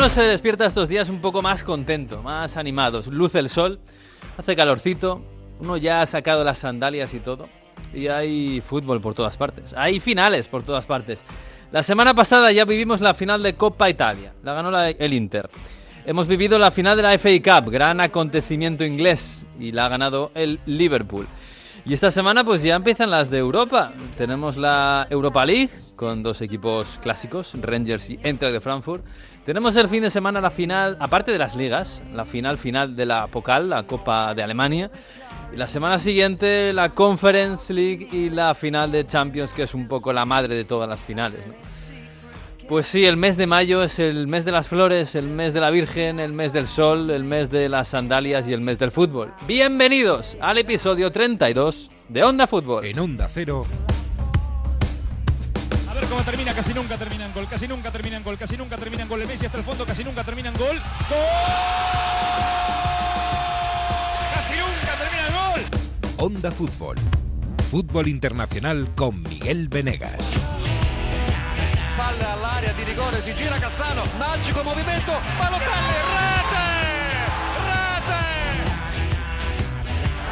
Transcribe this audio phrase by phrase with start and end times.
[0.00, 3.02] Uno se despierta estos días un poco más contento, más animado.
[3.10, 3.80] Luce el sol,
[4.38, 5.22] hace calorcito,
[5.60, 7.50] uno ya ha sacado las sandalias y todo.
[7.92, 9.74] Y hay fútbol por todas partes.
[9.76, 11.22] Hay finales por todas partes.
[11.70, 14.32] La semana pasada ya vivimos la final de Copa Italia.
[14.42, 15.50] La ganó el Inter.
[16.06, 20.30] Hemos vivido la final de la FA Cup, gran acontecimiento inglés, y la ha ganado
[20.34, 21.26] el Liverpool.
[21.84, 23.92] Y esta semana pues ya empiezan las de Europa.
[24.16, 29.04] Tenemos la Europa League con dos equipos clásicos, Rangers y Eintracht de Frankfurt.
[29.44, 33.06] Tenemos el fin de semana la final, aparte de las ligas, la final final de
[33.06, 34.90] la Pokal, la Copa de Alemania.
[35.52, 39.88] Y la semana siguiente la Conference League y la final de Champions, que es un
[39.88, 41.40] poco la madre de todas las finales.
[42.68, 45.60] Pues sí, el mes de mayo es el mes de las flores, el mes de
[45.60, 48.90] la Virgen, el mes del sol, el mes de las sandalias y el mes del
[48.90, 49.32] fútbol.
[49.48, 52.84] Bienvenidos al episodio 32 de Onda Fútbol.
[52.84, 53.66] En Onda Cero.
[56.00, 58.78] Ver cómo termina, casi nunca termina en gol, casi nunca termina en gol, casi nunca
[58.78, 59.20] termina en gol.
[59.20, 60.80] El Messi hasta el fondo, casi nunca termina en gol.
[61.10, 61.18] ¡Gol!
[64.34, 65.60] ¡Casi nunca termina en gol!
[66.16, 66.96] Onda Fútbol.
[67.70, 70.32] Fútbol internacional con Miguel Venegas.
[71.98, 76.64] Palla all'area di rigore, si gira Cassano, magico movimento, Balotelli, rete!
[77.68, 78.24] Rete!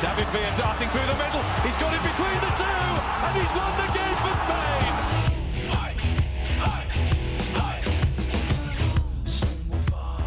[0.00, 3.70] David Villa darting through the middle, he's got it between the two, and he's won
[3.76, 4.37] the game for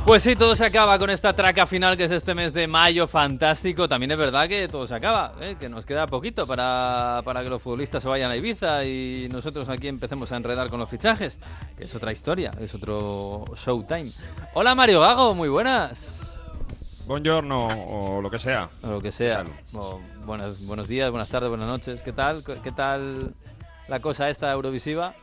[0.06, 3.08] Pues sí, todo se acaba con esta traca final que es este mes de mayo
[3.08, 3.88] fantástico.
[3.88, 5.56] También es verdad que todo se acaba, ¿eh?
[5.60, 9.70] que nos queda poquito para, para, que los futbolistas se vayan a Ibiza y nosotros
[9.70, 11.40] aquí empecemos a enredar con los fichajes,
[11.78, 14.12] que es otra historia, es otro showtime.
[14.56, 16.40] Hola Mario Gago, muy buenas.
[17.06, 18.70] Buongiorno o lo que sea.
[18.82, 19.46] O lo que sea.
[19.74, 22.02] O buenos, buenos días, buenas tardes, buenas noches.
[22.02, 22.44] ¿Qué tal?
[22.44, 23.34] ¿Qué tal
[23.88, 25.14] la cosa esta Eurovisiva?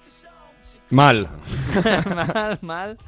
[0.91, 1.29] Mal.
[2.15, 2.99] mal, mal.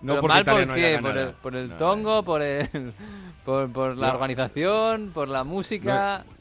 [0.00, 0.98] No Pero porque mal Italia por no qué?
[1.02, 2.92] por el, por el tongo, por el,
[3.44, 4.14] por, por la No.
[4.14, 6.24] organización, por la música.
[6.26, 6.35] No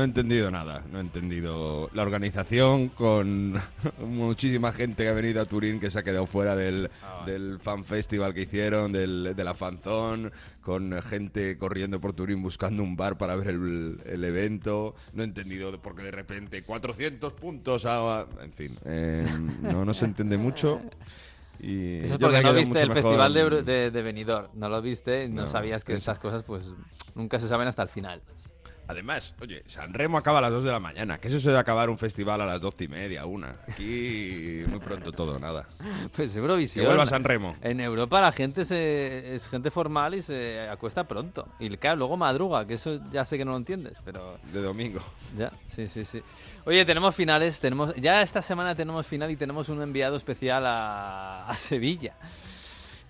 [0.00, 0.82] he entendido nada.
[0.90, 3.54] No he entendido la organización con
[4.00, 6.90] muchísima gente que ha venido a Turín que se ha quedado fuera del,
[7.26, 12.82] del fan festival que hicieron, del, de la fanzón, con gente corriendo por Turín buscando
[12.82, 14.94] un bar para ver el, el evento.
[15.12, 18.26] No he entendido porque de repente 400 puntos a...
[18.42, 19.26] En fin, eh,
[19.62, 20.80] no, no se entiende mucho.
[21.60, 24.48] Y Eso es porque no viste el mejor- festival de, de, de Benidorm.
[24.54, 25.98] No lo viste y no, No, sabías que eso.
[25.98, 26.64] estas cosas pues
[27.14, 28.20] nunca se saben hasta el final.
[28.86, 31.18] Además, oye, San Remo acaba a las 2 de la mañana.
[31.18, 33.56] ¿Qué es eso de acabar un festival a las 12 y media, una?
[33.66, 35.66] Aquí muy pronto todo, nada.
[36.14, 36.82] Pues Eurovisión.
[36.84, 37.56] Que vuelva San Remo.
[37.62, 41.48] En Europa la gente se, es gente formal y se acuesta pronto.
[41.58, 45.00] Y claro, luego madruga, que eso ya sé que no lo entiendes, pero De domingo.
[45.36, 46.22] Ya, sí, sí, sí.
[46.66, 51.48] Oye, tenemos finales, tenemos ya esta semana tenemos final y tenemos un enviado especial a,
[51.48, 52.14] a Sevilla.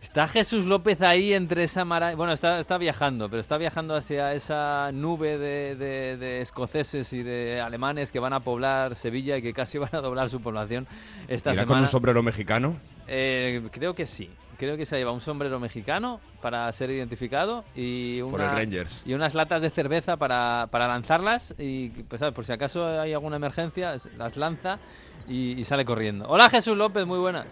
[0.04, 2.14] Está Jesús López ahí entre esa mara...
[2.14, 7.22] Bueno, está, está viajando, pero está viajando hacia esa nube de, de- de escoceses y
[7.22, 10.86] de alemanes que van a poblar Sevilla y que casi van a doblar su población
[11.26, 11.66] esta ¿Irá semana.
[11.66, 12.76] con un sombrero mexicano?
[13.08, 14.30] Eh, creo que sí.
[14.58, 18.62] Creo que se lleva un sombrero mexicano para ser identificado y, una-
[19.06, 22.34] y unas latas de cerveza para, para lanzarlas y pues, ¿sabes?
[22.34, 24.78] por si acaso hay alguna emergencia, las lanza
[25.26, 26.26] y, y sale corriendo.
[26.28, 27.46] Hola Jesús López, muy buenas.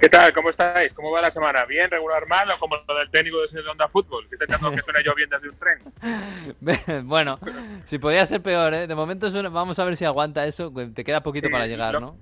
[0.00, 0.32] ¿Qué tal?
[0.32, 0.92] ¿Cómo estáis?
[0.92, 1.64] ¿Cómo va la semana?
[1.64, 1.90] ¿Bien?
[1.90, 2.48] ¿Regular mal?
[2.52, 4.28] ¿O como lo del técnico de Onda Fútbol?
[4.28, 7.04] Que está intentando que suene yo bien desde un tren.
[7.08, 7.38] bueno,
[7.84, 8.86] si podía ser peor, ¿eh?
[8.86, 11.94] De momento suena- vamos a ver si aguanta eso, te queda poquito Sí, para llegar,
[11.94, 12.16] lo- ¿no?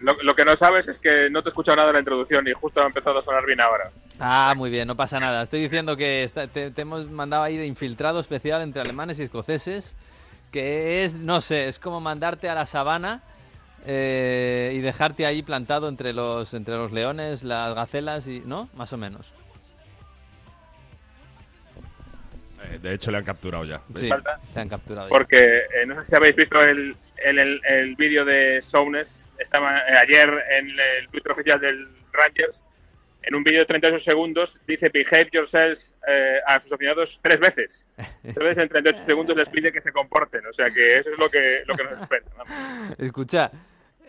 [0.00, 2.46] Lo, lo que no sabes es que no te he escuchado nada de la introducción
[2.46, 3.90] y justo ha empezado a sonar bien ahora.
[4.20, 5.44] Ah, muy bien, no pasa nada.
[5.44, 9.22] Estoy diciendo que está- te, te hemos mandado ahí de infiltrado especial entre alemanes y
[9.22, 9.96] escoceses,
[10.52, 13.22] que es, no sé, es como mandarte a la sabana
[13.86, 18.68] eh, y dejarte ahí plantado entre los, entre los leones, las gacelas y, ¿no?
[18.74, 19.32] Más o menos.
[22.64, 23.80] Eh, de hecho, le han capturado ya.
[23.94, 24.08] Sí,
[24.54, 25.08] te han capturado.
[25.08, 25.10] ya.
[25.10, 29.78] Porque eh, no sé si habéis visto el, el, el- el vídeo de Souness estaba,
[29.80, 32.62] eh, ayer en el Twitter oficial del Rangers.
[33.26, 37.88] En un vídeo de 38 segundos dice behave yourselves eh, a sus aficionados tres veces.
[38.22, 40.46] Tres veces en 38 segundos les pide que se comporten.
[40.46, 42.24] O sea que eso es lo que, lo que nos espera.
[42.36, 42.94] vamos.
[42.98, 43.50] Escucha,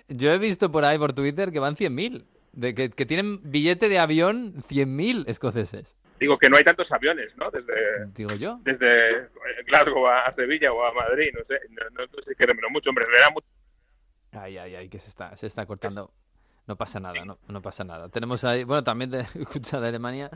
[0.08, 3.90] yo he visto por ahí por Twitter que van 100.000, de que, que tienen billete
[3.90, 7.52] de avión 100.000 escoceses, Digo que no hay tantos aviones, ¿no?
[7.52, 7.74] Desde,
[8.16, 8.58] digo yo.
[8.64, 9.28] desde eh,
[9.68, 11.60] Glasgow a Sevilla o a Madrid, no sé.
[11.72, 13.06] No, no sé si queremos mucho, hombre.
[13.14, 13.46] Le da mucho
[14.32, 16.14] Ay, ay, ay, que se está, se está cortando.
[16.68, 18.08] No pasa nada, no, no pasa nada.
[18.08, 20.32] Tenemos ahí, bueno, también de, escucha de Alemania,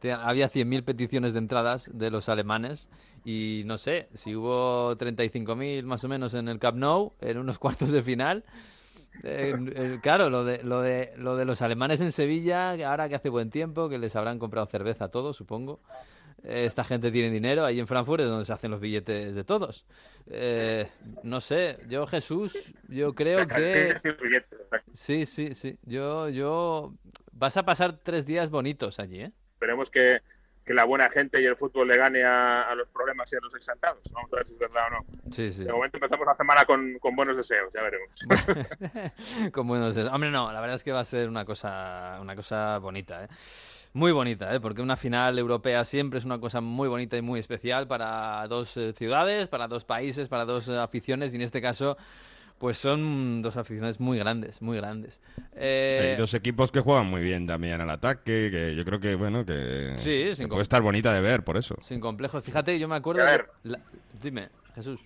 [0.00, 2.90] te- había 100.000 peticiones de entradas de los alemanes
[3.24, 7.58] y no sé, si hubo 35.000 más o menos en el Camp Nou, en unos
[7.58, 8.44] cuartos de final,
[9.22, 13.14] Eh, eh, claro, lo de, lo, de, lo de los alemanes en Sevilla, ahora que
[13.14, 15.80] hace buen tiempo, que les habrán comprado cerveza a todos, supongo.
[16.44, 19.44] Eh, esta gente tiene dinero, ahí en Frankfurt es donde se hacen los billetes de
[19.44, 19.86] todos.
[20.26, 20.88] Eh,
[21.22, 23.94] no sé, yo Jesús, yo creo que...
[24.92, 25.78] Sí, sí, sí.
[25.84, 26.94] Yo, yo...
[27.32, 29.32] Vas a pasar tres días bonitos allí, ¿eh?
[29.54, 30.20] Esperemos que,
[30.64, 33.40] que la buena gente y el fútbol le gane a, a, los problemas y a
[33.40, 34.00] los exaltados.
[34.12, 35.32] Vamos a ver si es verdad o no.
[35.32, 35.64] Sí, sí.
[35.64, 38.08] De momento empezamos la semana con, con buenos deseos, ya veremos.
[39.52, 40.12] con buenos deseos.
[40.12, 43.28] Hombre, no, la verdad es que va a ser una cosa, una cosa bonita, ¿eh?
[43.94, 44.60] Muy bonita, ¿eh?
[44.60, 48.74] porque una final europea siempre es una cosa muy bonita y muy especial para dos
[48.78, 51.98] eh, ciudades, para dos países, para dos eh, aficiones y en este caso
[52.62, 55.20] pues son dos aficiones muy grandes, muy grandes.
[55.56, 59.16] Eh, Hay dos equipos que juegan muy bien también al ataque, que yo creo que,
[59.16, 61.74] bueno, que, sí, que puede estar bonita de ver por eso.
[61.82, 62.44] Sin complejos.
[62.44, 63.22] Fíjate, yo me acuerdo...
[63.22, 63.50] A ver.
[63.64, 63.80] La...
[64.22, 65.00] Dime, Jesús.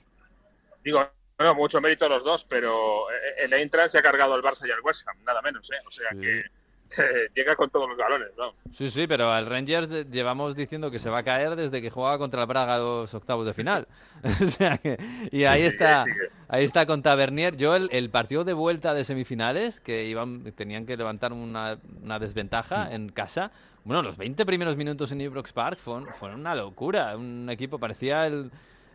[0.85, 3.06] Digo, no, mucho mérito a los dos, pero
[3.38, 5.76] el Eintracht se ha cargado al Barça y al West Ham, nada menos, ¿eh?
[5.87, 6.19] O sea Sí.
[6.19, 6.43] que
[7.35, 8.53] llega con todos los galones, ¿no?
[8.73, 12.19] Sí, sí, pero al Rangers llevamos diciendo que se va a caer desde que jugaba
[12.19, 13.87] contra el Braga los octavos de final.
[14.43, 14.99] o sea que-
[15.33, 16.05] y ahí sí, está,
[16.49, 17.56] ahí está con Tavernier.
[17.56, 22.19] Yo el, el partido de vuelta de semifinales que iban, tenían que levantar una, una
[22.19, 23.50] desventaja en casa.
[23.85, 27.17] Bueno, los 20 primeros minutos en Ibrox Park fueron, fueron una locura.
[27.17, 28.50] Un equipo parecía el,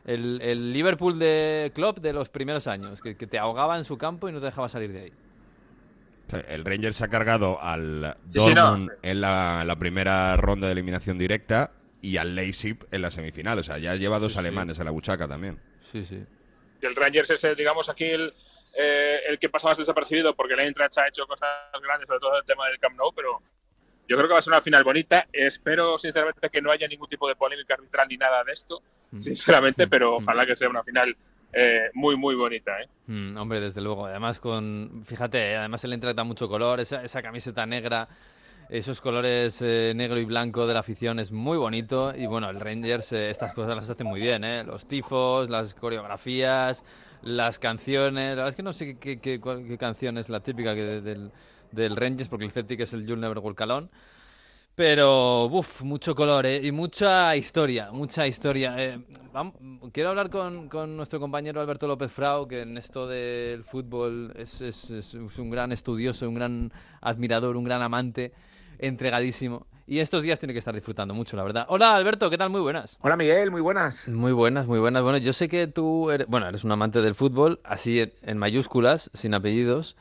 [0.05, 3.97] el, el Liverpool de Klopp de los primeros años, que, que te ahogaba en su
[3.97, 5.13] campo y no te dejaba salir de ahí.
[6.33, 8.93] El Rangers se ha cargado al Sí, sí, Dortmund no.
[9.01, 13.59] en, la, primera ronda de eliminación directa y al Leipzig en la semifinal.
[13.59, 14.39] O sea, ya lleva dos Sí, sí.
[14.39, 15.59] alemanes a la buchaca también.
[15.91, 16.23] Sí, sí.
[16.81, 18.33] El Rangers es, el, digamos, aquí el,
[18.73, 21.49] eh, el que pasa más desapercibido porque el Eintracht ha hecho cosas
[21.83, 23.41] grandes, sobre todo el tema del Camp Nou, pero
[24.07, 25.27] yo creo que va a ser una final bonita.
[25.31, 28.81] Espero, sinceramente, que no haya ningún tipo de polémica arbitral ni nada de esto,
[29.19, 31.15] sinceramente, pero ojalá que sea una final
[31.53, 32.87] eh, muy, muy bonita, ¿eh?
[33.07, 34.05] Mm, hombre, desde luego.
[34.05, 35.03] Además, con.
[35.05, 38.07] Fíjate, además el Eintracht da mucho color, esa, esa camiseta negra,
[38.69, 42.13] esos colores eh, negro y blanco de la afición es muy bonito.
[42.15, 44.63] Y bueno, el Rangers eh, estas cosas las hace muy bien, ¿eh?
[44.63, 46.83] Los tifos, las coreografías,
[47.23, 48.29] las canciones.
[48.29, 50.73] La verdad es que no sé qué, qué- qué- cuál- qué canción es la típica
[50.73, 51.31] que del,
[51.71, 53.89] del Rangers, porque el Celtic es el You'll Never Walk Alone.
[54.75, 56.61] Pero, uff, mucho color ¿eh?
[56.63, 58.75] y mucha historia, mucha historia.
[58.77, 58.99] Eh,
[59.91, 64.61] quiero hablar con, con nuestro compañero Alberto López Frau, que en esto del fútbol es,
[64.61, 66.71] es- es- un gran estudioso, un gran
[67.01, 68.31] admirador, un gran amante,
[68.79, 69.67] entregadísimo.
[69.87, 71.65] Y estos días tiene que estar disfrutando mucho, la verdad.
[71.67, 72.49] Hola, Alberto, ¿qué tal?
[72.49, 72.97] Muy buenas.
[73.01, 74.07] Hola Miguel, muy buenas.
[74.07, 75.03] Muy buenas, muy buenas.
[75.03, 78.37] Bueno, yo sé que tú eres, bueno, eres un amante del fútbol, así en, en
[78.37, 79.97] mayúsculas, sin apellidos,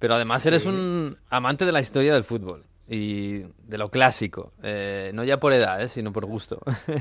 [0.00, 5.10] pero además eres un amante de la historia del fútbol y de lo clásico, eh,
[5.12, 6.60] no ya por edad, eh, sino por gusto.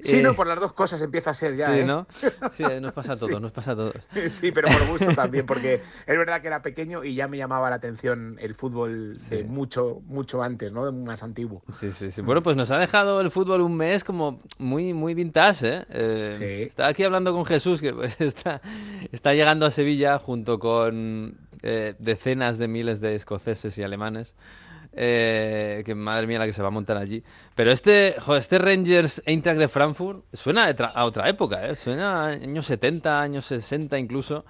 [0.00, 1.66] Sí, Eh, no, por las dos cosas empieza a ser ya.
[1.72, 1.84] sí, ¿eh?
[1.84, 2.06] ¿no?
[2.52, 3.94] Sí, nos pasa a todos, nos pasa a todos.
[4.30, 5.74] Sí, pero por gusto también, porque
[6.06, 10.00] es verdad que era pequeño y ya me llamaba la atención el fútbol de mucho,
[10.06, 10.90] mucho antes, ¿no?
[10.92, 11.62] Más antiguo.
[11.80, 12.20] Sí, sí, sí.
[12.20, 15.84] Bueno, pues nos ha dejado el fútbol un mes como muy, muy vintage, ¿eh?
[15.90, 16.62] Eh, Sí.
[16.68, 18.60] Estaba aquí hablando con Jesús, que pues, está,
[19.12, 24.34] está llegando a Sevilla junto con eh, decenas de miles de escoceses y alemanes.
[24.96, 27.22] Eh, que madre mía la que se va a montar allí.
[27.54, 31.76] Pero este, este Rangers Eintracht de Frankfurt suena a otra época, ¿eh?
[31.76, 34.44] Suena a años 70, años 60 incluso.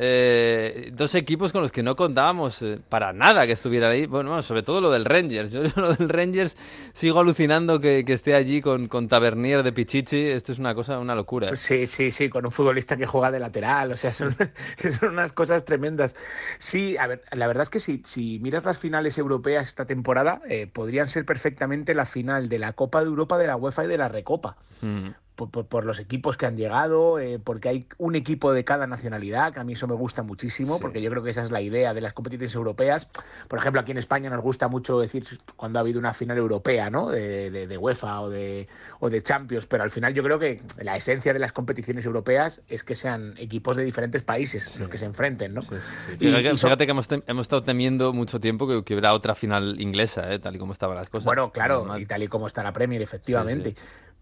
[0.00, 4.06] Eh, dos equipos con los que no contábamos eh, para nada que estuvieran ahí.
[4.06, 5.50] Bueno, bueno, sobre todo lo del Rangers.
[5.52, 6.56] Yo lo del Rangers
[6.94, 10.28] sigo alucinando que, que esté allí con, con Tavernier de Pichichi.
[10.28, 11.48] Esto es una cosa, una locura.
[11.48, 11.50] ¿eh?
[11.50, 14.36] Pues sí, sí, sí, con un futbolista que juega de lateral, o sea, son,
[15.00, 16.14] son unas cosas tremendas.
[16.58, 20.42] Sí, a ver, la verdad es que si, si miras las finales europeas esta temporada,
[20.48, 23.88] eh, podrían ser perfectamente la final de la Copa de Europa, de la UEFA y
[23.88, 24.56] de la Recopa.
[24.80, 25.08] Mm.
[25.38, 28.88] Por, por- por los equipos que han llegado, eh, porque hay un equipo de cada
[28.88, 30.80] nacionalidad, que a mí eso me gusta muchísimo, Sí.
[30.82, 33.08] porque yo creo que esa es la idea de las competiciones europeas.
[33.46, 36.90] Por ejemplo, aquí en España nos gusta mucho decir cuando ha habido una final europea,
[36.90, 37.10] ¿no?
[37.10, 38.66] De, de- de UEFA o de,
[38.98, 42.60] o de Champions, pero al final yo creo que la esencia de las competiciones europeas
[42.68, 45.62] es que sean equipos de diferentes países los que se enfrenten, ¿no?
[45.62, 45.76] Sí, sí,
[46.08, 46.12] sí.
[46.14, 48.94] Y- Fíjate, que- y son- fíjate que hemos, hemos estado temiendo mucho tiempo que, que
[48.94, 50.40] hubiera otra final inglesa, ¿eh?
[50.40, 51.24] tal y como estaban las cosas.
[51.26, 53.76] Bueno, claro, y tal y como está la Premier, efectivamente.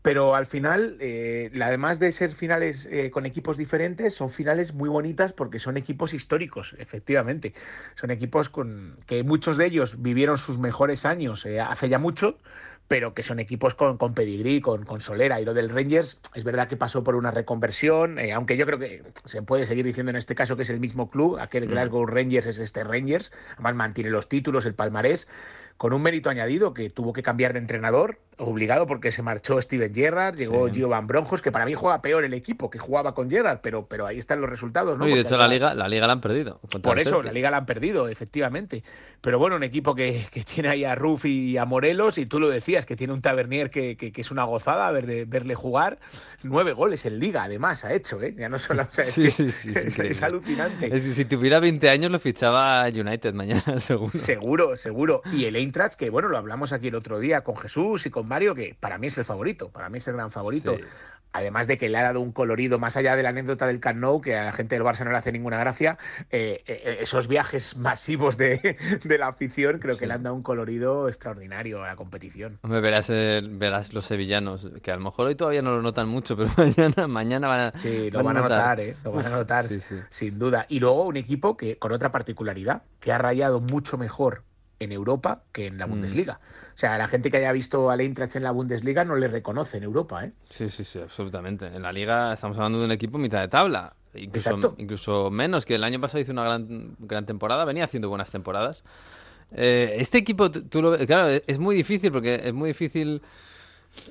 [0.07, 4.89] Pero al final, eh, además de ser finales eh, con equipos diferentes, son finales muy
[4.89, 7.55] bonitas porque son equipos históricos, efectivamente.
[7.97, 12.39] Son equipos con que muchos de ellos vivieron sus mejores años eh, hace ya mucho,
[12.89, 15.41] pero que son equipos con, con pedigrí, con, con solera.
[15.41, 18.79] Y lo del Rangers es verdad que pasó por una reconversión, eh, aunque yo creo
[18.79, 22.07] que se puede seguir diciendo en este caso que es el mismo club, aquel Glasgow
[22.07, 25.27] Rangers es este Rangers, además mantiene los títulos, el palmarés,
[25.77, 29.95] con un mérito añadido que tuvo que cambiar de entrenador obligado porque se marchó Steven
[29.95, 30.75] Gerrard, llegó Sí.
[30.75, 33.87] Gio Van Bronjos, que para mí juega peor el equipo que jugaba con Gerrard, pero,
[33.87, 35.09] pero ahí están los resultados, ¿no?
[35.09, 36.61] y de hecho la liga, la liga la han perdido.
[36.83, 38.85] Por eso, la liga la han perdido, efectivamente.
[39.23, 42.39] Pero bueno, un equipo que, que tiene ahí a Rufi y a Morelos, y tú
[42.39, 45.99] lo decías, que tiene un Tavernier que, que- que es una gozada verle, verle jugar.
[46.43, 48.35] Nueve goles en liga, además, ha hecho, ¿eh?
[48.39, 48.83] Ya no solo.
[48.83, 50.95] o sea, es, Sí, sí, es alucinante.
[50.95, 54.09] Es si tuviera 20 años lo fichaba United mañana, seguro.
[54.11, 55.23] Seguro, seguro.
[55.33, 58.26] Y el Eintracht, que bueno, lo hablamos aquí el otro día con Jesús y con
[58.27, 60.77] Mario, que para mí es el favorito, para mí es el gran favorito.
[60.77, 60.83] Sí.
[61.37, 63.99] Además de que le ha dado un colorido, más allá de la anécdota del Camp
[63.99, 65.99] Nou, que a la gente del Barça no le hace ninguna gracia,
[66.31, 70.43] eh, eh, esos viajes masivos de, de la afición creo que le han dado un
[70.43, 72.59] colorido extraordinario a la competición.
[72.63, 76.09] Hombre, verás, eh, verás los sevillanos, que a lo mejor hoy todavía no lo notan
[76.09, 78.97] mucho, pero mañana, mañana van a, Sí, lo van a notar, ¿eh?
[79.05, 79.81] Lo van a notar, sí.
[80.09, 80.65] sin duda.
[80.71, 84.46] Y luego un equipo que con otra particularidad, que ha rayado mucho mejor
[84.79, 85.91] en Europa que en la Mm.
[85.91, 86.41] Bundesliga.
[86.75, 89.79] O sea, la gente que haya visto al Eintracht en la Bundesliga no le reconoce
[89.79, 90.33] en Europa, ¿eh?
[90.51, 91.67] Sí, sí, sí, absolutamente.
[91.67, 93.95] En la liga estamos hablando de un equipo mitad de tabla.
[94.15, 94.75] Incluso, Exacto.
[94.79, 98.83] incluso menos, que el año pasado hizo una gran, gran temporada, venía haciendo buenas temporadas.
[99.53, 103.23] Eh, este equipo, tú, lo claro, es muy difícil porque es muy difícil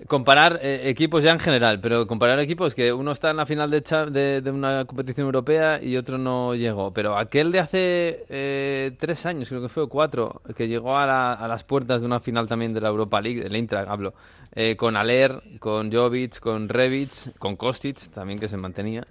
[0.07, 3.71] comparar eh, equipos ya en general, pero comparar equipos que uno está en la final
[3.71, 6.93] de, de, de una competición europea y otro no llegó.
[6.93, 11.33] Pero aquel de hace eh, tres años, creo que fue cuatro, que llegó a, la-
[11.33, 14.13] a las puertas de una final también de la Europa League, del Eintracht hablo,
[14.53, 19.05] eh, con Aler, con Jovic, con Rebic, con Kostic también que se mantenía.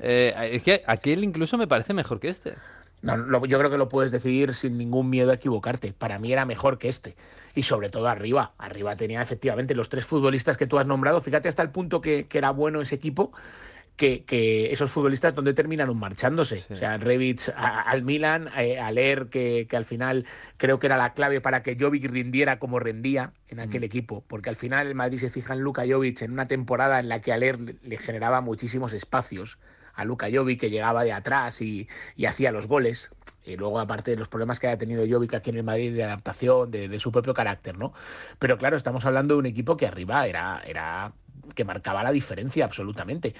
[0.00, 2.54] Eh, es que aquel incluso me parece mejor que este.
[3.02, 5.92] Yo creo que lo puedes decidir sin ningún miedo a equivocarte.
[5.92, 7.14] Para mí era mejor que este.
[7.58, 8.52] Y sobre todo arriba.
[8.56, 11.20] Arriba tenía efectivamente los tres futbolistas que tú has nombrado.
[11.20, 13.32] Fíjate hasta el punto que, que era bueno ese equipo.
[13.96, 16.60] Que, que esos futbolistas donde terminaron marchándose.
[16.60, 16.74] Sí.
[16.74, 20.24] O sea, Rebic a- al Milan, eh, a Leer, que, que al final
[20.56, 24.22] creo que era la clave para que Jovic rindiera como rendía en aquel equipo.
[24.28, 27.20] Porque al final el Madrid se fija en Luka Jovic en una temporada en la
[27.20, 29.58] que a Leer le, le generaba muchísimos espacios.
[29.94, 33.10] A Luka Jovic que llegaba de atrás y, y hacía los goles.
[33.48, 36.04] Y luego, aparte de los problemas que haya tenido Jovic aquí en el Madrid de
[36.04, 37.92] adaptación, de, de su propio carácter, ¿no?
[38.38, 41.12] Pero claro, estamos hablando de un equipo que arriba era, era
[41.54, 43.34] que marcaba la diferencia absolutamente.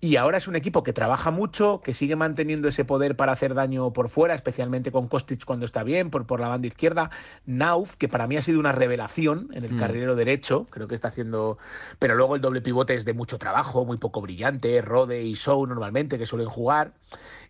[0.00, 3.54] Y ahora es un equipo que trabaja mucho, que sigue manteniendo ese poder para hacer
[3.54, 7.10] daño por fuera, especialmente con Kostic cuando está bien, por, por la banda izquierda.
[7.46, 9.78] Nauf, que para mí ha sido una revelación en el Mm.
[9.78, 11.58] carrilero derecho, creo que está haciendo.
[11.98, 14.80] Pero luego el doble pivote es de mucho trabajo, muy poco brillante.
[14.82, 16.92] Rode y Show normalmente, que suelen jugar.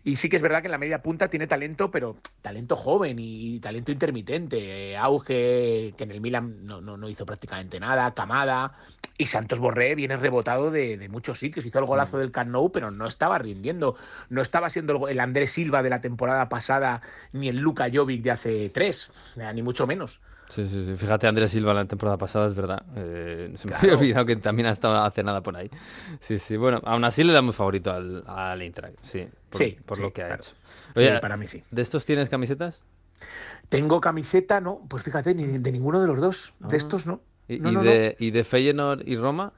[0.03, 3.17] Y sí que es verdad que en la media punta tiene talento, pero talento joven
[3.19, 4.95] y talento intermitente.
[4.97, 8.77] Auge, que en el Milan no, no, no hizo prácticamente nada, Camada.
[9.17, 11.65] Y Santos Borré viene rebotado de, de muchos sitios.
[11.65, 13.97] Hizo el golazo del Camp Nou, pero no estaba rindiendo.
[14.29, 17.01] No estaba siendo el, Andrés Silva de la temporada pasada,
[17.33, 19.11] ni el Luka Jovic de hace tres,
[19.53, 20.21] ni mucho menos.
[20.49, 20.95] Sí, sí, sí.
[20.95, 22.83] Fíjate, Andrés Silva la temporada pasada, es verdad.
[22.95, 25.69] Eh, se me había olvidado que también ha estado hace nada por ahí.
[26.19, 26.57] Sí, sí.
[26.57, 29.27] Bueno, aún así le damos favorito al, al Eintracht, sí.
[29.49, 30.53] Por, Sí, por sí, lo que ha hecho.
[30.95, 31.63] Sí, para mí sí.
[31.69, 32.83] ¿de estos tienes camisetas?
[33.69, 36.53] Tengo camiseta, no, pues fíjate, ni de ninguno de los dos.
[36.59, 37.21] De estos no.
[37.47, 39.53] ¿Y, No, y no, de, ¿Y de Feyenoord y Roma?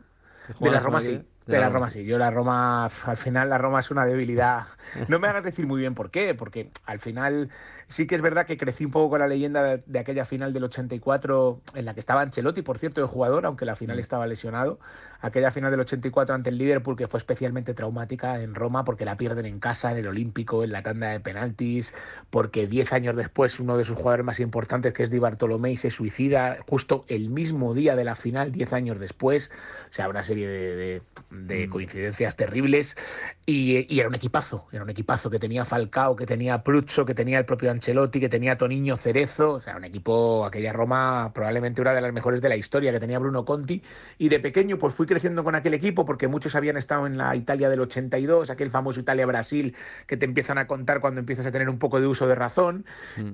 [0.60, 1.22] ¿Que De la Roma sí.
[1.46, 2.04] De la Roma sí.
[2.06, 4.68] Yo la Roma, al final la Roma es una debilidad.
[5.08, 7.50] No me hagas decir muy bien por qué, porque al final
[7.92, 10.54] sí que es verdad que crecí un poco con la leyenda de, de aquella final
[10.54, 14.26] del 84 en la que estaba Ancelotti, por cierto, de jugador, aunque la final estaba
[14.26, 14.80] lesionado.
[15.24, 19.18] Aquella final del 84 ante el Liverpool que fue especialmente traumática en Roma porque la
[19.18, 21.94] pierden en casa, en el Olímpico, en la tanda de penaltis,
[22.32, 25.92] porque 10 años después uno de sus jugadores más importantes, que es Di Bartolomei, se
[25.92, 29.52] suicida justo el mismo día de la final, 10 años después.
[29.90, 32.98] O sea, una serie de, de- de coincidencias terribles.
[33.46, 37.14] Y, y era un equipazo, era un equipazo que tenía Falcao, que tenía Pruzzo, que
[37.14, 39.54] tenía el propio Ancelotti, que tenía Toniño Cerezo.
[39.54, 43.00] O sea, un equipo, aquella Roma, probablemente una de las mejores de la historia, que
[43.00, 43.82] tenía Bruno Conti.
[44.20, 47.36] Y de pequeño, pues fui creciendo con aquel equipo, porque muchos habían estado en la
[47.36, 51.70] Italia del 82, aquel famoso Italia-Brasil, que te empiezan a contar cuando empiezas a tener
[51.70, 52.86] un poco de uso de razón.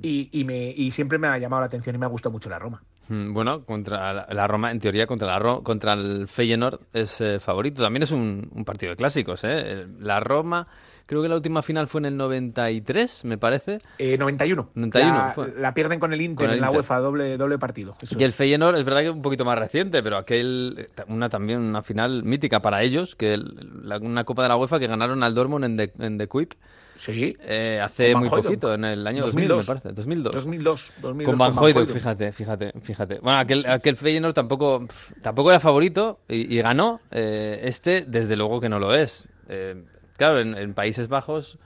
[0.02, 2.50] Y, y me, y siempre me ha llamado la atención y me ha gustado mucho
[2.50, 2.82] la Roma.
[3.10, 7.40] Mm, Bueno, contra la, Roma, en teoría, contra, la Ro- contra el Feyenoord es eh,
[7.42, 7.84] favorito.
[7.84, 9.88] También es un, un partido de clásicos, ¿eh?
[10.00, 10.68] La Roma,
[11.08, 13.80] creo que la última final fue en el 93, me parece.
[13.98, 14.70] Eh, 91.
[14.76, 15.54] 91 La, fue.
[15.58, 16.78] la pierden con el Inter Con el en la Inter.
[16.82, 17.96] UEFA, doble, doble partido.
[18.02, 18.36] Eso Y el es.
[18.36, 21.82] Feyenoord es verdad que es un poquito más reciente, pero aquel, eh, una también una
[21.82, 25.34] final mítica para ellos, que el- la- una Copa de la UEFA que ganaron al
[25.34, 26.54] Dortmund en The, en The Kuip
[26.98, 27.38] Sí.
[27.42, 28.44] eh, hace muy Van Hooydonk.
[28.46, 29.58] poquito, en el año 2000, 2002.
[29.60, 29.94] me parece.
[29.94, 30.34] 2002.
[30.34, 30.92] 2002.
[31.02, 31.90] 2002 Con Van Hooydonk, Hooydonk.
[31.96, 33.20] fíjate, fíjate, fíjate.
[33.20, 34.86] Bueno, aquel, aquel Feyenoord tampoco,
[35.22, 37.00] tampoco era favorito y, y ganó.
[37.12, 39.26] Eh, este, desde luego que no lo es.
[39.48, 39.84] Eh,
[40.18, 41.58] claro, en, en Países Bajos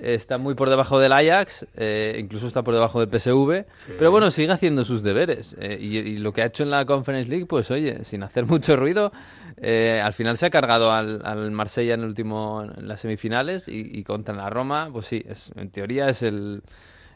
[0.00, 3.66] está muy por debajo del Ajax, eh, incluso está por debajo del PSV,
[3.98, 5.54] pero bueno, sigue haciendo sus deberes.
[5.60, 8.46] eh, y, y lo que ha hecho en la Conference League, pues oye, sin hacer
[8.46, 9.12] mucho ruido,
[9.58, 13.68] eh, al final se ha cargado al, al Marsella en, el último, en las semifinales
[13.68, 16.62] y, y contra la Roma, pues sí, es, en teoría es el,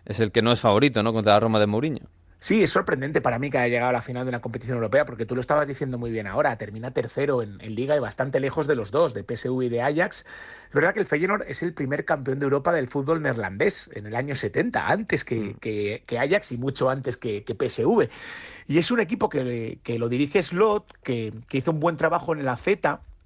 [0.05, 1.13] es el que no es favorito, ¿no?
[1.15, 2.07] Contra la Roma de Mourinho.
[2.45, 5.07] Sí, es sorprendente para mí que haya llegado a la final de una competición europea,
[5.07, 8.39] porque tú lo estabas diciendo muy bien ahora, termina tercero en, en Liga y bastante
[8.39, 10.27] lejos de los dos, de PSV y de Ajax.
[10.69, 14.05] Es verdad que el Feyenoord es el primer campeón de Europa del fútbol neerlandés en
[14.05, 18.11] el año 70, antes que, que, que Ajax y mucho antes que, que PSV.
[18.67, 22.49] Y es un equipo que, lo dirige Slot, que, hizo un buen trabajo en el
[22.49, 22.69] AZ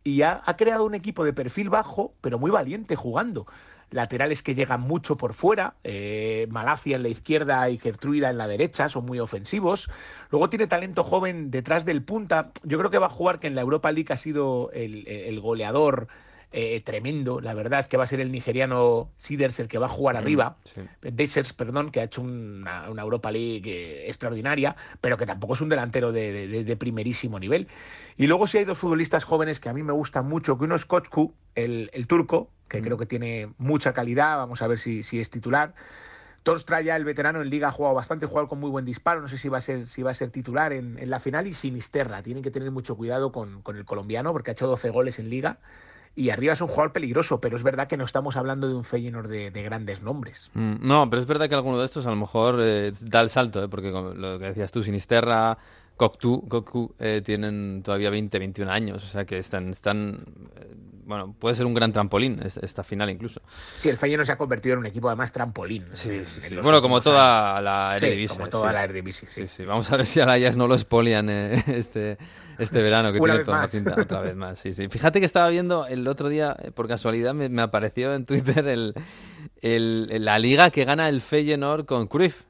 [0.04, 3.48] y ha, ha creado un equipo de perfil bajo, pero muy valiente jugando
[3.90, 8.46] laterales que llegan mucho por fuera, eh, Malacia en la izquierda y Gertruida en la
[8.46, 9.90] derecha, son muy ofensivos.
[10.30, 12.52] Luego tiene talento joven detrás del punta.
[12.64, 15.40] Yo creo que va a jugar que en la Europa League ha sido el, el
[15.40, 16.08] goleador
[16.50, 17.40] eh, tremendo.
[17.40, 20.16] La verdad es que va a ser el nigeriano Siders el que va a jugar
[20.16, 20.56] arriba.
[20.64, 20.80] Sí.
[21.02, 25.60] Desers, perdón, que ha hecho una, una Europa League eh, extraordinaria, pero que tampoco es
[25.60, 27.68] un delantero de, de, de, primerísimo nivel.
[28.16, 30.74] Y luego sí hay dos futbolistas jóvenes que a mí me gustan mucho, que uno
[30.74, 32.84] es Kochku, el, el turco, que mm.
[32.84, 35.74] creo que tiene mucha calidad, vamos a ver si, si es titular.
[36.44, 39.20] Torstra ya el veterano en liga ha jugado bastante, ha jugado con muy buen disparo,
[39.20, 41.46] no sé si va a ser, si va a ser titular en, en la final
[41.46, 44.88] y Sinisterra, tienen que tener mucho cuidado con, con el colombiano porque ha hecho 12
[44.88, 45.58] goles en liga
[46.18, 48.82] y arriba es un jugador peligroso, pero es verdad que no estamos hablando de un
[48.82, 50.50] Feyenoord de, de grandes nombres.
[50.52, 53.30] Mm, no, pero es verdad que alguno de estos a lo mejor eh, da el
[53.30, 53.68] salto, ¿eh?
[53.68, 55.56] porque lo que decías tú, Sinisterra,
[55.96, 60.24] Coctu, Coctu eh, tienen todavía 20, 21 años, o sea que están, están
[60.56, 63.40] eh, bueno, puede ser un gran trampolín esta final incluso.
[63.76, 65.84] Sí, el Feyenoord se ha convertido en un equipo además trampolín.
[65.92, 66.56] Sí, sí, sí.
[66.56, 67.64] Bueno, como toda años.
[67.64, 68.28] la Eredivisie.
[68.28, 69.46] Sí, como toda la Eredivisie, sí.
[69.46, 69.56] sí.
[69.58, 69.64] sí.
[69.64, 72.18] Vamos a ver si a la Ajax no lo expolian este,
[72.58, 73.70] este verano, que Una tiene toda la más.
[73.70, 73.94] pinta.
[74.00, 74.88] Otra vez más, sí, sí.
[74.88, 78.66] Fíjate que estaba viendo el otro día, eh, por casualidad, me, me apareció en Twitter
[78.66, 78.94] el,
[79.62, 82.44] el, la liga que gana el Feyenoord con Cruyff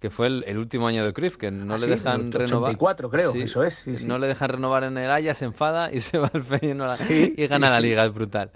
[0.00, 1.88] que fue el, el, último año de Cruyff, que no ¿Ah, le sí?
[1.88, 2.72] dejan renovar.
[2.72, 3.74] 84, creo, sí, eso es.
[3.76, 4.06] Sí.
[4.06, 7.46] No le dejan renovar en el Ajax, se enfada y se va al Feyenoord y
[7.46, 8.50] gana la liga, es brutal.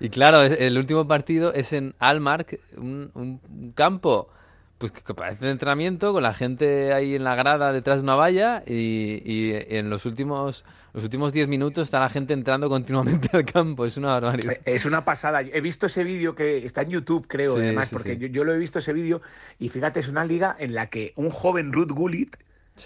[0.00, 4.30] Y claro, el último partido es en Almark, un, un campo
[4.78, 8.16] pues que parece de entrenamiento, con la gente ahí en la grada detrás de una
[8.16, 13.28] valla y, y en los últimos los últimos 10 minutos está la gente entrando continuamente
[13.36, 14.56] al campo, es una barbaridad.
[14.64, 15.40] Es una pasada.
[15.42, 18.20] He visto ese vídeo que está en YouTube, creo, Sí, además, sí, porque sí.
[18.20, 19.20] Yo, yo lo he visto ese vídeo
[19.58, 22.36] y fíjate, es una liga en la que un joven Ruth Gullit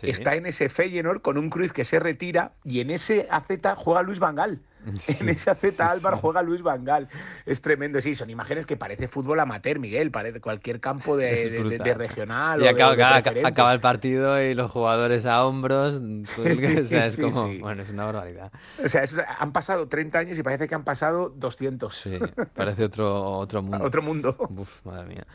[0.02, 3.46] está en ese Feyenoord con un Cruyff que se retira y en ese AZ
[3.76, 4.60] juega Luis Vangal.
[5.20, 7.08] En ese AZ Álvar juega Luis Vangal.
[7.46, 11.44] Es tremendo, sí, son imágenes que parece fútbol amateur, Miguel, parece cualquier campo de, Es
[11.44, 11.78] de- de- brutal.
[11.86, 12.62] de regional.
[12.62, 15.94] Y acaba, acaba- el partido y los jugadores a hombros.
[16.38, 17.46] o sea, es Sí, como.
[17.48, 17.58] sí.
[17.58, 18.52] Bueno, es una barbaridad.
[18.82, 21.94] O sea, es han pasado 30 años y parece que han pasado 200.
[21.94, 22.18] Sí,
[22.54, 23.84] parece otro, otro mundo.
[23.84, 24.36] Otro mundo.
[24.38, 25.26] Uf, madre mía.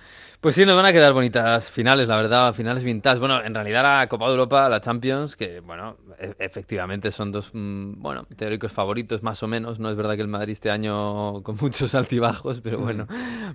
[0.44, 3.18] Pues sí, nos van a quedar bonitas finales, la verdad, finales vintage.
[3.18, 7.52] Bueno, en realidad la Copa de Europa, la Champions, que bueno, e- efectivamente son dos,
[7.54, 9.80] mm, bueno, teóricos favoritos más o menos.
[9.80, 13.08] No es verdad que el Madrid este año con muchos altibajos, pero bueno.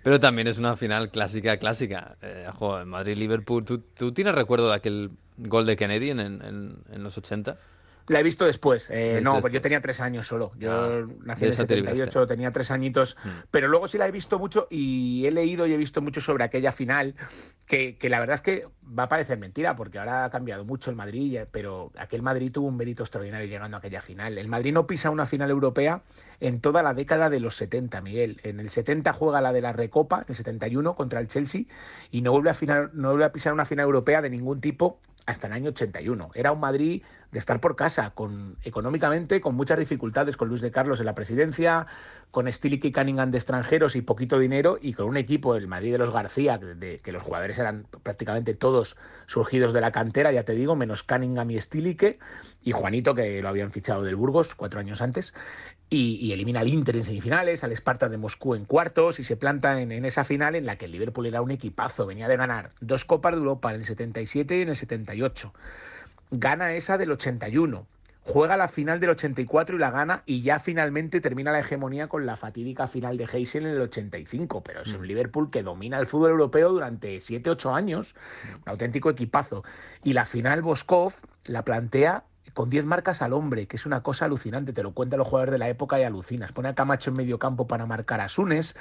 [0.03, 2.16] Pero también es una final clásica, clásica.
[2.22, 3.66] Eh, joder, Madrid-Liverpool.
[3.66, 7.59] ¿Tú, ¿Tú tienes recuerdo de aquel gol de Kennedy en, en, en los 80?
[8.08, 8.88] La he visto después.
[8.90, 10.52] Eh, ¿La no, pues yo tenía tres años solo.
[10.58, 11.98] Yo Ah, nací en el esa te libraste.
[11.98, 13.16] 78, tenía tres añitos.
[13.24, 13.28] Mm.
[13.50, 16.44] Pero luego sí la he visto mucho y he leído y he visto mucho sobre
[16.44, 17.14] aquella final.
[17.66, 18.66] Que, que la verdad es que
[18.98, 21.40] va a parecer mentira porque ahora ha cambiado mucho el Madrid.
[21.50, 24.38] Pero aquel Madrid tuvo un mérito extraordinario llegando a aquella final.
[24.38, 26.02] El Madrid no pisa una final europea
[26.40, 28.40] en toda la década de los 70, Miguel.
[28.42, 31.62] En el 70 juega la de la Recopa, en el 71 contra el Chelsea
[32.10, 35.00] y no vuelve a, final, no vuelve a pisar una final europea de ningún tipo
[35.28, 36.30] hasta el año 81.
[36.34, 40.70] Era un Madrid de estar por casa, con económicamente con muchas dificultades, con Luis de
[40.70, 41.86] Carlos en la presidencia,
[42.30, 45.92] con Stilick y Cunningham de extranjeros y poquito dinero, y con un equipo, el Madrid
[45.92, 50.44] de los García, de, que los jugadores eran prácticamente todos surgidos de la cantera, ya
[50.44, 52.18] te digo, menos Cunningham y Stilique,
[52.62, 55.34] y Juanito, que lo habían fichado del Burgos cuatro años antes,
[55.90, 59.37] y, y, elimina al Inter en semifinales, al Sparta de Moscú en cuartos y se
[59.37, 62.37] planta en, en, esa final en la que el Liverpool era un equipazo, venía de
[62.37, 65.55] ganar dos Copas de Europa en el 77 y en el 78.
[66.31, 67.87] Gana esa del 81,
[68.29, 72.27] juega la final del 84 y la gana y ya finalmente termina la hegemonía con
[72.27, 76.07] la fatídica final de Heysel en el 85, pero es un Liverpool que domina el
[76.07, 79.64] fútbol europeo durante 7-8 años, un auténtico equipazo.
[80.05, 81.14] Y la final Boskov
[81.46, 82.24] la plantea
[82.58, 84.72] con 10 marcas al hombre, que es una cosa alucinante.
[84.72, 86.50] Te lo cuentan los jugadores de la época y alucinas.
[86.50, 88.74] Pone a Camacho en medio campo para marcar a Sunes.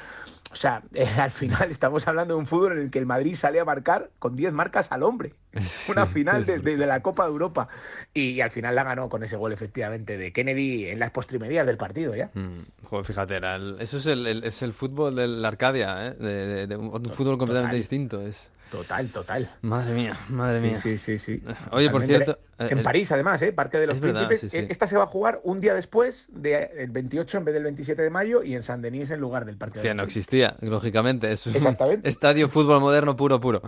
[0.51, 3.35] O sea, eh, al final estamos hablando de un fútbol en el que el Madrid
[3.35, 5.35] sale a marcar con 10 marcas al hombre.
[5.89, 7.67] Una final de, de- de la Copa de Europa.
[8.15, 11.77] Y, al final la ganó con ese gol, efectivamente, de Kennedy en las postrimerías del
[11.77, 12.31] partido ya.
[12.33, 16.07] Mm, joder, fíjate, era el- eso es el, el- es el fútbol de la Arcadia,
[16.07, 16.15] ¿eh?
[16.19, 17.77] de, de- de un, un fútbol completamente Total.
[17.79, 18.21] distinto.
[18.25, 18.51] Es...
[18.71, 19.49] Total, total.
[19.61, 20.75] Madre mía, madre Sí, mía.
[20.75, 21.43] sí, sí, sí.
[21.71, 23.53] Oye, por cierto, eh, En el- París, además, ¿eh?
[23.53, 24.51] Parque de los Es verdad, Príncipes.
[24.51, 24.65] sí, sí.
[24.69, 28.01] Esta se va a jugar un día después, de, el 28 en vez del 27
[28.01, 30.55] de mayo, y en San Denis en lugar del Parque Que de no los existía,
[30.61, 31.31] lógicamente.
[31.31, 32.09] Es Exactamente.
[32.09, 33.61] estadio fútbol moderno puro, puro.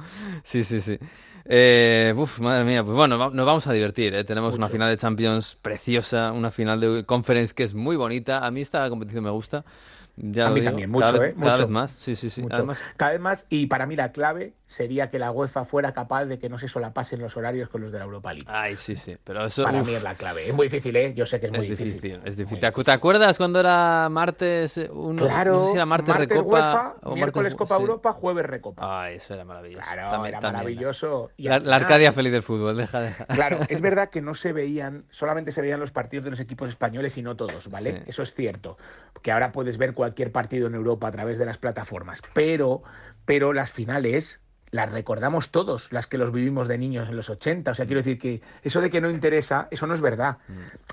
[0.44, 1.00] Sí, sí, sí.
[1.52, 2.84] Eh, uf, madre mía.
[2.84, 4.14] Pues bueno, nos vamos a divertir.
[4.14, 4.24] ¿eh?
[4.24, 4.74] Tenemos una Mucho.
[4.74, 8.46] final de Champions preciosa, una final de Conference que es muy bonita.
[8.46, 9.64] A mí esta competición me gusta.
[10.22, 11.36] Ya A mí digo, también, cada mucho, vez, ¿eh?
[11.42, 11.92] Cada vez más.
[11.92, 12.46] Sí, sí, sí.
[12.50, 16.26] Además, Cada vez más, y para mí la clave sería que la UEFA fuera capaz
[16.26, 18.46] de que no se solapasen los horarios con los de la Europa League.
[18.50, 19.18] ay, sí, sí.
[19.24, 19.64] Pero eso.
[19.64, 20.48] para uf, mí es la clave.
[20.50, 21.14] Es muy difícil, ¿eh?
[21.16, 21.94] Yo sé que es muy es difícil.
[21.94, 22.60] difícil, es Muy difícil.
[22.60, 22.86] ¿Te, acu- difícil.
[22.86, 24.78] te acuerdas cuando era martes?
[24.78, 27.76] eh, Uno, Claro, no sé si era martes, martes Recopa UEFA, o miércoles martes- Copa
[27.78, 27.82] sí.
[27.82, 29.04] Europa, jueves Recopa.
[29.06, 29.84] Ay, eso era maravilloso.
[29.86, 30.64] claro, También- era también.
[30.64, 31.32] maravilloso.
[31.38, 33.26] Y La, Arcadia feliz del fútbol, deja, deja.
[33.28, 36.70] Claro, es verdad que no se veían, solamente se veían los partidos de los equipos
[36.70, 38.00] españoles y no todos, ¿vale?
[38.00, 38.04] Sí.
[38.08, 38.78] Eso es cierto.
[39.24, 42.22] Que ahora puedes ver cualquier partido en Europa a través de las plataformas.
[42.34, 42.82] Pero,
[43.26, 44.40] pero las finales
[44.72, 47.72] las recordamos todos, las que los vivimos de niños en los 80.
[47.72, 50.38] O sea, quiero decir que eso de que no interesa, eso no es verdad.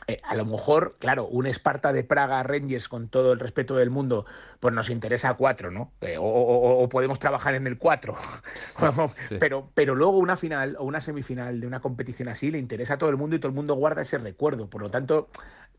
[0.07, 3.90] Eh, a lo mejor, claro, un Esparta de Praga Rangers, con todo el respeto del
[3.90, 4.24] mundo,
[4.61, 5.92] pues nos interesa a cuatro, ¿no?
[6.00, 8.16] Eh, o, o- o podemos trabajar en el cuatro.
[9.29, 9.37] Sí.
[9.40, 12.98] pero, pero luego una final o una semifinal de una competición así le interesa a
[12.98, 14.68] todo el mundo y todo el mundo guarda ese recuerdo.
[14.70, 15.29] Por lo tanto,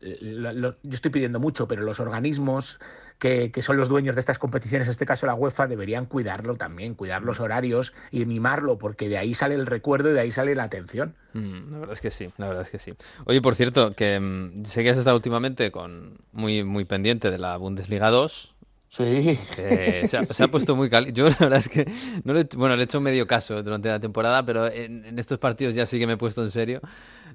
[0.00, 2.78] lo- lo- yo estoy pidiendo mucho, pero los organismos
[3.18, 6.56] que, que son los dueños de estas competiciones, en este caso la UEFA, deberían cuidarlo
[6.56, 10.30] también, cuidar los horarios y mimarlo, porque de ahí sale el recuerdo y de ahí
[10.30, 11.14] sale la atención.
[11.34, 12.94] Mm, la verdad es que sí, la verdad es que sí.
[13.24, 17.38] Oye, por cierto, que mm, sé que has estado últimamente con muy, muy pendiente de
[17.38, 18.54] la Bundesliga 2.
[18.90, 19.38] Sí.
[19.54, 21.18] que se, ha, se ha puesto muy caliente.
[21.18, 21.86] Yo la verdad es que
[22.24, 25.38] no le, bueno, le he hecho medio caso durante la temporada, pero en, en estos
[25.38, 26.80] partidos ya sí que me he puesto en serio.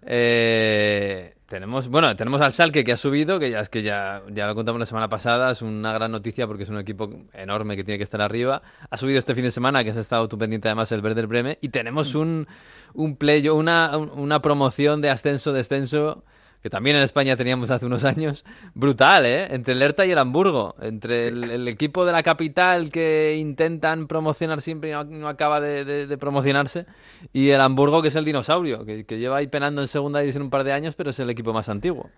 [0.06, 4.48] Eh, tenemos, bueno, tenemos al Schalke que ha subido, que ya es que ya, ya
[4.48, 7.84] lo contamos la semana pasada, es una gran noticia porque es un equipo enorme que
[7.84, 8.62] tiene que estar arriba.
[8.90, 11.58] Ha subido este fin de semana, que has estado tú pendiente además el Werder Bremen,
[11.62, 12.48] y tenemos un,
[12.94, 16.24] un play, una, un- una promoción de ascenso-descenso
[16.64, 19.54] que también en España teníamos hace unos años, brutal, ¿eh?
[19.54, 24.08] Entre el Hertha y el Hamburgo, entre el, el equipo de la capital que intentan
[24.08, 26.86] promocionar siempre y no, no acaba de, de- de promocionarse,
[27.34, 30.44] y el Hamburgo que es el dinosaurio, que, que lleva ahí penando en segunda división
[30.44, 32.10] un par de años, pero es el equipo más antiguo.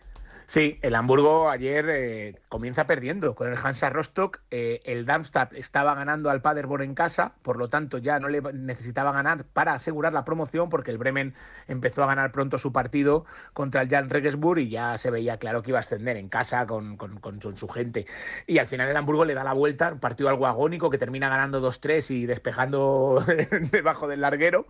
[0.48, 4.42] Sí, el Hamburgo ayer eh, comienza perdiendo con el Hansa Rostock.
[4.52, 8.42] eh, el Darmstadt estaba ganando al Paderborn en casa, por lo tanto ya no le
[8.54, 11.34] necesitaba ganar para asegurar la promoción porque el Bremen
[11.68, 15.64] empezó a ganar pronto su partido contra el Jan Regensburg y ya se veía claro
[15.64, 18.06] que iba a ascender en casa con, con- con su, su gente.
[18.46, 21.28] Y al final el Hamburgo le da la vuelta, un partido algo agónico que termina
[21.28, 23.26] ganando 2-3 y despejando
[23.72, 24.68] debajo del larguero.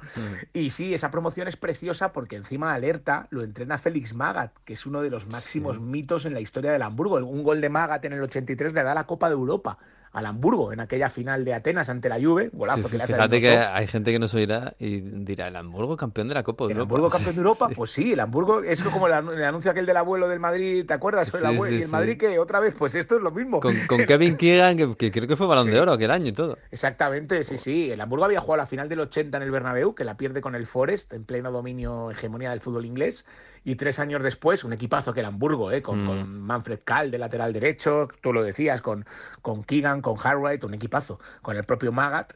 [0.53, 4.85] Y sí, esa promoción es preciosa porque encima alerta lo entrena Félix Magath, que es
[4.85, 7.15] uno de los máximos mitos en la historia del Hamburgo.
[7.17, 9.77] Un gol de Magath en el 83 le da la Copa de Europa
[10.11, 13.13] al Hamburgo en aquella final de Atenas ante la Juve, golazo Sí, que le hace
[13.15, 16.63] fíjate que hay gente que nos oirá y dirá, ¿el Hamburgo campeón de la Copa
[16.67, 16.93] de ¿El Europa?
[16.95, 17.65] Hamburgo campeón de Europa?
[17.69, 17.75] Sí.
[17.75, 20.85] Pues sí, el Hamburgo es como el anu- el anuncio aquel del abuelo del Madrid,
[20.85, 21.33] ¿te acuerdas?
[21.33, 21.89] El Sí, abuelo- y el.
[21.89, 23.59] Madrid que otra vez, pues esto es lo mismo.
[23.59, 26.31] Con, con Kevin Keegan, que, que creo que fue balón de oro aquel año y
[26.31, 26.57] todo.
[26.71, 27.91] Exactamente, sí, sí.
[27.91, 30.55] El Hamburgo había jugado la final del 80 en el Bernabéu, que la pierde con
[30.55, 33.25] el Forest, en pleno dominio, hegemonía del fútbol inglés.
[33.65, 35.81] Y tres años después, un equipazo que el Hamburgo, ¿eh?
[35.81, 36.07] con, Mm.
[36.07, 39.05] con Manfred Kahl de lateral derecho, tú lo decías, con,
[39.41, 42.33] con Keegan, con Harwright, un equipazo, con el propio Magath.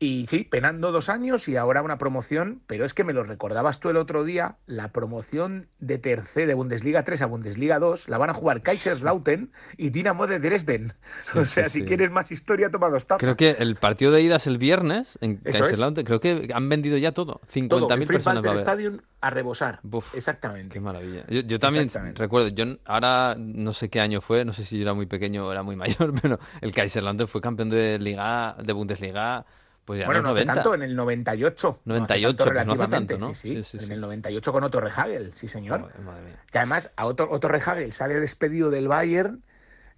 [0.00, 3.80] Y sí, penando dos años y ahora una promoción, pero es que me lo recordabas
[3.80, 8.16] tú el otro día, la promoción de tercer de Bundesliga 3 a Bundesliga 2 la
[8.16, 10.94] van a jugar Kaiserslautern y Dinamo de Dresden.
[11.34, 11.86] o sea, sí, si sí.
[11.86, 13.20] quieres más historia, toma dos tapas.
[13.20, 15.58] Creo que el partido de ida es el viernes en Eso es.
[15.58, 16.06] Kaiserslautern.
[16.06, 17.40] Creo que han vendido ya todo.
[17.68, 18.56] Todo, 50.000 el Free personas.
[18.60, 19.80] Stadium a rebosar.
[19.82, 20.14] Buf.
[20.14, 20.74] Exactamente.
[20.74, 21.24] Qué maravilla.
[21.28, 24.82] Yo, yo también recuerdo, yo ahora no sé qué año fue, no sé si yo
[24.82, 28.72] era muy pequeño o era muy mayor, pero el Kaiserslautern fue campeón de Liga, de
[28.72, 29.44] Bundesliga,
[29.88, 30.54] pues ya Bueno, en no hace 90.
[30.54, 31.80] tanto, en el 98.
[31.86, 33.34] No hace 98, tanto pues no relativamente, tanto, ¿no?
[33.34, 35.80] Sí, sí, Sí, sí, En el 98 con Otto Rehagel, sí, señor.
[35.80, 36.42] Madre mía.
[36.52, 39.42] Que además a Otto, Otto Rehagel sale despedido del Bayern,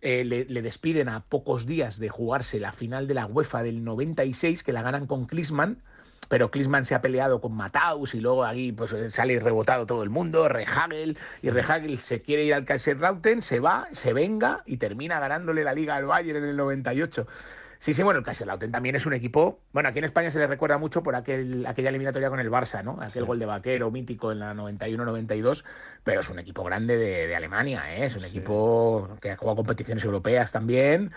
[0.01, 3.83] eh, le, le despiden a pocos días de jugarse la final de la UEFA del
[3.83, 5.83] 96, que la ganan con Klinsmann,
[6.29, 10.05] pero Klinsmann se ha peleado con Mataus y luego ahí pues eh, sale rebotado todo
[10.05, 14.77] el mundo, Rehagel, y Rehagel se quiere ir al Kaiserslautern, se va, se venga y
[14.77, 17.27] termina ganándole la liga al Bayern en el 98.
[17.81, 19.63] Sí, sí, bueno, el Kaiserslautern también es un equipo.
[19.73, 22.85] Bueno, aquí en España se le recuerda mucho por aquel, aquella eliminatoria con el Barça,
[22.85, 22.99] ¿no?
[23.01, 25.65] Aquel gol de vaquero mítico en la 91-92,
[26.05, 28.05] pero es un equipo grande de, de Alemania, ¿eh?
[28.05, 31.11] Es un equipo que ha jugado competiciones europeas también.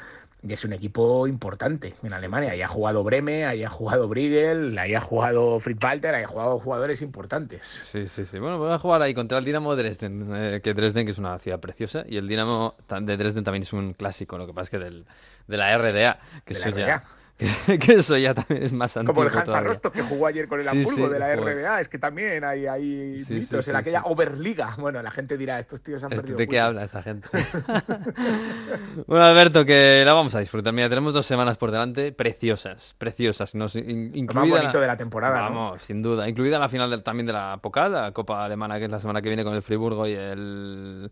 [0.46, 2.52] Y es un equipo importante en Alemania.
[2.52, 6.28] Ahí ha jugado Breme, ahí ha jugado Briegel, ahí ha jugado Fritz Walter, ahí ha
[6.28, 7.86] jugado jugadores importantes.
[7.92, 8.40] Sí, sí, sí.
[8.40, 11.18] Bueno, voy a jugar ahí contra el Dinamo de Dresden, eh, que Dresden que es
[11.18, 14.64] una ciudad preciosa y el Dinamo de Dresden también es un clásico, lo que pasa
[14.66, 15.06] es que del,
[15.48, 17.04] de la RDA, que De la RDA.
[17.80, 19.60] que eso ya también es más antiguo Como el Hansa.
[19.62, 21.58] Rostock que jugó ayer con el Sí, Hamburgo sí, de la joder.
[21.58, 21.82] RDA.
[21.82, 24.04] Es que también hay, hay Sí, mitos en aquella.
[24.04, 24.76] Oberliga.
[24.78, 27.28] Bueno, la gente dirá, estos tíos han Este, perdido ¿De qué habla esta gente?
[29.08, 30.74] bueno, Alberto, que la vamos a disfrutar.
[30.74, 33.56] Mira, tenemos dos semanas por delante preciosas, preciosas.
[33.56, 35.56] Nos, in- Lo incluida más bonito de la temporada, ¿no?
[35.56, 36.28] Vamos, sin duda.
[36.30, 39.22] Incluida la final del- también de la Pokal, la Copa Alemana, que es la semana
[39.22, 41.12] que viene con el Friburgo y el...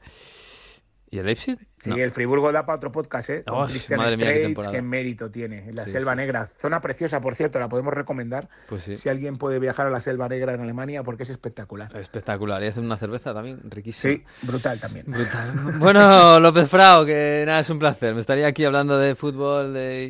[1.13, 1.57] ¿Y el Leipzig?
[1.77, 1.97] Sí, No.
[1.97, 3.43] el Friburgo da para otro podcast, ¿eh?
[3.47, 4.71] Oh, Christian madre mía, qué Streitz, temporada.
[4.71, 5.67] qué mérito tiene.
[5.67, 6.17] En la Sí, Selva sí.
[6.17, 6.45] Negra.
[6.57, 8.47] Zona preciosa, por cierto, la podemos recomendar.
[8.69, 8.95] Pues sí.
[8.95, 11.93] Si alguien puede viajar a la Selva Negra en Alemania, porque es espectacular.
[11.97, 12.63] Espectacular.
[12.63, 14.13] Y hacen una cerveza también riquísima.
[14.13, 15.05] Sí, brutal también.
[15.07, 15.51] Brutal.
[15.79, 18.15] Bueno, López Frao, que nada, es un placer.
[18.15, 20.05] Me estaría aquí hablando de fútbol de-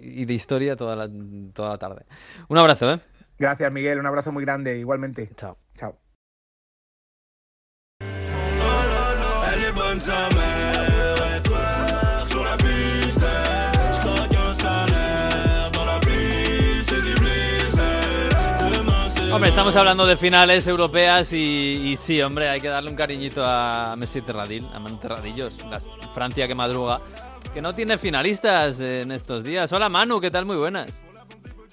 [0.00, 1.10] y, y de historia toda la,
[1.52, 2.04] toda la tarde.
[2.48, 3.00] Un abrazo, ¿eh?
[3.40, 3.98] Gracias, Miguel.
[3.98, 5.30] Un abrazo muy grande, igualmente.
[5.36, 5.58] Chao.
[5.76, 5.98] Chao.
[19.32, 23.94] Hombre, estamos hablando de finales europeas y, sí, hombre, hay que darle un cariñito a
[23.96, 25.58] Messi Terradil, a Manu Terradillos,
[26.14, 27.00] Francia que madruga,
[27.54, 29.72] que no tiene finalistas en estos días.
[29.72, 30.46] Hola Manu, ¿qué tal?
[30.46, 31.02] Muy buenas.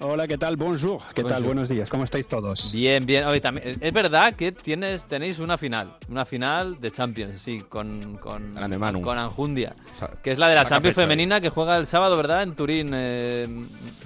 [0.02, 0.56] Hola, ¿qué tal?
[0.56, 0.98] Bonjour.
[1.14, 1.44] ¿Qué tal?
[1.44, 1.90] Buenos días.
[1.90, 2.72] ¿Cómo estáis todos?
[2.72, 3.24] Bien, bien.
[3.24, 8.16] Oye, también, es verdad que tienes, tenéis una final, una final de Champions, sí, con,
[8.16, 8.54] con,
[9.02, 11.84] con Anjundia, O sea, que es la de la Champions pecho femenina que juega el
[11.84, 12.42] sábado, ¿verdad?
[12.44, 13.46] En Turín, eh,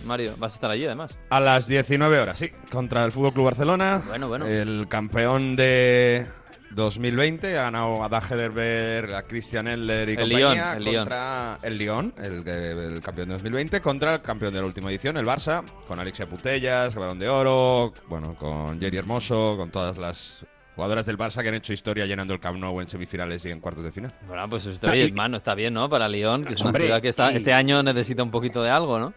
[0.04, 0.35] Mario.
[0.37, 1.16] Vas a estar allí además.
[1.30, 4.02] A las 19 horas, sí, contra el Fútbol Club Barcelona.
[4.09, 4.46] Bueno, bueno.
[4.46, 6.26] El campeón de
[6.74, 10.96] 2020 ha ganado a Dagerberg, a Christian Eller y El compañía Lyon, el Lyon.
[10.96, 15.16] contra el Lyon, el, el campeón de 2020, contra el campeón de la última edición,
[15.16, 20.44] el Barça, con Alexia Putellas, Balón de Oro, bueno, con Jerry Hermoso, con todas las
[20.76, 23.60] jugadoras del Barça que han hecho historia llenando el Camp Nou en semifinales y en
[23.60, 24.12] cuartos de final.
[24.26, 25.88] Bueno, pues esto, oye, mano, está bien, ¿no?
[25.88, 28.62] Para Lyon, que es una Hombre, ciudad que está, y- este año necesita un poquito
[28.62, 29.14] de algo, ¿no?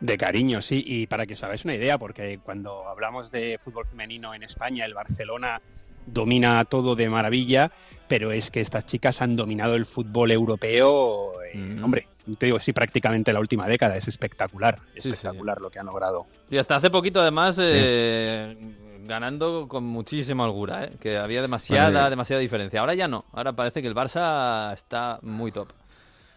[0.00, 0.82] De cariño, sí.
[0.86, 4.84] Y para que os hagáis una idea, porque cuando hablamos de fútbol femenino en España,
[4.84, 5.60] el Barcelona
[6.12, 7.70] domina todo de maravilla,
[8.08, 11.84] pero es que estas chicas han dominado el fútbol europeo, eh, Mm.
[11.84, 13.96] hombre, te digo, sí, prácticamente la última década.
[13.96, 15.08] Es espectacular, sí.
[15.10, 16.26] espectacular lo que han logrado.
[16.50, 18.56] Y hasta hace poquito, además, eh,
[19.06, 20.90] ganando con muchísima holgura, ¿eh?
[21.00, 22.80] Que había demasiada, Bueno, demasiada diferencia.
[22.80, 23.24] Ahora ya no.
[23.32, 25.72] Ahora parece que el Barça está muy top.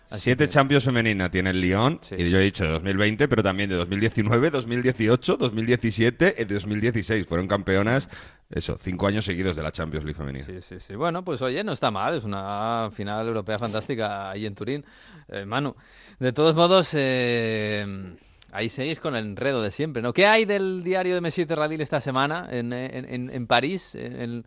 [0.09, 2.15] Así Siete que- Champions femenina tiene el Lyon, Sí.
[2.17, 7.25] y yo he dicho de 2020, pero también de 2019, 2018, 2017 y 2016.
[7.27, 8.09] Fueron campeonas,
[8.51, 10.45] eso, cinco años seguidos de la Champions League femenina.
[10.45, 10.95] Sí, sí, sí.
[10.95, 12.15] Bueno, pues oye, no está mal.
[12.15, 14.85] Es una final europea fantástica ahí en Turín.
[15.29, 15.75] Eh, Manu,
[16.19, 18.15] de todos modos, eh,
[18.51, 20.11] ahí seguís con el enredo de siempre, ¿no?
[20.13, 23.95] ¿Qué hay del diario de Messi Terradil esta semana en, en- en- París?
[23.95, 24.45] En el-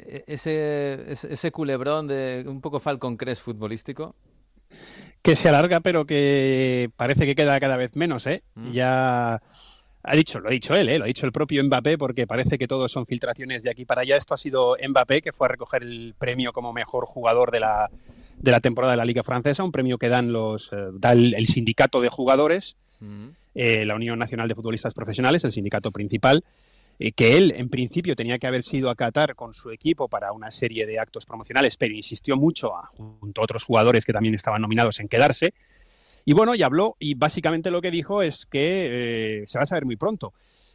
[0.00, 4.14] e- ese, ese, ese culebrón de un poco Falcon Crest futbolístico.
[5.22, 8.42] que se alarga, pero que parece que queda cada vez menos, ¿eh?
[8.56, 8.72] Mm.
[8.72, 9.40] Ya
[10.06, 10.98] ha dicho, lo ha dicho él, ¿eh?
[10.98, 14.02] Lo ha dicho el propio Mbappé, porque parece que todos son filtraciones de aquí para
[14.02, 14.16] allá.
[14.16, 17.90] Esto ha sido Mbappé, que fue a recoger el premio como mejor jugador de la,
[18.38, 21.34] de la temporada de la Liga Francesa, un premio que dan los, eh, da el,
[21.34, 22.76] el sindicato de jugadores,
[23.54, 26.44] eh, la Unión Nacional de Futbolistas Profesionales, el sindicato principal,
[27.16, 30.50] que él en principio tenía que haber sido a Qatar con su equipo para una
[30.52, 34.62] serie de actos promocionales, pero insistió mucho a- junto a otros jugadores que también estaban
[34.62, 35.54] nominados en quedarse.
[36.24, 39.66] Y bueno, y habló y básicamente lo que dijo es que eh, se va a
[39.66, 40.32] saber muy pronto.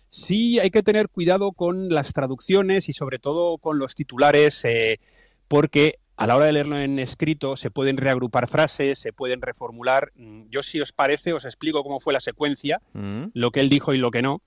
[0.07, 4.99] Sí hay que tener cuidado con las traducciones y sobre todo con los titulares, eh,
[5.47, 10.12] porque a la hora de leerlo en escrito se pueden reagrupar frases, se pueden reformular.
[10.15, 13.25] Mm, Yo si os parece os explico cómo fue la secuencia Mm.
[13.33, 14.41] lo que él dijo y lo que no.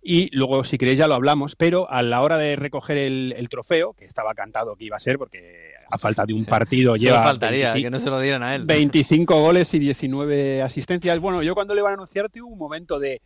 [0.00, 3.48] Y luego, si queréis, ya lo hablamos, pero a la hora de recoger el, el
[3.48, 6.46] trofeo, que estaba cantado que iba a ser, porque a falta de un Sí.
[6.50, 8.64] partido lleva faltaría 25 que no se lo dieran a él.
[8.66, 11.18] 25 goles y 19 asistencias.
[11.20, 13.22] Bueno, yo cuando le iban a anunciar tuve un momento de,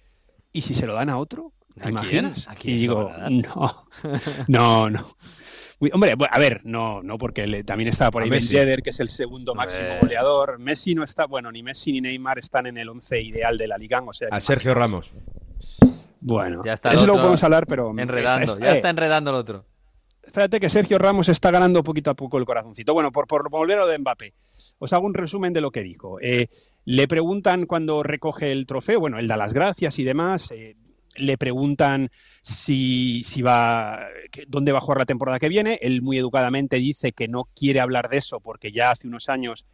[0.52, 1.52] ¿y si se lo dan a otro?
[1.78, 2.48] ¿A ¿Te imaginas?
[2.48, 3.86] ¿A quién y digo, van no,
[4.48, 5.06] no, no.
[5.80, 8.40] Uy, hombre, a ver, no, no, porque le- también estaba por A ahí Ben.
[8.40, 10.60] Yedder, que es el segundo máximo goleador.
[10.60, 13.78] Messi no está, bueno, ni Messi ni Neymar están en el 11 ideal de la
[13.78, 14.00] Liga.
[14.06, 15.12] O sea, que A Sergio Ramos.
[16.20, 18.76] bueno, Ya está el eso lo otro podemos hablar, pero Enredando, está- está- ya eh,
[18.76, 19.64] está enredando el otro.
[20.22, 22.94] Espérate que Sergio Ramos está ganando poquito a poco el corazoncito.
[22.94, 24.34] Bueno, por, por volver a lo de Mbappé,
[24.78, 26.20] os hago un resumen de lo que dijo.
[26.20, 26.48] Eh,
[26.84, 30.50] Le preguntan cuando recoge el trofeo, bueno, él da las gracias y demás.
[30.52, 30.76] eh,
[31.16, 32.08] le preguntan
[32.42, 35.78] si, si va, que- dónde va a jugar la temporada que viene.
[35.82, 39.66] Él muy educadamente dice que no quiere hablar de eso porque ya hace unos años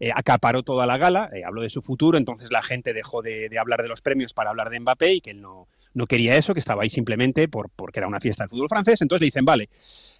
[0.00, 3.58] eh, acaparó toda la gala, habló de su futuro, entonces la gente dejó de, de
[3.58, 6.54] hablar de los premios para hablar de Mbappé y que él no, no quería eso,
[6.54, 9.00] que estaba ahí simplemente por, porque era una fiesta del fútbol francés.
[9.02, 9.68] Entonces le dicen, vale,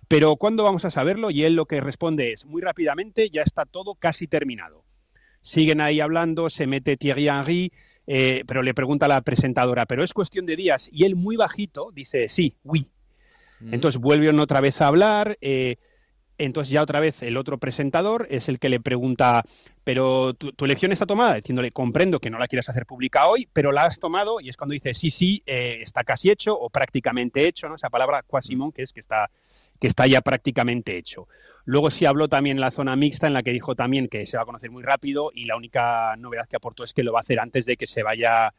[0.09, 1.30] pero ¿cuándo vamos a saberlo?
[1.30, 4.85] Y él lo que responde es, muy rápidamente, ya está todo casi terminado.
[5.42, 7.72] Siguen ahí hablando, se mete Thierry Henry,
[8.06, 10.90] eh, pero le pregunta a la presentadora, pero es cuestión de días.
[10.92, 12.88] Y él muy bajito dice, sí, oui.
[13.61, 13.74] Mm.
[13.74, 15.38] Entonces vuelven otra vez a hablar.
[15.40, 15.76] eh,
[16.44, 19.44] entonces ya otra vez el otro presentador es el que le pregunta,
[19.85, 23.48] pero tu, tu elección está tomada, diciéndole, comprendo que no la quieras hacer pública hoy,
[23.53, 26.70] pero la has tomado y es cuando dice, sí, sí, eh, está casi hecho o
[26.70, 27.74] prácticamente hecho, ¿no?
[27.74, 29.31] Esa palabra quasimon, que es que está,
[29.79, 31.29] que está ya prácticamente hecho.
[31.64, 34.37] Luego sí habló también en la zona mixta, en la que dijo también que se
[34.37, 37.20] va a conocer muy rápido y la única novedad que aportó es que lo va
[37.20, 38.55] a hacer antes de que se vaya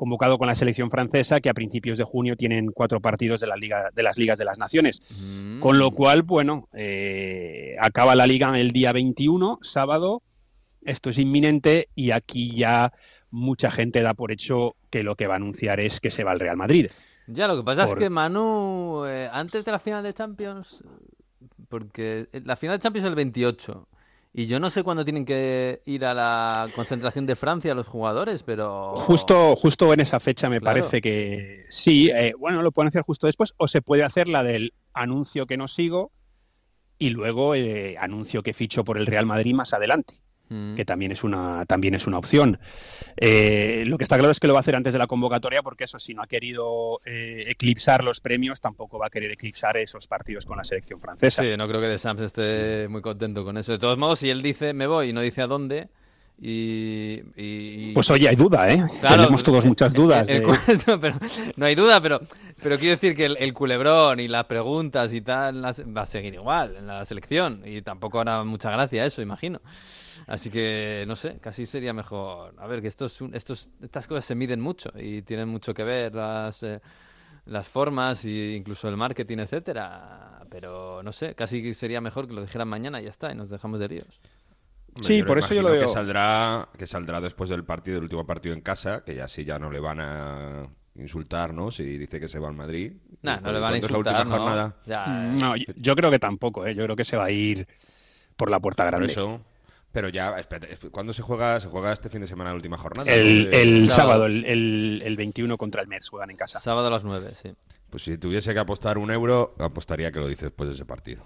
[0.00, 3.56] convocado con la selección francesa, que a principios de junio tienen cuatro partidos de, la
[3.56, 5.02] liga, de las ligas de las naciones.
[5.20, 5.60] Mm.
[5.60, 10.22] Con lo cual, bueno, eh, acaba la liga el día 21, sábado.
[10.86, 12.94] Esto es inminente y aquí ya
[13.28, 16.30] mucha gente da por hecho que lo que va a anunciar es que se va
[16.30, 16.86] al Real Madrid.
[17.26, 20.82] Ya, lo que pasa Por- es que Manu, eh, antes de la final de Champions,
[21.68, 23.86] porque la final de Champions es el 28,
[24.32, 28.42] y yo no sé cuándo tienen que ir a la concentración de Francia los jugadores,
[28.44, 28.92] pero...
[28.92, 30.78] Justo, justo en esa fecha me Claro.
[30.78, 34.42] parece que sí, eh, bueno, lo pueden hacer justo después o se puede hacer la
[34.44, 36.12] del anuncio que no sigo
[36.98, 40.19] y luego eh, anuncio que ficho por el Real Madrid más adelante.
[40.50, 40.74] Mm.
[40.74, 42.58] que también es una, también es una opción.
[43.16, 45.62] Eh, lo que está claro es que lo va a hacer antes de la convocatoria,
[45.62, 49.76] porque eso, si no ha querido eh, eclipsar los premios, tampoco va a querer eclipsar
[49.76, 51.42] esos partidos con la selección francesa.
[51.42, 53.70] Sí, no creo que De Sams esté muy contento con eso.
[53.70, 55.88] De todos modos, si él dice me voy y no dice a dónde,
[56.40, 57.20] y...
[57.36, 58.82] y- Pues oye, hay duda, ¿eh?
[59.00, 60.28] Claro, Tenemos todos muchas dudas.
[60.28, 61.16] el- el de- pero,
[61.56, 62.20] no hay duda, pero,
[62.62, 66.06] pero quiero decir que el, el culebrón y las preguntas y tal las- va a
[66.06, 67.62] seguir igual en la selección.
[67.64, 69.60] Y tampoco hará mucha gracia eso, imagino.
[70.26, 72.54] Así que, no sé, casi sería mejor.
[72.58, 76.14] A ver, que estos, estos, estas cosas se miden mucho y tienen mucho que ver
[76.14, 76.80] las, eh,
[77.46, 80.40] las formas e incluso el marketing, etcétera.
[80.50, 83.50] Pero, no sé, casi sería mejor que lo dijeran mañana y ya está, y nos
[83.50, 84.20] dejamos de líos.
[85.02, 85.82] Sí, por eso yo lo veo.
[85.82, 89.44] Que saldrá, que saldrá después del partido, del último partido en casa, que ya sí
[89.44, 91.70] ya no le van a insultar, ¿no?
[91.70, 92.92] Si dice que se va al Madrid.
[93.22, 94.42] Nah, no ¿Cuándo- le van a la insultar, última ¿no?
[94.44, 94.76] jornada?
[94.86, 95.06] Ya,
[95.38, 96.74] No, yo, yo creo que tampoco, ¿eh?
[96.74, 97.66] Yo creo que se va a ir
[98.36, 99.06] por la puerta Por grande.
[99.12, 99.40] eso.
[99.92, 101.58] Pero ya, espérate, esp- ¿cuándo se juega?
[101.58, 103.10] Se juega este fin de semana la última jornada.
[103.12, 103.50] El, ¿no?
[103.50, 103.96] Eh, el sábado.
[104.12, 106.60] sábado, el, el- el 21 contra el Mets juegan en casa.
[106.60, 107.52] sábado a las 9, sí.
[107.88, 111.24] Pues si tuviese que apostar un euro, apostaría que lo dice después de ese partido.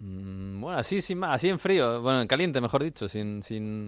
[0.00, 3.86] Mm, Bueno, así, sin más, así en frío, bueno, en caliente, mejor dicho, sin, sin,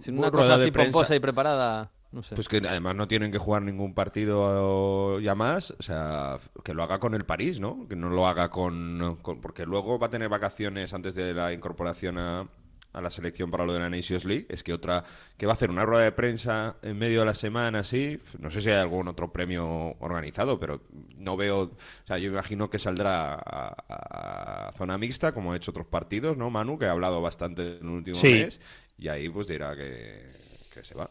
[0.00, 0.92] sin una cosa así prensa.
[0.92, 2.34] pomposa y preparada, no sé.
[2.36, 6.82] Pues que además no tienen que jugar ningún partido ya más, o sea, que lo
[6.84, 7.86] haga con el París, ¿no?
[7.88, 11.52] Que no lo haga con, con- porque luego va a tener vacaciones antes de la
[11.52, 12.46] incorporación a,
[12.92, 14.46] a la selección para lo de la Nations League.
[14.48, 15.04] Es que otra,
[15.36, 18.18] que va a hacer una rueda de prensa en medio de la semana, así.
[18.38, 20.80] No sé si hay algún otro premio organizado, pero
[21.16, 21.70] no veo, o
[22.06, 26.50] sea, yo imagino que saldrá a, a zona mixta, como ha hecho otros partidos, ¿no,
[26.50, 26.78] Manu?
[26.78, 28.34] Que ha hablado bastante en el último Sí.
[28.34, 28.60] mes,
[28.98, 30.26] y ahí pues dirá que,
[30.74, 31.10] que se va.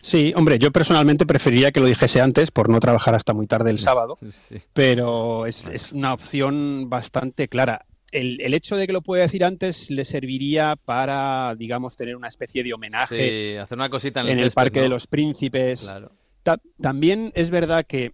[0.00, 3.70] Sí, hombre, yo personalmente preferiría que lo dijese antes por no trabajar hasta muy tarde
[3.70, 4.16] el sábado.
[4.30, 4.60] Sí.
[4.72, 7.84] pero es, es una opción bastante clara.
[8.10, 12.28] El, el hecho de que lo pueda decir antes le serviría para, digamos, tener una
[12.28, 15.06] especie de homenaje Sí, hacer una cosita en en el, el césped, Parque de los
[15.06, 15.82] Príncipes.
[15.82, 16.12] Claro.
[16.42, 18.12] Ta- también es verdad que,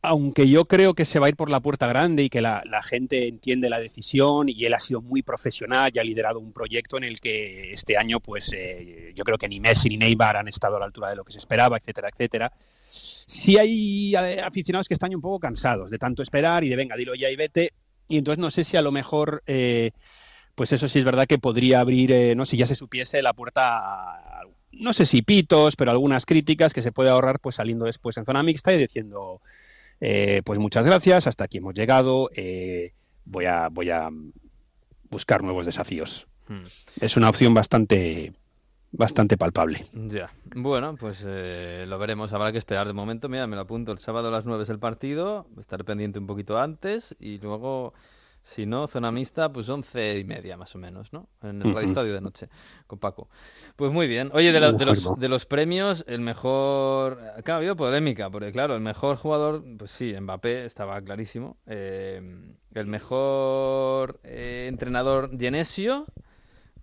[0.00, 2.62] aunque yo creo que se va a ir por la puerta grande y que la,
[2.64, 6.52] la gente entiende la decisión y él ha sido muy profesional y ha liderado un
[6.52, 10.36] proyecto en el que este año, pues eh, yo creo que ni Messi ni Neymar
[10.36, 12.52] han estado a la altura de lo que se esperaba, etcétera, etcétera.
[12.56, 16.96] Sí hay eh, aficionados que están un poco cansados de tanto esperar y de venga,
[16.96, 17.72] dilo ya y vete.
[18.08, 19.92] Y entonces no sé si a lo mejor, eh,
[20.54, 23.34] pues eso sí es verdad que podría abrir, eh, no si ya se supiese la
[23.34, 24.42] puerta a,
[24.72, 28.24] no sé si pitos, pero algunas críticas que se puede ahorrar pues saliendo después en
[28.24, 29.40] zona mixta y diciendo,
[30.00, 32.30] eh, pues muchas gracias, hasta aquí hemos llegado,
[33.24, 34.08] voy, a, voy a
[35.10, 36.26] buscar nuevos desafíos.
[36.48, 36.64] Hmm.
[37.00, 38.32] Es una opción bastante,
[38.92, 39.84] bastante palpable.
[39.92, 40.30] Ya.
[40.54, 42.32] Bueno, pues eh, lo veremos.
[42.32, 43.28] Habrá que esperar de momento.
[43.28, 43.92] Mira, me lo apunto.
[43.92, 45.46] El sábado a las 9 es el partido.
[45.60, 47.14] Estaré pendiente un poquito antes.
[47.20, 47.92] Y luego,
[48.42, 51.28] si no, zona mixta, pues once y media más o menos, ¿no?
[51.42, 52.48] En el estadio de noche,
[52.86, 53.28] con Paco.
[53.76, 54.30] Pues muy bien.
[54.32, 57.20] Oye, de, la- de los, de los premios, el mejor...
[57.36, 61.58] Acá ha habido polémica, porque claro, el mejor jugador, pues sí, Mbappé, estaba clarísimo.
[61.66, 62.22] Eh,
[62.74, 66.06] el mejor eh, entrenador, Genesio,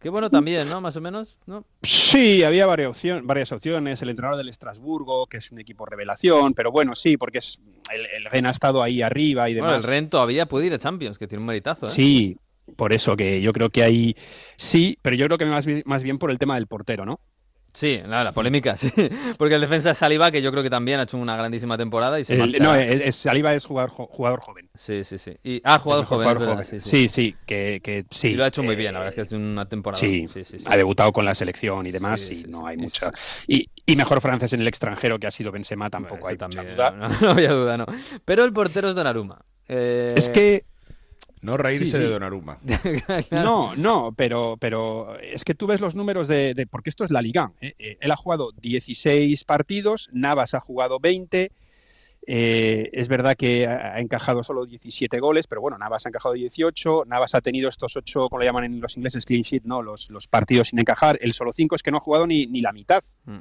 [0.05, 0.81] Que bueno también, ¿no?
[0.81, 1.65] Más o menos, ¿no?
[1.81, 3.99] Sí, había varias, opción- varias opciones.
[4.03, 7.59] El entrenador del Estrasburgo, que es un equipo revelación, pero bueno, sí, porque es
[7.91, 9.69] el, el Ren ha estado ahí arriba y demás.
[9.69, 11.89] Bueno, el Ren todavía puede ir a Champions, que tiene un meritazo, ¿eh?
[11.89, 12.37] Sí,
[12.75, 14.15] por eso que yo creo que hay
[14.57, 17.19] sí, pero yo creo que más, más bien por el tema del portero, ¿no?
[17.75, 18.89] Sí, la, la polémica, sí.
[19.37, 22.17] Porque el defensa es Saliba, que yo creo que también ha hecho una grandísima temporada
[22.17, 24.69] y se El- no, es, Saliba es jugador, jo- jugador joven.
[24.75, 25.35] Sí, sí, sí.
[25.43, 26.65] Y, ah, jugador joven, jugador joven.
[26.65, 26.89] sí, sí.
[26.89, 28.29] sí, sí, que, que sí.
[28.29, 29.99] Y lo ha hecho muy eh, bien, la verdad es que es una temporada.
[29.99, 30.65] Sí, sí, sí, sí.
[30.69, 33.11] ha debutado con la selección y demás, y no hay mucha.
[33.45, 36.57] Y, y mejor francés en el extranjero que ha sido Benzema, tampoco Bueno, hay mucha
[36.57, 36.91] también, duda.
[36.91, 37.85] No, no había duda, no.
[38.23, 39.39] Pero el portero es Donnarumma.
[39.67, 40.63] Eh, Es que
[41.45, 41.97] No reírse Sí, sí.
[41.99, 42.59] de Donnarumma.
[43.31, 47.11] No, no, pero, pero es que tú ves los números de, de- porque esto es
[47.11, 47.51] la Liga.
[47.61, 47.73] ¿eh?
[47.79, 51.51] Eh, Él ha jugado 16 partidos, Navas ha jugado 20.
[52.27, 57.03] eh, es verdad que ha encajado solo 17 goles, pero bueno, Navas ha encajado 18.
[57.05, 59.83] Navas ha tenido estos 8, como le llaman en los ingleses, clean sheet, ¿no?
[59.83, 61.19] Los, los partidos sin encajar.
[61.21, 63.03] Él solo 5 es que no ha jugado ni, ni la mitad.
[63.25, 63.37] Mm.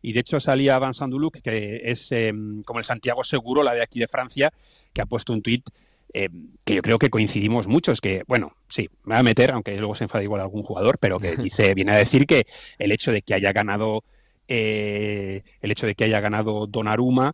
[0.00, 2.32] Y de hecho salía Vincent Duluc, que es eh,
[2.64, 4.50] como el Santiago Seguro, la de aquí de Francia,
[4.94, 5.68] que ha puesto un tuit
[6.14, 6.28] eh,
[6.64, 9.94] que yo creo que coincidimos muchos, que, bueno, sí, me va a meter, aunque luego
[9.94, 12.46] se enfade igual algún jugador, pero que dice, viene a decir que
[12.78, 14.04] el hecho de que haya ganado,
[14.48, 17.32] eh, el hecho de que haya ganado Donnarumma,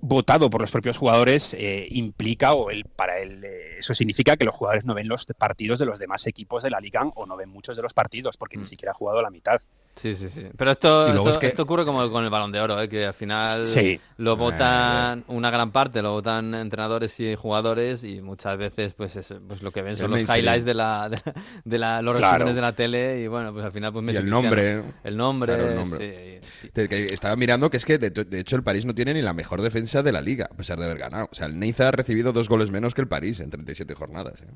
[0.00, 4.44] votado por los propios jugadores, eh, implica, o el, para él, eh, eso significa que
[4.44, 7.36] los jugadores no ven los partidos de los demás equipos de la Liga o no
[7.36, 8.66] ven muchos de los partidos, porque ni Mm.
[8.66, 9.60] siquiera ha jugado la mitad.
[10.00, 10.46] Sí, sí, sí.
[10.56, 12.88] Pero esto, Y esto, es que- esto ocurre como con el Balón de Oro, ¿eh?
[12.88, 14.00] que al final Sí.
[14.16, 19.34] lo votan una gran parte, lo votan entrenadores y jugadores y muchas veces pues, es-
[19.46, 20.40] pues lo que ven El son los mainstream.
[20.40, 21.34] highlights de, la, de, la-
[21.64, 22.32] de la- los Claro.
[22.38, 24.82] resúmenes de la tele y bueno, pues al final pues Y Messi el nombre.
[25.04, 26.40] El nombre, Claro, el nombre.
[26.42, 26.70] sí, sí.
[26.72, 29.22] Te- que estaba mirando que es que de, de hecho el París no tiene ni
[29.22, 31.28] la mejor defensa de la liga, a pesar de haber ganado.
[31.30, 34.42] O sea, el Niza ha recibido dos goles menos que el París en 37 jornadas.
[34.42, 34.46] ¿eh?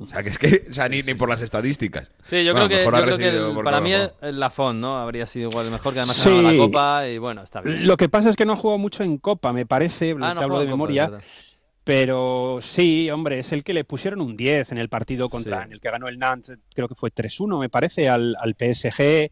[0.00, 2.10] O sea, que es que, o sea, ni, ni por las estadísticas.
[2.24, 4.12] Sí, yo Bueno, creo que, yo creo el- para mí juego.
[4.22, 4.42] el
[4.74, 4.98] ¿no?
[4.98, 6.28] Habría sido igual de mejor, que además Sí.
[6.28, 7.86] ganado la Copa y bueno, está bien.
[7.86, 10.40] Lo que pasa es que no ha jugado mucho en Copa, me parece, Ah, no
[10.40, 11.10] hablo de Copa, memoria.
[11.84, 15.64] Pero sí, hombre, es el que le pusieron un 10 en el partido contra Sí.
[15.66, 19.30] en el que ganó el Nantes, creo que fue 3-1, me parece, al, al PSG.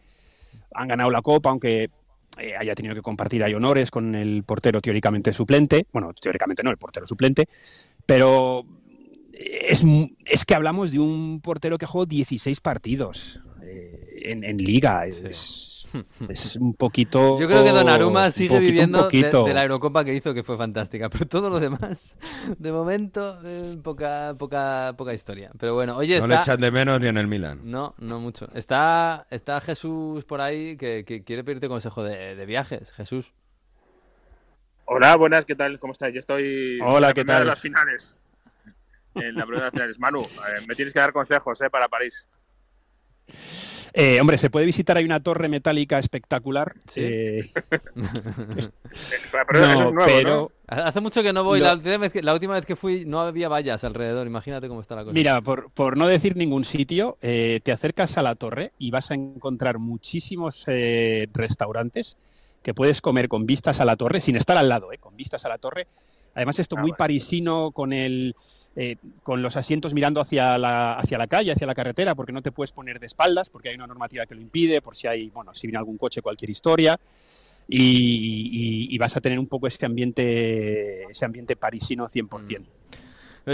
[0.74, 1.90] Han ganado la Copa, aunque
[2.38, 5.86] eh, haya tenido que compartir ahí honores con el portero teóricamente suplente.
[5.92, 7.48] Bueno, teóricamente no, el portero suplente.
[8.06, 8.64] Pero
[9.32, 9.84] es,
[10.24, 15.06] es que hablamos de un portero que jugó 16 partidos eh, en, en liga.
[15.06, 15.88] Es,
[16.28, 17.38] es un poquito.
[17.40, 19.44] Yo creo que Donnarumma sigue poquito, viviendo de, poquito.
[19.44, 21.08] de la Eurocopa que hizo, que fue fantástica.
[21.10, 22.16] Pero todo lo demás,
[22.58, 25.50] de momento, eh, poca, poca, poca historia.
[25.58, 26.52] Pero bueno, oye, No le está...
[26.52, 27.60] echan de menos ni en el Milan.
[27.64, 28.48] No, no mucho.
[28.54, 32.92] Está, está Jesús por ahí que, que quiere pedirte consejo de, de viajes.
[32.92, 33.32] Jesús.
[34.90, 35.78] Hola, buenas, ¿qué tal?
[35.78, 36.14] ¿Cómo estáis?
[36.14, 37.44] Yo estoy Hola, en la ¿qué primera tal?
[37.44, 38.18] de las finales.
[39.14, 39.98] En la primera de las finales.
[39.98, 42.28] Manu, eh, me tienes que dar consejos eh, para París.
[43.92, 46.74] Eh, hombre, se puede visitar, hay una torre metálica espectacular.
[46.86, 47.00] ¿Sí?
[47.04, 47.50] eh,
[49.46, 51.60] pero no, es nuevo, pero Hace mucho que no voy.
[51.60, 54.26] Lo- La, última vez que, la última vez que fui no había vallas alrededor.
[54.26, 55.14] Imagínate cómo está la cosa.
[55.14, 59.10] mira, por, por no decir ningún sitio, eh, te acercas a la torre y vas
[59.10, 62.18] a encontrar muchísimos eh, restaurantes
[62.62, 65.44] que puedes comer con vistas a la torre, sin estar al lado, eh, con vistas
[65.46, 65.86] a la torre.
[66.34, 66.98] Además, esto Ah, muy vale.
[66.98, 68.34] parisino con el
[68.76, 72.42] eh, con los asientos mirando hacia la, hacia la calle, hacia la carretera, porque no
[72.42, 75.30] te puedes poner de espaldas, porque hay una normativa que lo impide, por si hay,
[75.30, 76.98] bueno, si viene algún coche, cualquier historia.
[77.70, 82.64] Y, y- y vas a tener un poco ese ambiente, ese ambiente parisino 100%.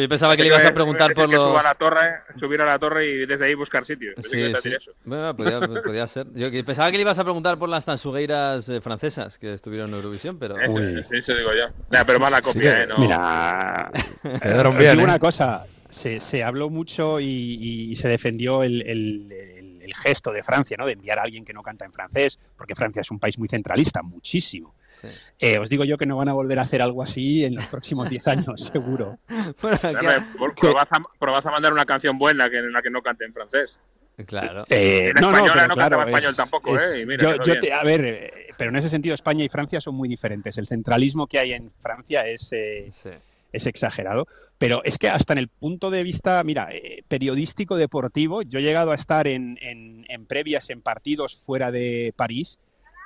[0.00, 1.42] Yo pensaba que le ibas a preguntar por que los.
[1.44, 4.12] suba a la torre, subir a la torre y desde ahí buscar sitio.
[4.22, 4.72] Sí, sí.
[4.74, 4.92] eso.
[5.04, 6.26] Bueno, podía, podía ser.
[6.34, 9.96] Yo pensaba que le ibas a preguntar por las tansugueiras eh, francesas que estuvieron en
[9.96, 10.58] Eurovisión, pero.
[10.58, 11.02] Eso, Uy.
[11.04, 11.68] sí, eso digo yo.
[11.90, 12.86] Mira, pero mala copia, ¿eh?
[12.86, 12.98] No.
[12.98, 13.90] Mira,
[14.42, 15.04] Quedaron os bien, digo ¿eh?
[15.04, 19.94] una cosa, se, se habló mucho y, y- y se defendió el, el- el- el
[19.94, 20.86] gesto de Francia, ¿no?
[20.86, 23.48] De enviar a alguien que no canta en francés, porque Francia es un país muy
[23.48, 24.74] centralista, muchísimo.
[24.94, 25.08] Sí.
[25.40, 27.66] Eh, os digo yo que no van a volver a hacer algo así en los
[27.68, 29.18] próximos 10 años, seguro.
[29.60, 30.24] Bueno, Dame,
[30.56, 33.34] probad, a, probad a mandar una canción buena que en la que no cante en
[33.34, 33.80] francés.
[34.26, 34.64] Claro.
[34.68, 37.02] Eh, En española pero no cantaba español tampoco, es- ¿eh?
[37.02, 37.60] Y mira, yo- quedó yo bien.
[37.60, 40.56] te- a ver, eh, pero en ese sentido España y Francia son muy diferentes.
[40.56, 42.52] El centralismo que hay en Francia es...
[42.52, 43.10] eh, Sí.
[43.52, 44.26] es exagerado,
[44.58, 48.62] pero es que hasta en el punto de vista, mira, eh, periodístico deportivo, yo he
[48.62, 52.58] llegado a estar en, en- en previas, en partidos fuera de París,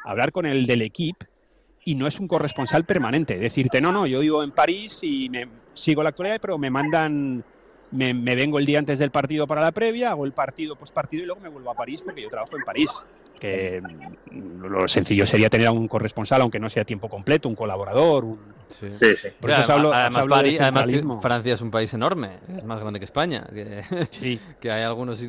[0.06, 1.26] a hablar con el del equipo
[1.90, 5.48] y no es un corresponsal permanente, decirte, no, no, yo vivo en París y me
[5.74, 7.42] sigo la actualidad, pero me mandan,
[7.92, 10.94] me, me vengo el día antes del partido para la previa, hago el partido, post
[10.94, 12.90] partido y luego me vuelvo a París porque yo trabajo en París.
[13.40, 13.80] que
[14.30, 17.54] mm, lo sencillo sería tener a un corresponsal, aunque no sea a tiempo completo, un
[17.54, 18.38] colaborador, un...
[18.68, 18.88] Sí.
[18.98, 19.28] Sí, sí.
[19.40, 21.22] Por eso os además, hablo, os además París- además que.
[21.22, 24.38] Francia es un país enorme, es más grande que España, que, Sí.
[24.60, 25.22] que hay algunos,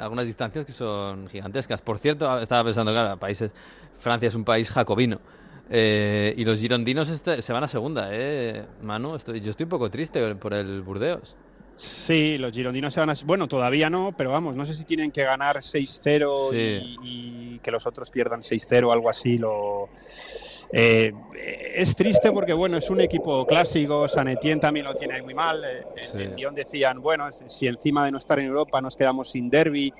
[0.00, 1.82] algunas distancias que son gigantescas.
[1.82, 3.50] Por cierto, estaba pensando, claro, países,
[3.98, 5.20] Francia es un país jacobino.
[5.70, 8.64] Eh, y los girondinos este- se van a segunda, ¿eh?
[8.82, 11.36] Manu, estoy, yo estoy un poco triste por el Burdeos.
[11.74, 13.14] Sí, los girondinos se van a...
[13.24, 16.96] Bueno, todavía no, pero vamos, no sé si tienen que ganar 6-0 Sí.
[17.04, 19.38] y, y que los otros pierdan 6-0 o algo así.
[19.38, 19.88] Lo...
[20.72, 21.12] Eh,
[21.76, 25.62] es triste porque, bueno, es un equipo clásico, San Etienne también lo tiene muy mal.
[25.64, 26.18] eh, en- Sí.
[26.18, 29.92] En Lyon decían, bueno, si encima de no estar en Europa nos quedamos sin derby.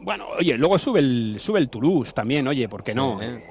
[0.00, 3.18] Bueno, oye, luego sube el, sube el Toulouse también, oye, ¿por qué no?
[3.20, 3.26] Sí.
[3.26, 3.44] Eh,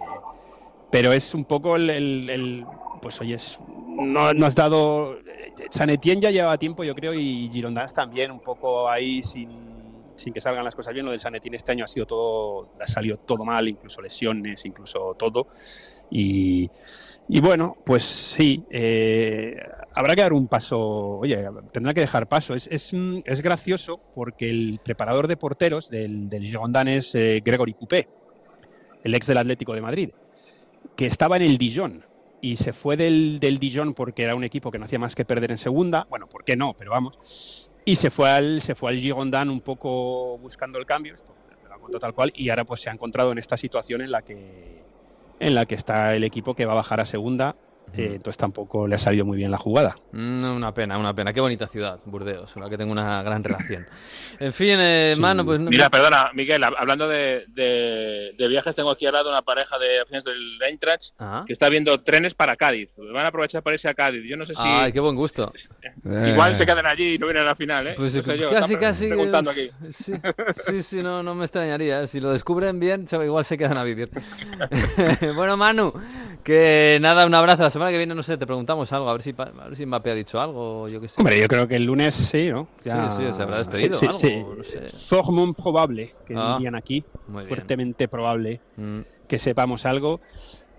[0.91, 2.65] pero es un poco el, el-
[3.01, 5.17] pues oye, es- no, no has dado,
[5.69, 9.49] San Etienne ya lleva tiempo yo creo y Girondins también un poco ahí sin,
[10.15, 12.69] sin que salgan las cosas bien, lo del San Etienne este año ha sido todo,
[12.79, 15.47] ha salido todo mal, incluso lesiones, incluso todo.
[16.11, 16.67] Y,
[17.29, 19.57] y bueno, pues sí, eh,
[19.93, 20.79] habrá que dar un paso,
[21.19, 22.53] oye, tendrá que dejar paso.
[22.53, 22.91] Es, es,
[23.25, 28.07] es gracioso porque el preparador de porteros del, del Girondins es eh, Gregory Coupé,
[29.03, 30.09] el ex del Atlético de Madrid,
[30.95, 32.05] que estaba en el Dijon
[32.41, 35.25] y se fue del, del Dijon porque era un equipo que no hacía más que
[35.25, 36.07] perder en segunda.
[36.09, 36.73] Bueno, ¿por qué no?
[36.77, 37.69] Pero vamos.
[37.85, 41.33] Y se fue al, se fue al Girondin un poco buscando el cambio, esto
[41.71, 44.21] lo cuento tal cual, y ahora pues se ha encontrado en esta situación en la
[44.21, 44.83] que,
[45.39, 47.55] en la que está el equipo que va a bajar a segunda.
[47.93, 49.95] Eh, entonces tampoco le ha salido muy bien la jugada.
[50.11, 51.33] Mm, Una pena, una pena.
[51.33, 53.85] Qué bonita ciudad, Burdeos, con la que tengo una gran relación.
[54.39, 55.21] En fin, eh, Sí.
[55.21, 55.59] Manu, pues...
[55.59, 59.77] Mira, perdona, Miguel, hab- hablando de, de- de viajes, tengo aquí al lado una pareja
[59.79, 61.43] de aficionados del Eintracht Ah.
[61.45, 62.93] que está viendo trenes para Cádiz.
[62.97, 64.23] Van a aprovechar para irse a Cádiz.
[64.27, 64.61] Yo no sé si...
[64.65, 65.51] Ay, qué buen gusto.
[66.05, 66.55] Igual Eh.
[66.55, 67.93] se quedan allí y no vienen a la final, ¿eh?
[67.97, 69.07] Pues No sé yo, casi, casi.
[69.07, 69.69] Preguntando aquí.
[69.93, 70.13] Sí,
[70.65, 72.07] sí, sí, no, no me extrañaría.
[72.07, 74.09] Si lo descubren bien, igual se quedan a vivir.
[75.35, 75.93] bueno, Manu,
[76.41, 77.63] que nada, un abrazo.
[77.63, 79.09] La semana que viene, no sé, te preguntamos algo.
[79.09, 80.87] A ver si, a ver si Mbappé ha dicho algo.
[80.89, 81.15] Yo qué sé.
[81.19, 82.67] Hombre, yo creo que el lunes sí, ¿no?
[82.83, 84.97] Sí, sí, se habrá despedido Sí, algo, sí, no sé.
[85.07, 87.03] Formum probable, que Ah, dirían aquí.
[87.47, 90.19] Fuertemente probable Mm, que sepamos algo.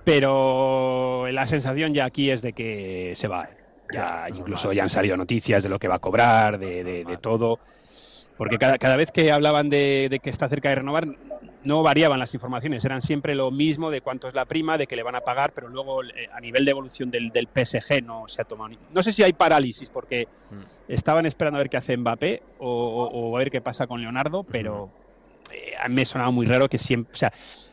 [0.04, 3.44] Pero la sensación ya aquí es de que se va.
[3.44, 3.56] ¿eh?
[3.92, 7.16] Ya incluso ya han salido noticias de lo que va a cobrar, de, de- de
[7.18, 7.58] todo.
[8.36, 11.06] Porque cada, cada vez que hablaban de, de que está cerca de renovar,
[11.64, 14.96] no variaban las informaciones, eran siempre lo mismo de cuánto es la prima, de que
[14.96, 18.26] le van a pagar, pero luego eh, a nivel de evolución del, del PSG no
[18.28, 18.78] se ha tomado ni...
[18.92, 20.26] No sé si hay parálisis, porque
[20.88, 24.00] estaban esperando a ver qué hace Mbappé o, o- o a ver qué pasa con
[24.00, 24.90] Leonardo, pero
[25.52, 27.12] eh, a mí me sonaba muy raro que siempre...
[27.12, 27.32] O sea,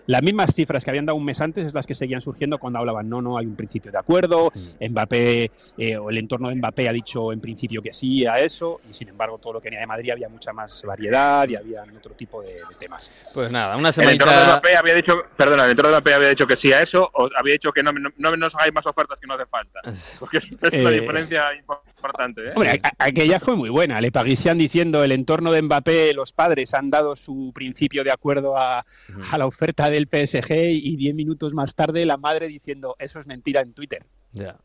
[0.10, 2.80] las mismas cifras que habían dado un mes antes es las que seguían surgiendo cuando
[2.80, 4.51] hablaban, no, no, hay un principio de acuerdo,
[4.82, 8.82] Mbappé eh, o el entorno de Mbappé ha dicho en principio que sí a eso,
[8.89, 11.84] y sin embargo todo lo que venía de Madrid había mucha más variedad y había
[11.95, 13.12] otro tipo de, de temas.
[13.36, 14.45] Pues nada, una El entorno de.
[14.45, 17.30] Mbappé había dicho, perdona, el entorno de Mbappé había dicho que sí a eso, o
[17.38, 19.80] había dicho que no, no, no nos hagáis más ofertas que no hace falta.
[20.20, 22.51] Porque es, es una Eh, diferencia importante, ¿eh?
[22.55, 23.99] Hombre, a- a- aquella fue muy buena.
[24.01, 28.57] Le Parisien diciendo el entorno de Mbappé, los padres han dado su principio de acuerdo
[28.57, 28.85] a,
[29.31, 33.27] a la oferta del PSG y diez minutos más tarde la madre diciendo eso es
[33.27, 34.05] mentira en Twitter.
[34.31, 34.57] Ya.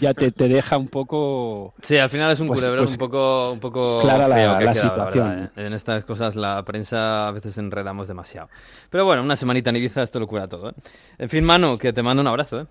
[0.00, 1.74] Ya te, te deja un poco...
[1.82, 4.50] Sí, al final es un Pues- culebrón pues un poco, un poco clara la- feo
[4.50, 5.28] que ha la quedado, situación.
[5.28, 5.66] verdad, ¿eh?
[5.66, 8.48] En estas cosas la prensa a veces enredamos demasiado.
[8.90, 10.70] Pero bueno, una semanita en Ibiza esto lo cura todo.
[10.70, 10.74] ¿eh?
[11.18, 12.60] En fin, Manu, que te mando un abrazo.
[12.60, 12.66] ¿eh?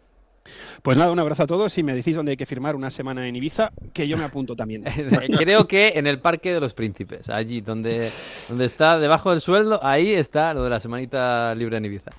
[0.81, 3.27] Pues nada, un abrazo a todos y me decís dónde hay que firmar una semana
[3.27, 4.83] en Ibiza, que yo me apunto también.
[5.37, 8.09] Creo que en el Parque de los Príncipes, allí donde,
[8.49, 12.11] donde está debajo del sueldo, ahí está lo de la semanita libre en Ibiza.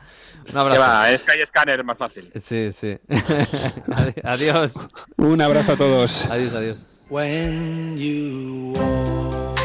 [0.49, 0.81] Un Que abrazo.
[0.81, 2.31] va, es Sky Scanner más fácil.
[2.35, 2.97] Sí, sí.
[3.09, 4.73] Adi- adiós.
[5.17, 6.31] Un abrazo a todos.
[6.31, 6.85] Adiós, adiós.
[7.11, 9.59] When you walk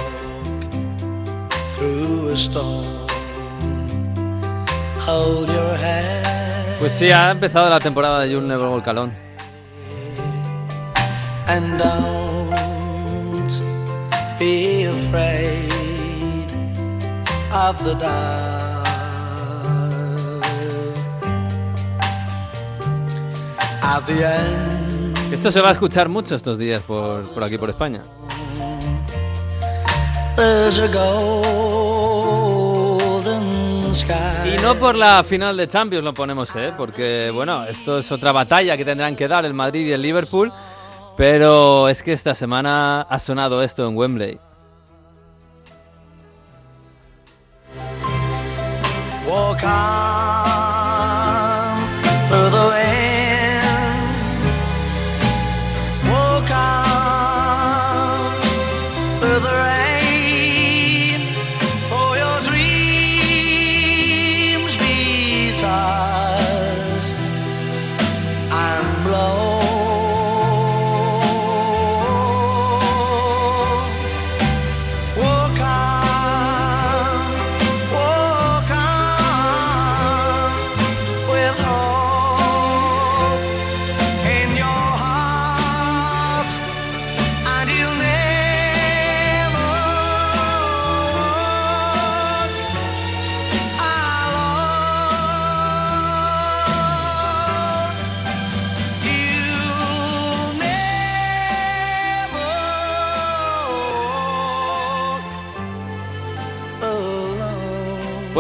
[1.78, 2.86] through a storm,
[5.05, 6.22] hold your head
[6.84, 9.13] Pues sí, ha empezado la temporada de You'll Never Walk Alone.
[11.47, 13.51] and don't
[14.38, 15.71] be afraid
[17.53, 18.84] of the dark.
[23.81, 27.69] At the end, Esto se va a escuchar mucho estos días por, por aquí, por
[27.69, 28.03] España.
[30.36, 32.53] there's a.
[33.94, 36.74] Y no por la final de Champions lo ponemos, ¿eh?
[36.76, 40.52] Porque, bueno, esto es otra batalla que tendrán que dar el Madrid y el Liverpool.
[41.16, 44.39] Pero es que esta semana ha sonado esto en Wembley.
[49.28, 50.43] Walk on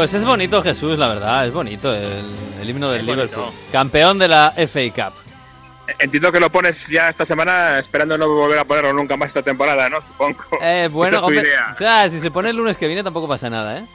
[0.03, 2.09] Pues es bonito Jesús, la verdad, es bonito el,
[2.59, 3.05] el himno del.
[3.05, 3.53] Liverpool.
[3.71, 5.13] Campeón de la FA Cup.
[5.97, 9.41] Entiendo que lo pones ya esta semana esperando no volver a ponerlo nunca más esta
[9.43, 10.01] temporada, ¿no?
[10.01, 10.43] Supongo.
[10.61, 13.49] Eh, bueno, es hombre, o sea, si se pone el lunes que viene tampoco pasa
[13.49, 13.85] nada, ¿eh?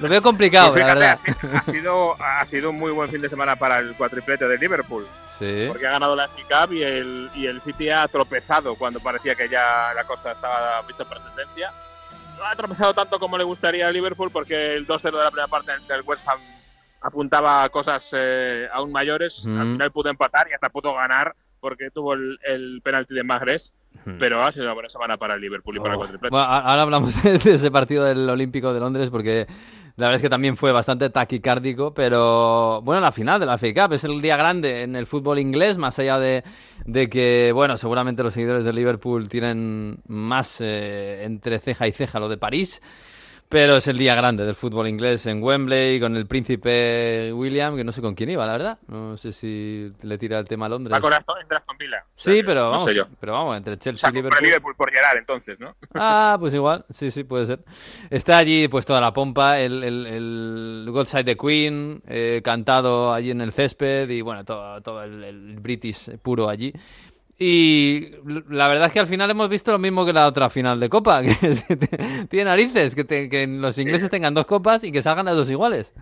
[0.00, 0.98] Lo veo complicado, Pues la fíjate,
[1.30, 1.52] verdad.
[1.54, 4.48] ha, si- ha sido, ha sido un muy buen fin de semana para el cuatriplete
[4.48, 5.06] de Liverpool.
[5.38, 5.66] Sí.
[5.68, 9.36] Porque ha ganado la FA Cup y el, y el City ha tropezado cuando parecía
[9.36, 11.72] que ya la cosa estaba vista para sentencia.
[12.38, 15.48] No ha tropezado tanto como le gustaría a Liverpool porque el 2-0 de la primera
[15.48, 16.38] parte del West Ham
[17.00, 19.46] apuntaba a cosas eh, aún mayores.
[19.46, 19.56] Ujú.
[19.58, 23.74] Al final pudo empatar y hasta pudo ganar porque tuvo el, el penalti de Magres.
[24.18, 25.98] Pero ha sido una buena semana para el Liverpool y para el Oh.
[25.98, 26.30] cuatriplete.
[26.30, 29.46] Bueno, ahora hablamos de ese partido del Olímpico de Londres porque
[29.98, 33.74] la verdad es que también fue bastante taquicárdico, pero bueno, la final de la FA
[33.74, 36.44] Cup es el día grande en el fútbol inglés, más allá de,
[36.86, 42.20] de que, bueno, seguramente los seguidores del Liverpool tienen más eh, entre ceja y ceja
[42.20, 42.80] lo de París.
[43.50, 47.82] Pero es el día grande del fútbol inglés en Wembley con el príncipe William, que
[47.84, 48.78] no sé con quién iba, la verdad.
[48.88, 50.94] No sé si le tira el tema a Londres.
[50.94, 52.04] Va con Aston, entre Aston Villa.
[52.04, 53.06] O sea Sí, pero no vamos, sé yo.
[53.18, 54.38] pero vamos, entre O Chelsea sea, y Liverpool.
[54.38, 55.74] el Liverpool por Gerard entonces, ¿no?
[55.94, 57.60] Ah, pues igual, sí, sí, puede ser.
[58.10, 63.14] Está allí pues toda la pompa, el, el, el God Side the Queen, eh, cantado
[63.14, 66.70] allí en el césped y bueno, todo, todo el, el British puro allí.
[67.38, 68.10] Y
[68.48, 70.88] la verdad es que al final hemos visto lo mismo que la otra final de
[70.88, 75.26] Copa, que tiene narices, que, te- que los ingleses tengan dos copas y que salgan
[75.26, 75.92] las dos iguales.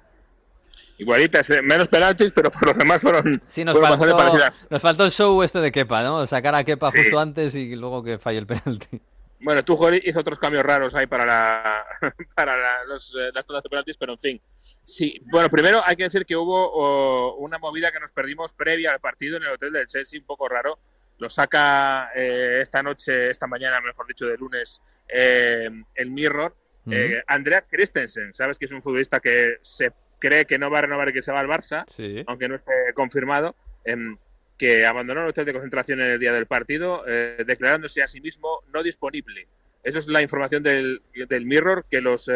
[0.98, 4.38] Igualitas, eh, menos penaltis, pero por lo demás fueron, Sí, nos fueron faltó,
[4.70, 6.26] nos faltó el show este de Kepa, ¿no?
[6.26, 6.98] Sacar a Kepa Sí.
[7.02, 8.98] justo antes y luego que falle el penalti.
[9.38, 11.84] Bueno, Tuchel hizo otros cambios raros ahí para, la,
[12.34, 14.40] para la- los, eh, las tandas de penaltis, pero en fin.
[14.84, 18.92] Sí, bueno, primero hay que decir que hubo oh, una movida que nos perdimos previa
[18.92, 20.78] al partido en el hotel del Chelsea, un poco raro.
[21.18, 26.54] Lo saca eh, esta noche, esta mañana, mejor dicho, de lunes, eh, el Mirror.
[26.88, 29.90] Eh, Andreas Christensen, sabes que es un futbolista que se
[30.20, 32.22] cree que no va a renovar y que se va al Barça, Sí.
[32.28, 34.16] aunque no esté confirmado, em,
[34.56, 38.60] que abandonó el hotel de concentración en el día del partido, declarándose a sí mismo
[38.72, 39.48] no disponible.
[39.82, 42.30] Eso es la información del, del Mirror, que los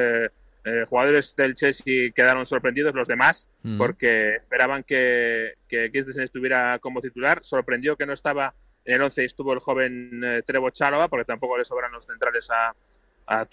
[0.89, 7.39] jugadores del Chelsea quedaron sorprendidos, los demás, porque esperaban que, que Christensen estuviera como titular.
[7.43, 8.53] Sorprendió que no estaba
[8.85, 10.71] en el 11 y estuvo el joven eh, Trevo
[11.09, 12.75] porque tampoco le sobran los centrales a,
[13.27, 13.47] a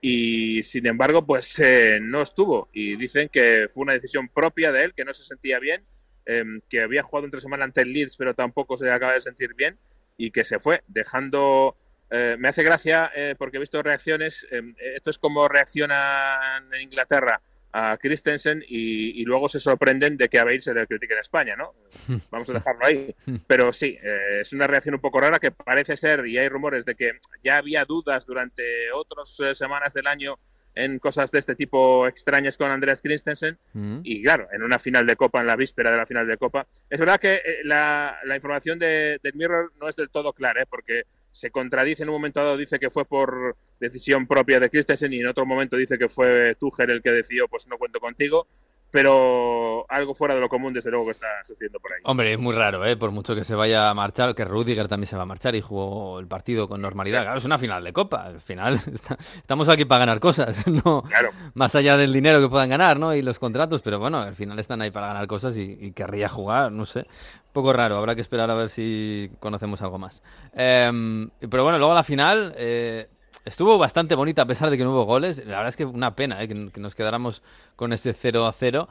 [0.00, 2.68] y sin embargo pues eh, no estuvo.
[2.72, 5.84] Y dicen que fue una decisión propia de él que no se sentía bien
[6.26, 9.54] em, que había jugado entre semana ante el Leeds pero tampoco se acaba de sentir
[9.54, 9.78] bien
[10.16, 11.76] y que se fue dejando
[12.10, 16.82] eh, me hace gracia eh, porque he visto reacciones em, esto es como reaccionan en
[16.82, 17.40] Inglaterra
[17.72, 21.20] a Christensen y, y luego se sorprenden de que a Bale se le critique en
[21.20, 21.74] España, ¿no?
[22.30, 23.14] Vamos a dejarlo ahí.
[23.46, 26.84] Pero sí, eh, es una reacción un poco rara que parece ser, y hay rumores
[26.84, 27.12] de que
[27.42, 30.38] ya había dudas durante otras eh, semanas del año
[30.74, 33.58] en cosas de este tipo extrañas con Andreas Christensen.
[33.72, 34.00] Mm.
[34.04, 36.66] Y claro, en una final de Copa, en la víspera de la final de Copa.
[36.88, 40.62] Es verdad que eh, la, la información de, del Mirror no es del todo clara,
[40.62, 40.66] ¿eh?
[40.68, 45.12] porque se contradice en un momento dado, dice que fue por decisión propia de Christensen
[45.12, 48.46] y en otro momento dice que fue Tuchel el que decidió, pues no cuento contigo.
[48.90, 52.00] Pero algo fuera de lo común, desde luego, que está sucediendo por ahí.
[52.04, 52.96] Hombre, es muy raro, ¿eh?
[52.96, 55.60] Por mucho que se vaya a marchar, que Rudiger también se va a marchar y
[55.60, 57.22] jugó el partido con normalidad.
[57.22, 58.24] Claro, es una final de Copa.
[58.24, 61.30] Al final está- estamos aquí para ganar cosas, no Claro.
[61.54, 63.14] más allá del dinero que puedan ganar, ¿no?
[63.14, 66.28] Y los contratos, pero bueno, al final están ahí para ganar cosas y, y querría
[66.28, 67.00] jugar, no sé.
[67.00, 70.22] Un poco raro, habrá que esperar a ver si conocemos algo más.
[70.52, 73.08] Em, pero bueno, luego la final eh,
[73.44, 75.38] estuvo bastante bonita a pesar de que no hubo goles.
[75.38, 76.48] La verdad es que una pena ¿eh?
[76.48, 77.42] que, nos quedáramos
[77.76, 78.88] con ese 0 a 0.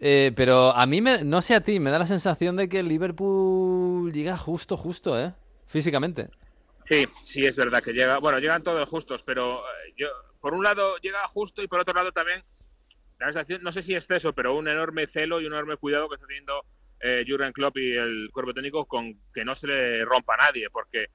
[0.00, 2.80] Eh, pero a mí, me, no sé a ti, me da la sensación de que
[2.80, 5.32] el Liverpool llega justo, justo, ¿eh?
[5.66, 6.28] Físicamente.
[6.88, 8.18] Sí, sí, es verdad que llega.
[8.18, 10.08] Bueno, llegan todos justos, pero eh, yo,
[10.40, 12.42] por un lado llega justo y por otro lado también,
[13.18, 16.14] la sensación, no sé si exceso, pero un enorme celo y un enorme cuidado que
[16.14, 16.64] está teniendo
[17.00, 20.70] eh, Jurgen Klopp y el cuerpo técnico con que no se le rompa a nadie,
[20.70, 21.06] porque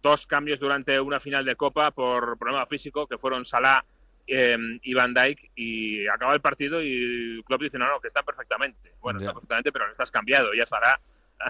[0.00, 3.84] dos cambios durante una final de Copa por problema físico, que fueron Salah
[4.26, 8.24] eh, y Van Dijk, y acaba el partido y Klopp dice, no, no, que están
[8.24, 8.94] perfectamente.
[9.00, 10.54] Bueno, está perfectamente, pero no estás cambiado.
[10.54, 11.00] Ya Salah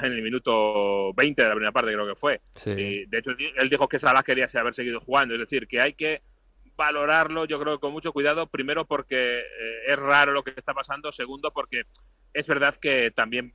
[0.00, 2.40] en el minuto 20 de la primera parte, creo que fue.
[2.54, 2.70] Sí.
[2.70, 5.34] Y, de hecho, él dijo que Salah quería haber seguido jugando.
[5.34, 6.22] Es decir, que hay que
[6.76, 8.46] valorarlo, yo creo, con mucho cuidado.
[8.46, 11.12] Primero, porque eh, es raro lo que está pasando.
[11.12, 11.82] Segundo, porque
[12.32, 13.54] es verdad que también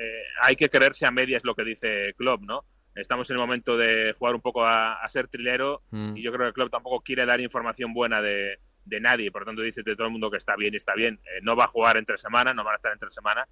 [0.00, 2.64] eh, hay que creerse a medias lo que dice Klopp, ¿no?
[3.00, 6.16] Estamos en el momento de jugar un poco a, a ser trilero Mm.
[6.16, 9.30] y yo creo que Klopp tampoco quiere dar información buena de, de nadie.
[9.32, 11.20] Por lo tanto, dice de todo el mundo que está bien está bien.
[11.24, 13.46] Eh, no va a jugar entre semana, no van a estar entre semana,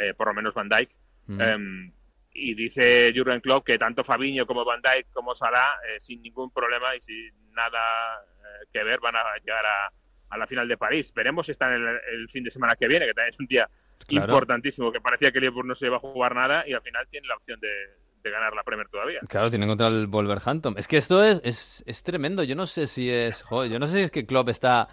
[0.00, 0.90] eh, por lo menos Van Dijk.
[1.26, 1.40] Mm.
[1.40, 1.92] Em,
[2.36, 6.50] y dice Jurgen Klopp que tanto Fabinho como Van Dijk como Salah, eh, sin ningún
[6.50, 7.78] problema y sin nada
[8.22, 9.90] eh, que ver, van a llegar a,
[10.30, 11.12] a la final de París.
[11.14, 13.46] Veremos si está en el, el fin de semana que viene, que también es un
[13.46, 13.68] día
[14.06, 14.26] Claro.
[14.26, 17.06] importantísimo, que parecía que el Liverpool no se iba a jugar nada y al final
[17.08, 17.68] tiene la opción de,
[18.24, 19.20] de ganar la Premier todavía.
[19.28, 20.74] Claro, tienen contra el Wolverhampton.
[20.76, 22.42] Es que esto es, es, es tremendo.
[22.42, 23.42] Yo no sé si es.
[23.42, 24.88] Joder, yo no sé si es que Klopp está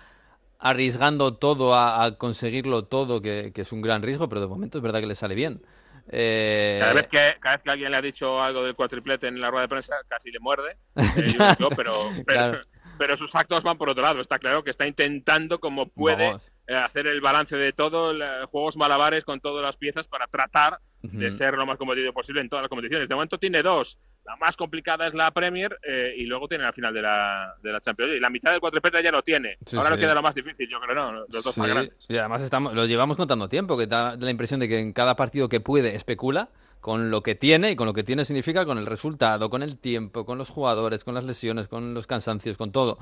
[0.60, 4.78] arriesgando todo a, a conseguirlo todo, que, que es un gran riesgo, pero de momento
[4.78, 5.62] es verdad que le sale bien.
[6.10, 9.40] Eh, Cada vez, que, cada vez que alguien le ha dicho algo del cuatriplete en
[9.40, 10.78] la rueda de prensa, casi le muerde.
[10.96, 11.34] eh,
[11.76, 12.60] pero, pero, Claro.
[13.02, 14.22] Pero sus actos van por otro lado.
[14.22, 16.52] Está claro que está intentando como puede Vamos.
[16.68, 20.78] eh, hacer el balance de todo, la- juegos malabares con todas las piezas para tratar
[21.02, 21.36] de Ujú.
[21.36, 23.10] ser lo más competitivo posible en todas las competiciones.
[23.10, 23.98] De momento tiene dos.
[24.24, 27.72] La más complicada es la Premier eh, y luego tiene la final de la, de
[27.72, 28.20] la Champions League.
[28.20, 29.58] Y la mitad del cuatriplete ya lo tiene.
[29.66, 29.96] Sí, Ahora sí.
[29.96, 31.12] no queda lo más difícil, yo creo, ¿no?
[31.28, 32.06] Los dos Sí, más grandes.
[32.08, 35.16] y además estamos, lo llevamos contando tiempo, que da la impresión de que en cada
[35.16, 36.50] partido que puede especula
[36.82, 39.78] con lo que tiene, y con lo que tiene significa con el resultado, con el
[39.78, 42.98] tiempo, con los jugadores, con las lesiones, con los cansancios, con todo.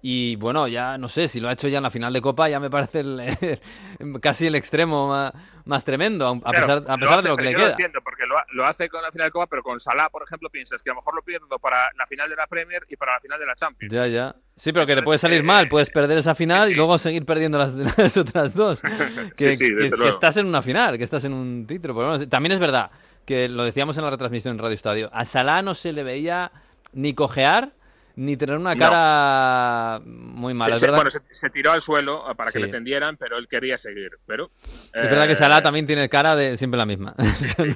[0.00, 2.48] Y bueno, ya no sé, si lo ha hecho ya en la final de Copa,
[2.48, 3.58] ya me parece el-
[4.20, 5.32] casi el extremo más,
[5.64, 7.66] más tremendo, a Claro, pesar, a pesar hace, de lo que le yo queda.
[7.68, 10.22] Lo entiendo, porque lo, lo hace con la final de Copa, pero con Salah, por
[10.22, 12.96] ejemplo, piensas que a lo mejor lo pierdo para la final de la Premier y
[12.96, 13.92] para la final de la Champions.
[13.92, 14.34] Ya, ya.
[14.56, 16.76] Sí, pero que te puede salir eh, mal, puedes perder esa final sí, y sí.
[16.76, 18.80] luego seguir perdiendo las, las otras dos.
[19.36, 21.94] Que, sí, que- que estás en una final, que estás en un título.
[21.94, 22.90] Pero bueno, también es verdad
[23.24, 25.10] que lo decíamos en la retransmisión en Radio Estadio.
[25.12, 26.52] A Salah no se le veía
[26.92, 27.72] ni cojear
[28.16, 28.78] ni tener una No.
[28.80, 30.76] cara muy mala.
[30.76, 32.64] Se- es bueno, se, se tiró al suelo eh, para que Sí.
[32.64, 34.10] le tendieran, pero él quería seguir.
[34.26, 37.14] Pero, es verdad que eh, Salah también tiene cara de siempre la misma.
[37.58, 37.74] no,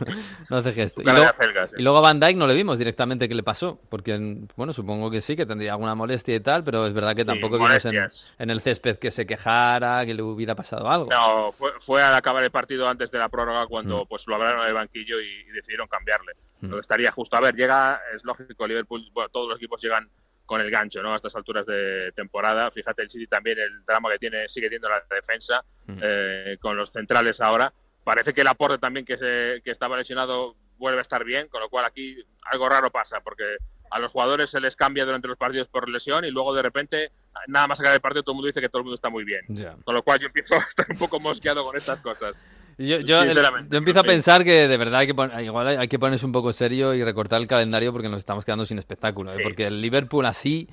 [0.50, 1.02] no hace gesto.
[1.02, 1.76] Y luego, acelga, sí.
[1.78, 3.80] y luego a Van Dijk no le vimos directamente qué le pasó.
[3.88, 4.16] Porque,
[4.56, 7.26] bueno, supongo que sí, que tendría alguna molestia y tal, pero es verdad que Sí,
[7.28, 8.06] tampoco vimos en,
[8.38, 11.08] en el césped que se quejara, que le hubiera pasado algo.
[11.10, 14.08] No, fue, fue al acabar el partido antes de la prórroga cuando Mm.
[14.08, 16.32] pues lo hablaron en el banquillo y, y decidieron cambiarle.
[16.60, 16.66] Mm.
[16.68, 17.36] Lo que estaría justo.
[17.36, 20.08] A ver, llega, es lógico, Liverpool, bueno, todos los equipos llegan
[20.48, 21.12] con el gancho, ¿no?
[21.12, 22.70] A estas alturas de temporada.
[22.70, 25.98] Fíjate, el City también, el drama que tiene, sigue teniendo la defensa Mm.
[26.02, 27.70] eh, con los centrales ahora.
[28.02, 31.60] Parece que el aporte también que, se, que estaba lesionado vuelve a estar bien, con
[31.60, 32.16] lo cual aquí
[32.50, 33.58] algo raro pasa, porque
[33.90, 37.10] a los jugadores se les cambia durante los partidos por lesión y luego de repente,
[37.48, 39.24] nada más acabar el partido, todo el mundo dice que todo el mundo está muy
[39.24, 39.42] bien.
[39.84, 42.34] Con lo cual yo empiezo a estar un poco mosqueado con estas cosas.
[42.78, 43.34] Yo, yo, el-
[43.70, 46.24] yo empiezo a pensar que de verdad hay que, pon- igual hay, hay que ponerse
[46.24, 49.32] un poco serio y recortar el calendario porque nos estamos quedando sin espectáculo.
[49.32, 49.34] ¿eh?
[49.42, 50.68] Porque el Liverpool así,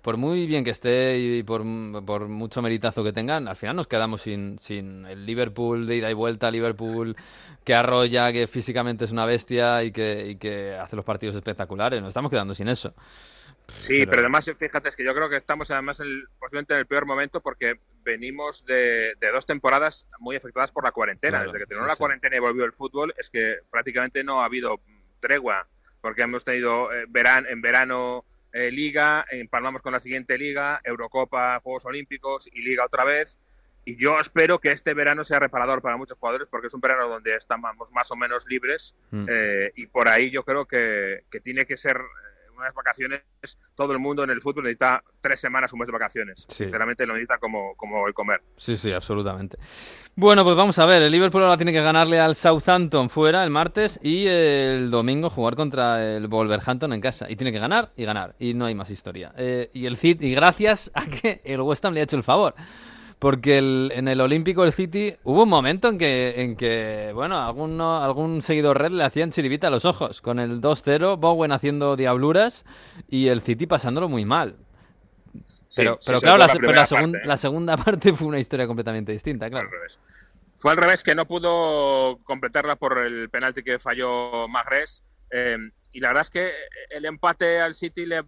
[0.00, 1.62] por muy bien que esté y por,
[2.06, 6.10] por mucho meritazo que tengan, al final nos quedamos sin, sin el Liverpool de ida
[6.10, 7.16] y vuelta, Liverpool
[7.64, 12.00] que arrolla, que físicamente es una bestia y que, y que hace los partidos espectaculares.
[12.00, 12.94] Nos estamos quedando sin eso.
[13.68, 16.74] Sí, Pero- pero, además, fíjate, es que yo creo que estamos además en el- posiblemente
[16.74, 21.38] en el peor momento porque venimos de, de dos temporadas muy afectadas por la cuarentena.
[21.38, 24.40] Claro, Desde que terminó sí, la cuarentena y volvió el fútbol, es que prácticamente no
[24.42, 24.80] ha habido
[25.20, 25.66] tregua,
[26.00, 31.60] porque hemos tenido eh, veran- en verano eh, Liga, empalmamos con la siguiente Liga, Eurocopa,
[31.60, 33.38] Juegos Olímpicos y Liga otra vez.
[33.84, 37.08] Y yo espero que este verano sea reparador para muchos jugadores porque es un verano
[37.08, 39.26] donde estamos más o menos libres Mm.
[39.30, 41.98] eh, y por ahí yo creo que, que tiene que ser
[42.60, 43.22] unas vacaciones.
[43.74, 46.46] Todo el mundo en el fútbol necesita tres semanas, un mes de vacaciones.
[46.48, 46.64] Sí.
[46.64, 48.42] Sinceramente lo necesita como, como el comer.
[48.56, 49.58] Sí, sí, absolutamente.
[50.14, 51.02] Bueno, pues vamos a ver.
[51.02, 55.56] El Liverpool ahora tiene que ganarle al Southampton fuera el martes y el domingo jugar
[55.56, 57.30] contra el Wolverhampton en casa.
[57.30, 58.34] Y tiene que ganar y ganar.
[58.38, 59.32] Y no hay más historia.
[59.36, 62.22] Eh, y el City, y gracias a que el West Ham le ha hecho el
[62.22, 62.54] favor.
[63.20, 67.38] Porque el- en el Olímpico el City hubo un momento en que, en que bueno,
[67.40, 70.20] alguno, algún seguidor red le hacían chiribita a los ojos.
[70.22, 72.64] Con el 2-0, Bowen haciendo diabluras
[73.08, 74.56] y el City pasándolo muy mal.
[75.76, 77.28] Pero, Sí, pero sí, claro, la, pero la primera segun- parte, ¿eh?
[77.28, 79.66] la segunda parte fue una historia completamente distinta, Fue claro.
[79.66, 80.00] al revés.
[80.56, 85.02] Fue al revés, que no pudo completarla por el penalti que falló Magres.
[85.30, 85.56] eh,
[85.92, 86.50] y la verdad es que
[86.90, 88.22] el empate al City le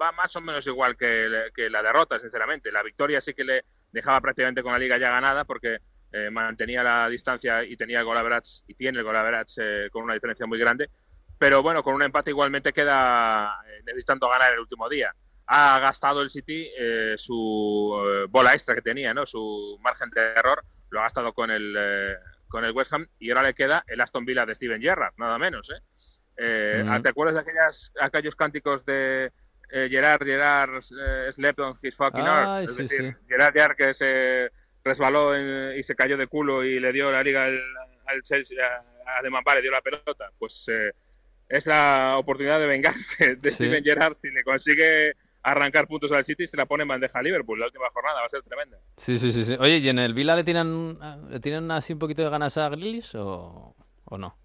[0.00, 2.70] va más o menos igual que, que la derrota, sinceramente.
[2.72, 5.78] La victoria sí que le dejaba prácticamente con la liga ya ganada porque
[6.12, 9.90] eh, mantenía la distancia y tenía el gol average, y tiene el gol average eh,
[9.90, 10.88] con una diferencia muy grande.
[11.38, 15.14] Pero bueno, con un empate igualmente queda eh, necesitando ganar el último día.
[15.46, 19.24] Ha gastado el City eh, su eh, bola extra que tenía, ¿no?
[19.24, 21.76] su margen de error, lo ha gastado con el,
[22.48, 25.38] con el West Ham y ahora le queda el Aston Villa de Steven Gerrard, nada
[25.38, 25.70] menos.
[25.70, 26.84] ¿eh?
[27.02, 29.32] ¿Te acuerdas de aquellas, aquellos cánticos de
[29.70, 32.70] eh, Gerard, Gerard eh, slept on his fucking Ay, earth?
[32.70, 33.26] Es sí, decir, sí.
[33.28, 34.50] Gerard, Gerard que se
[34.84, 37.60] resbaló en- y se cayó de culo y le dio la liga al,
[38.06, 40.30] al Chelsea, a, a Demambá, le dio la pelota.
[40.38, 40.92] Pues eh,
[41.48, 43.56] es la oportunidad de vengarse de Sí.
[43.56, 47.18] Steven Gerrard si le consigue arrancar puntos al City y se la pone en bandeja
[47.18, 48.78] a Liverpool la última jornada, va a ser tremenda.
[48.98, 49.56] Sí, sí, sí, sí.
[49.58, 50.98] Oye, ¿y en el Vila le tienen,
[51.30, 54.36] le tienen así un poquito de ganas a Grealish o, o no?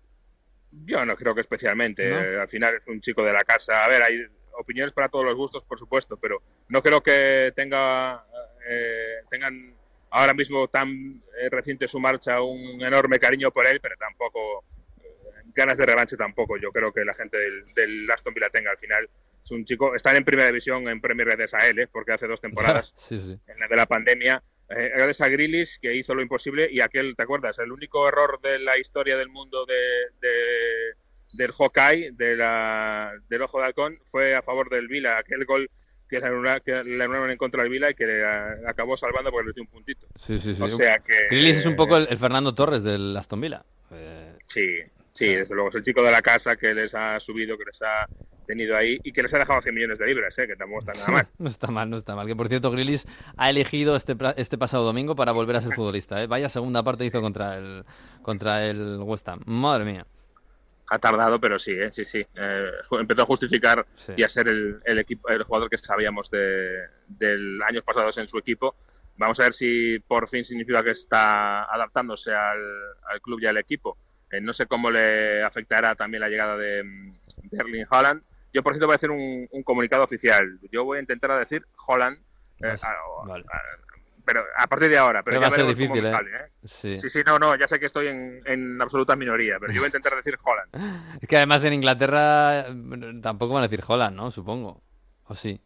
[0.72, 2.10] Yo no creo que especialmente.
[2.10, 2.42] ¿No?
[2.42, 3.84] Al final es un chico de la casa.
[3.84, 4.18] A ver, hay
[4.60, 8.26] opiniones para todos los gustos, por supuesto, pero no creo que tenga
[8.68, 9.74] eh, tengan
[10.10, 14.64] ahora mismo tan eh, reciente su marcha un enorme cariño por él, pero tampoco
[15.04, 16.58] eh, ganas de revancha tampoco.
[16.58, 19.10] Yo creo que la gente del, del Aston Villa tenga al final.
[19.44, 21.88] Es un chico, están en primera división en Premier gracias a él, ¿eh?
[21.92, 23.38] porque hace dos temporadas sí, sí.
[23.48, 24.42] en la de la pandemia.
[24.70, 27.60] Eh, gracias a Grilis, que hizo lo imposible, y aquel, ¿te acuerdas?
[27.60, 29.76] El único error de la historia del mundo de,
[30.22, 30.96] de-
[31.34, 35.18] del Hawkeye, de la, del Ojo de Halcón, fue a favor del Vila.
[35.18, 35.70] Aquel gol
[36.08, 36.26] que le
[37.04, 38.24] anularon en contra del Vila y que le
[38.68, 40.08] acabó salvando porque le dio un puntito.
[40.16, 40.62] Sí, sí, sí.
[40.62, 43.64] O sea que- Grealish es un poco el, el Fernando Torres del Aston Villa.
[43.92, 44.68] Eh, Sí,
[45.12, 45.70] sí, desde luego.
[45.70, 48.06] Es el chico de la casa que les ha subido, que les ha
[48.46, 50.46] tenido ahí y que les ha dejado 100 millones de libras, ¿eh?
[50.46, 51.28] que tampoco está nada mal.
[51.40, 52.28] no está mal, no está mal.
[52.28, 53.06] Que por cierto, Grealish
[53.38, 56.22] ha elegido este, este pasado domingo para volver a ser futbolista.
[56.22, 56.28] ¿eh?
[56.28, 57.84] Vaya segunda parte hizo contra el,
[58.22, 59.42] contra el West Ham.
[59.48, 60.06] Madre mía.
[60.90, 61.92] Ha tardado, pero sí, ¿eh?
[61.92, 62.26] sí, sí.
[62.36, 64.14] Eh, empezó a justificar Sí.
[64.18, 68.28] y a ser el, el equipo, el jugador que sabíamos de, del años pasados en
[68.28, 68.76] su equipo.
[69.16, 72.60] Vamos a ver si por fin significa que está adaptándose al,
[73.10, 73.98] al club y al equipo.
[74.32, 78.22] Eh, no sé cómo le afectará también la llegada de, de Erling Haaland.
[78.52, 80.60] Yo, por cierto, voy a hacer un, un comunicado oficial.
[80.72, 82.94] Yo voy a intentar decir Holland, eh, Vas- a-
[83.26, 83.46] vale.
[83.48, 83.93] a-
[84.26, 85.24] pero a partir de ahora.
[85.24, 86.12] Pero, Pero ya va a ser difícil, me ¿eh?
[86.12, 86.50] sale, ¿eh?
[86.66, 86.98] Sí.
[86.98, 89.86] Sí, sí, no, no, ya sé que estoy en, en absoluta minoría, pero yo voy
[89.86, 90.70] a intentar decir Holland.
[91.22, 94.32] Es que además en Inglaterra eh, tampoco van a decir Holland, ¿no?
[94.32, 94.82] Supongo.
[95.26, 95.60] ¿O sí?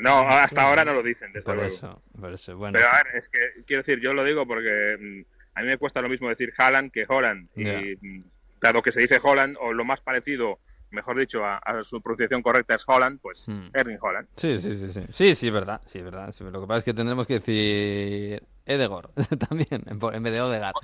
[0.00, 1.74] No, hasta ahora no lo dicen, desde Por luego.
[1.74, 2.56] eso, por eso.
[2.56, 5.66] Bueno, Pero a ver, es que quiero decir, yo lo digo porque mm, a mí
[5.66, 7.48] me cuesta lo mismo decir Haaland que Holland.
[7.56, 8.24] Y mm,
[8.60, 12.42] dado que se dice Holland, o lo más parecido, mejor dicho, a, a su pronunciación
[12.42, 13.68] correcta es Holland, pues Hmm.
[13.74, 14.28] Erling Holland.
[14.36, 15.00] Sí, sí, sí, sí.
[15.10, 15.80] Sí, sí, es verdad.
[15.86, 16.32] Sí, es verdad.
[16.32, 19.10] Sí, Lo que pasa es que tendremos que decir Edegor
[19.48, 20.74] también, en vez de Odegar.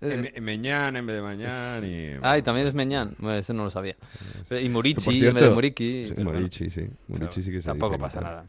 [0.00, 0.40] Sí.
[0.40, 2.18] Meñán en vez de Mañán y...
[2.22, 3.14] Ah, y también es Meñán.
[3.18, 3.96] Bueno, ese no lo sabía.
[4.50, 6.06] Y por Murici en cierto- vez de Muriki.
[6.08, 6.88] Sí, sí.
[7.08, 8.44] Morici sí que se Tampoco dice pasa nada.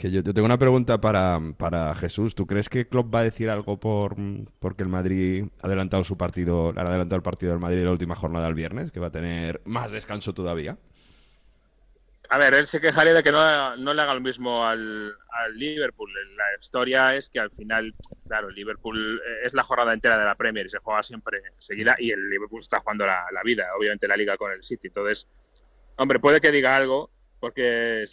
[0.00, 2.34] Que yo, tengo una pregunta para, para Jesús.
[2.34, 4.16] ¿Tú crees que Klopp va a decir algo por
[4.58, 7.90] porque el Madrid ha adelantado su partido, ha adelantado el partido del Madrid en la
[7.90, 10.78] última jornada del viernes, que va a tener más descanso todavía?
[12.30, 15.58] A ver, él se quejaría de que no, no le haga lo mismo al, al
[15.58, 16.10] Liverpool.
[16.34, 17.94] La historia es que al final,
[18.26, 21.42] claro, el Liverpool eh, es la jornada entera de la Premier y se juega siempre
[21.58, 24.88] seguida y el Liverpool está jugando la, la vida, obviamente la liga con el City.
[24.88, 25.28] Entonces,
[25.96, 28.06] hombre, puede que diga algo porque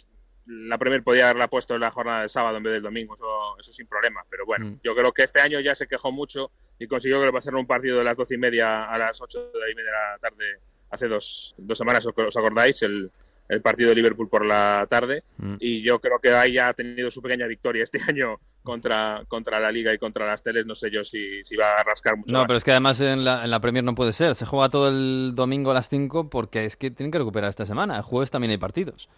[0.48, 3.58] la Premier podía haberla puesto en la jornada del sábado en vez del domingo, eso,
[3.58, 4.22] eso sin problema.
[4.30, 4.80] Pero bueno, Mm.
[4.82, 7.66] yo creo que este año ya se quejó mucho y consiguió que le pasaran un
[7.66, 10.44] partido de las doce y media a las ocho de y media de la tarde
[10.90, 12.82] hace dos, dos semanas, ¿os acordáis?
[12.82, 13.10] El,
[13.50, 15.56] el partido de Liverpool por la tarde Mm.
[15.60, 19.60] y yo creo que ahí ya ha tenido su pequeña victoria este año contra, contra
[19.60, 20.64] la Liga y contra las teles.
[20.66, 22.46] No sé yo si, si va a rascar mucho No, más.
[22.46, 24.34] pero es que además en la, en la Premier no puede ser.
[24.34, 27.64] Se juega todo el domingo a las 5 porque es que tienen que recuperar esta
[27.66, 27.96] semana.
[27.96, 29.08] El jueves también hay partidos.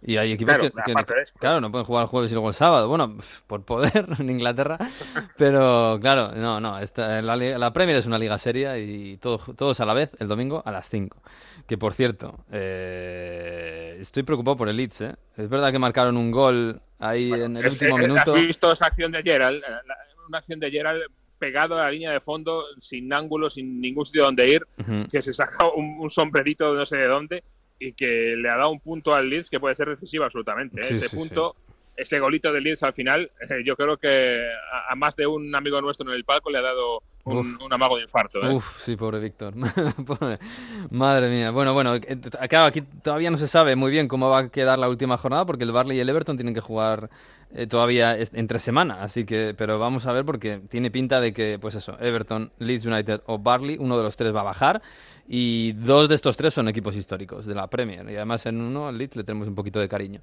[0.00, 2.54] Y hay equipos Claro, que, que- claro, no pueden jugar el jueves y luego el
[2.54, 2.86] sábado.
[2.88, 3.16] Bueno,
[3.48, 4.76] por poder en Inglaterra.
[5.36, 6.78] Pero claro, no, no.
[6.78, 10.28] Esta, la, la Premier es una liga seria y todo, todos a la vez el
[10.28, 11.20] domingo a las 5.
[11.66, 15.00] Que por cierto, eh, estoy preocupado por el Leeds.
[15.02, 15.16] ¿eh?
[15.36, 18.34] Es verdad que marcaron un gol ahí en el Es- último eh, minuto.
[18.34, 19.50] ¿Has visto esa acción de la-
[20.28, 21.02] Una acción de Gerald
[21.38, 25.06] pegado a la línea de fondo, sin ángulo, sin ningún sitio donde ir, Ujú.
[25.08, 27.44] que se saca un, un sombrerito de no sé de dónde
[27.78, 30.80] y que le ha dado un punto al Leeds que puede ser decisivo absolutamente.
[30.80, 30.84] ¿eh?
[30.84, 31.56] Sí, Ese sí, punto,
[31.98, 34.40] ese golito del Leeds al final, eh, yo creo que
[34.72, 37.62] a, a más de un amigo nuestro en el palco le ha dado un, Uf.
[37.62, 38.42] un amago de infarto.
[38.42, 38.54] ¿eh?
[38.54, 39.54] Uf, sí, pobre Víctor.
[40.90, 41.50] Madre mía.
[41.50, 42.18] Bueno, bueno, eh,
[42.48, 45.44] claro, aquí todavía no se sabe muy bien cómo va a quedar la última jornada
[45.44, 47.10] porque el Barley y el Everton tienen que jugar
[47.54, 51.58] eh, todavía entre semana, así que, pero vamos a ver porque tiene pinta de que,
[51.60, 54.82] pues eso, Everton, Leeds United o Barley, uno de los tres va a bajar
[55.26, 58.88] y dos de estos tres son equipos históricos de la Premier y además en uno,
[58.88, 60.20] al Leeds, le tenemos un poquito de cariño.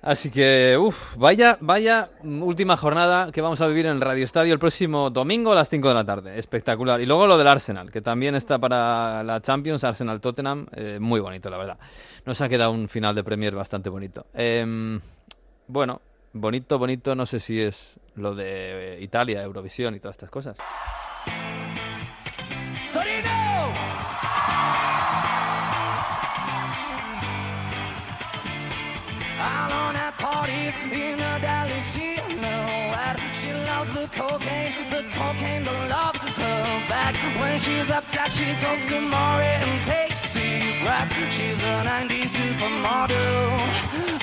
[0.00, 4.52] Así que, uff, vaya, vaya última jornada que vamos a vivir en el Radio Estadio
[4.52, 6.38] el próximo domingo a las 5 de la tarde.
[6.38, 7.00] Espectacular.
[7.00, 10.66] Y luego lo del Arsenal, que también está para la Champions, Arsenal-Tottenham.
[10.72, 11.78] eh, muy bonito, la verdad.
[12.24, 14.26] Nos ha quedado un final de Premier bastante bonito.
[14.34, 15.00] Em,
[15.66, 16.00] bueno,
[16.32, 20.58] bonito, bonito, no sé si es lo de Italia, Eurovisión y todas estas cosas.
[37.58, 41.12] She's upset, she talks to Maury and takes deep breaths.
[41.30, 43.58] She's a 90s supermodel.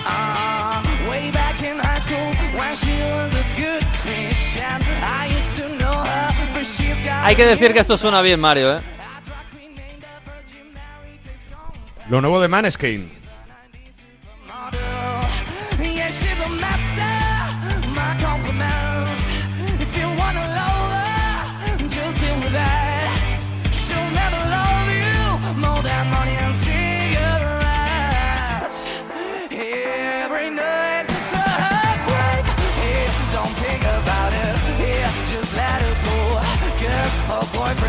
[0.07, 2.29] Ah, way back in high school
[2.59, 4.81] when she was a good Christian.
[5.01, 7.25] I used to know her, but she's got.
[7.25, 8.81] Hay que decir que esto suena bien, Mario, ¿eh?
[12.09, 13.11] Lo nuevo de Maneskin.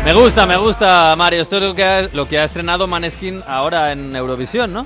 [0.07, 1.41] Me gusta, me gusta, Mario.
[1.41, 4.85] Esto es lo que ha, lo que ha estrenado Maneskin ahora en Eurovisión, ¿no?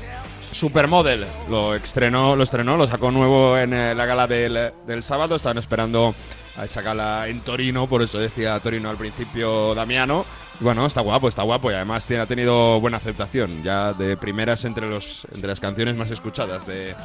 [0.52, 5.36] Supermodel lo estrenó, lo estrenó, lo sacó nuevo en eh, la gala del, del sábado.
[5.36, 6.16] Estaban esperando
[6.58, 10.26] a esa gala en Torino, por eso decía Torino al principio Damiano.
[10.60, 13.62] Y bueno, está guapo, está guapo y además tiene- ha tenido buena aceptación.
[13.64, 16.96] Ya de primeras entre, los, entre las canciones más escuchadas de,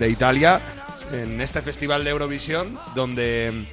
[0.00, 0.60] de Italia
[1.12, 3.66] en este festival de Eurovisión, donde.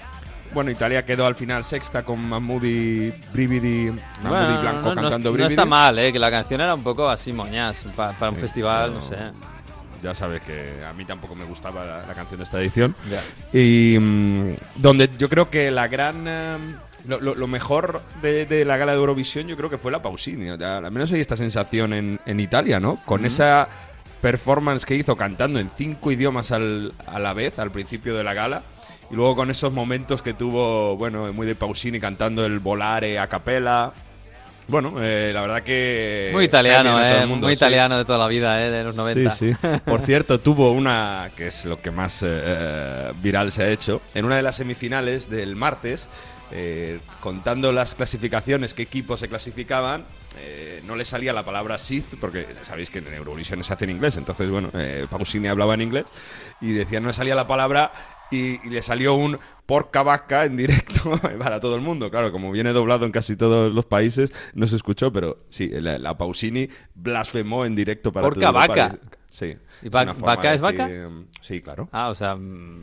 [0.53, 3.91] Bueno, Italia quedó al final sexta con Mahmoudi Brividi,
[4.23, 5.53] Mahmoudi Bueno, Blanco no, no- cantando no Brividi.
[5.53, 6.11] está mal, ¿eh?
[6.11, 9.15] Que la canción era un poco así moñas pa- para un Sí, festival, no sé.
[10.01, 12.95] Ya sabes que a mí tampoco me gustaba la, la canción de esta edición.
[13.53, 16.23] Y mm, donde yo creo que la gran.
[16.27, 16.57] eh,
[17.05, 20.01] lo, lo- lo mejor de, de la gala de Eurovisión, yo creo que fue la
[20.01, 20.49] Pausini.
[20.49, 22.97] O sea, al menos hay esta sensación en, en Italia, ¿no?
[23.05, 23.67] Con esa
[24.21, 28.33] performance que hizo cantando en cinco idiomas al- a la vez al principio de la
[28.33, 28.63] gala.
[29.11, 33.27] Y luego con esos momentos que tuvo, bueno, muy de Pausini cantando el volare a
[33.27, 33.91] capela.
[34.67, 36.29] Bueno, eh, la verdad que.
[36.31, 37.21] Muy italiano, ¿eh?
[37.23, 37.59] el mundo, Muy sí.
[37.59, 38.69] italiano de toda la vida, ¿eh?
[38.69, 39.31] De los 90.
[39.31, 39.57] Sí, sí.
[39.85, 43.99] Por cierto, tuvo una, que es lo que más eh, eh, viral se ha hecho,
[44.13, 46.07] en una de las semifinales del martes,
[46.51, 50.05] eh, contando las clasificaciones, qué equipos se clasificaban,
[50.39, 53.91] eh, no le salía la palabra Sith, porque sabéis que en Eurovisión se hace en
[53.91, 56.05] inglés, entonces, bueno, eh, Pausini hablaba en inglés,
[56.59, 57.91] y decía, no le salía la palabra,
[58.31, 62.09] y, y le salió un porca vaca en directo para todo el mundo.
[62.09, 65.97] Claro, como viene doblado en casi todos los países, no se escuchó, pero sí, la,
[65.97, 68.67] la Pausini blasfemó en directo para Porca Europa.
[68.67, 68.97] vaca.
[69.29, 69.55] Sí.
[69.83, 70.87] ¿Y va- vaca de es vaca?
[70.87, 71.87] um, Sí, claro.
[71.91, 72.81] Ah, o sea, mm,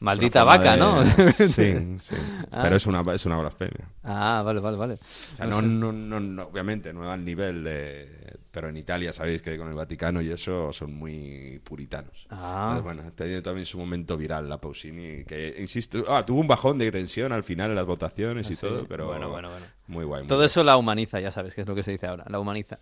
[0.00, 1.04] maldita vaca, de- ¿no?
[1.32, 2.14] Sí, sí.
[2.52, 2.60] Ah.
[2.62, 3.88] Pero es una, es una blasfemia.
[4.04, 4.94] Ah, vale, vale, vale.
[4.94, 5.66] O sea, No no, sé.
[5.66, 8.23] no, no, no, obviamente, no al nivel de...
[8.54, 12.26] Pero en Italia sabéis que con el Vaticano y eso son muy puritanos.
[12.30, 12.76] Ah.
[12.76, 16.46] Entonces, bueno, ha tenido también su momento viral la Pausini, que, insisto, ah, tuvo un
[16.46, 18.60] bajón de tensión al final en las votaciones y Ah, sí.
[18.66, 19.66] todo, pero Bueno, bueno, bueno.
[19.88, 20.20] muy guay.
[20.22, 20.46] muy Todo guay.
[20.46, 22.78] eso la humaniza, ya sabes que es lo que se dice ahora, la humaniza.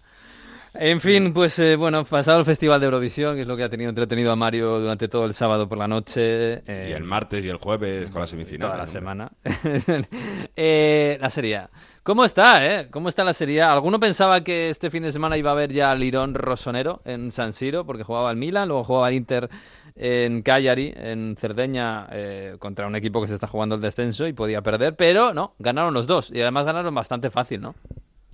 [0.74, 3.68] En fin, pues eh, bueno, pasado el Festival de Eurovisión, que es lo que ha
[3.68, 6.62] tenido entretenido a Mario durante todo el sábado por la noche.
[6.66, 8.68] eh, Y el martes y el jueves con la semifinal.
[8.70, 8.98] toda la hombre.
[9.00, 9.32] semana.
[10.56, 11.70] Eh, la Serie A.
[12.03, 12.88] ¿Cómo está, eh?
[12.90, 13.72] ¿Cómo está la Serie A?
[13.72, 17.30] ¿Alguno pensaba que este fin de semana iba a haber ya al Lirón Rossonero en
[17.30, 17.86] San Siro?
[17.86, 19.48] Porque jugaba el Milan, luego jugaba el Inter
[19.94, 24.32] en Cagliari, en Cerdeña, eh, contra un equipo que se está jugando el descenso y
[24.32, 26.32] podía perder, pero no, ganaron los dos.
[26.34, 27.76] Y además ganaron bastante fácil, ¿no?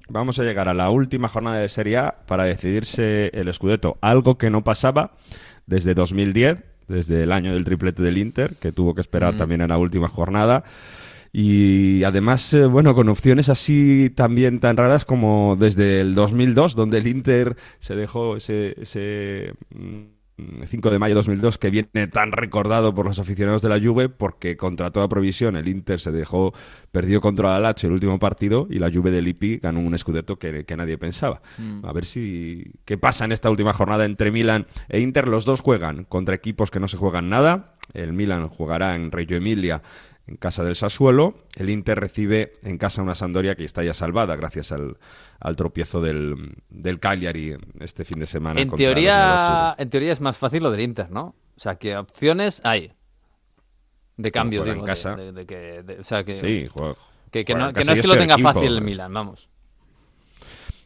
[0.09, 4.39] Vamos a llegar a la última jornada de Serie A para decidirse el Scudetto, algo
[4.39, 5.12] que no pasaba
[5.66, 9.37] desde 2010, desde el año del triplete del Inter, que tuvo que esperar Mm.
[9.37, 10.64] también en la última jornada.
[11.41, 16.99] Y además, eh, bueno, con opciones así también tan raras como desde el 2002, donde
[16.99, 22.32] el Inter se dejó ese, ese mm, 5 de mayo de 2002 que viene tan
[22.32, 26.53] recordado por los aficionados de la Juve porque contra toda provisión el Inter se dejó
[26.91, 30.41] perdió contra la Lazio el último partido y la Juve de Lippi ganó un scudetto
[30.41, 31.41] que, que nadie pensaba.
[31.59, 31.86] Mm.
[31.86, 35.28] A ver si qué pasa en esta última jornada entre Milan e Inter.
[35.28, 37.74] Los dos juegan contra equipos que no se juegan nada.
[37.95, 39.82] El Milan jugará en Reggio Emilia
[40.29, 41.35] en casa del Sassuolo.
[41.57, 44.99] El Inter recibe en casa una Sampdoria que está ya salvada gracias al,
[45.41, 48.61] al tropiezo del, del Cagliari este fin de semana.
[48.61, 51.35] En teoría, en teoría es más fácil lo del Inter, ¿no?
[51.57, 52.93] O sea, que opciones hay.
[54.16, 54.83] De cambio, en digo.
[54.83, 55.14] de- casa.
[55.16, 56.95] De, de que, de- o sea, que, Sí, juega-
[57.31, 58.53] que, no, en que es que lo tenga equipo.
[58.53, 59.49] fácil el Milan, vamos.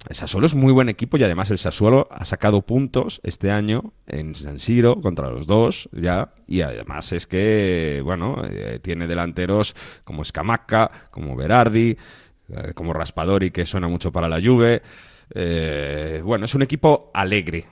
[0.09, 3.93] El Sassuolo es muy buen equipo y además el Sassuolo ha sacado puntos este año
[4.07, 9.77] en San Siro contra los dos ya y además es que, bueno, eh, tiene delanteros
[10.05, 11.97] como Scamacca, como Berardi,
[12.49, 14.83] eh, como Raspadori que suena mucho para la Juve.
[15.35, 17.67] Eh, bueno, es un equipo alegre.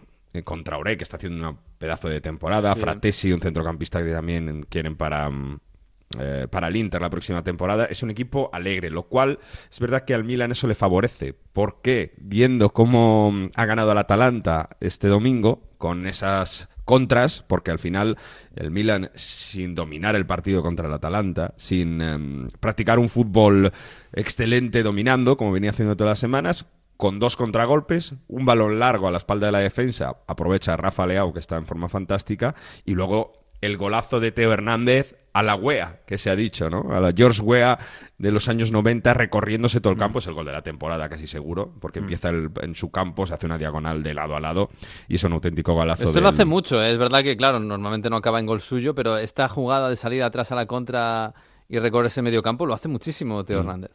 [0.44, 2.72] contra Ore, que está haciendo un pedazo de temporada.
[2.74, 2.80] Sí.
[2.80, 5.58] Fratesi, un centrocampista que también quieren para, mm,
[6.18, 7.84] eh, para el Inter la próxima temporada.
[7.84, 9.38] Es un equipo alegre, lo cual
[9.70, 11.34] es verdad que al Milan eso le favorece.
[11.52, 17.78] porque Viendo cómo mm, ha ganado al Atalanta este domingo, con esas contras, porque al
[17.78, 18.18] final
[18.56, 23.72] el Milan, sin dominar el partido contra el Atalanta, sin em, practicar un fútbol
[24.12, 29.11] excelente dominando, como venía haciendo todas las semanas, con dos contragolpes, un balón largo a
[29.11, 32.54] la espalda de la defensa, aprovecha Rafa Leao, que está en forma fantástica,
[32.84, 36.92] y luego el golazo de Teo Hernández a la Wea, que se ha dicho, ¿no?
[36.92, 37.78] A la George Wea
[38.18, 41.26] de los años 90 recorriéndose todo el campo, es el gol de la temporada casi
[41.28, 44.70] seguro, porque empieza el- en su campo, se hace una diagonal de lado a lado
[45.08, 46.02] y es un auténtico golazo.
[46.02, 46.90] Esto del- lo hace mucho, ¿eh?
[46.90, 50.22] es verdad que, claro, normalmente no acaba en gol suyo, pero esta jugada de salir
[50.24, 51.32] atrás a la contra
[51.68, 53.61] y recorrer ese medio campo lo hace muchísimo Teo Mm.
[53.61, 53.90] Hernández.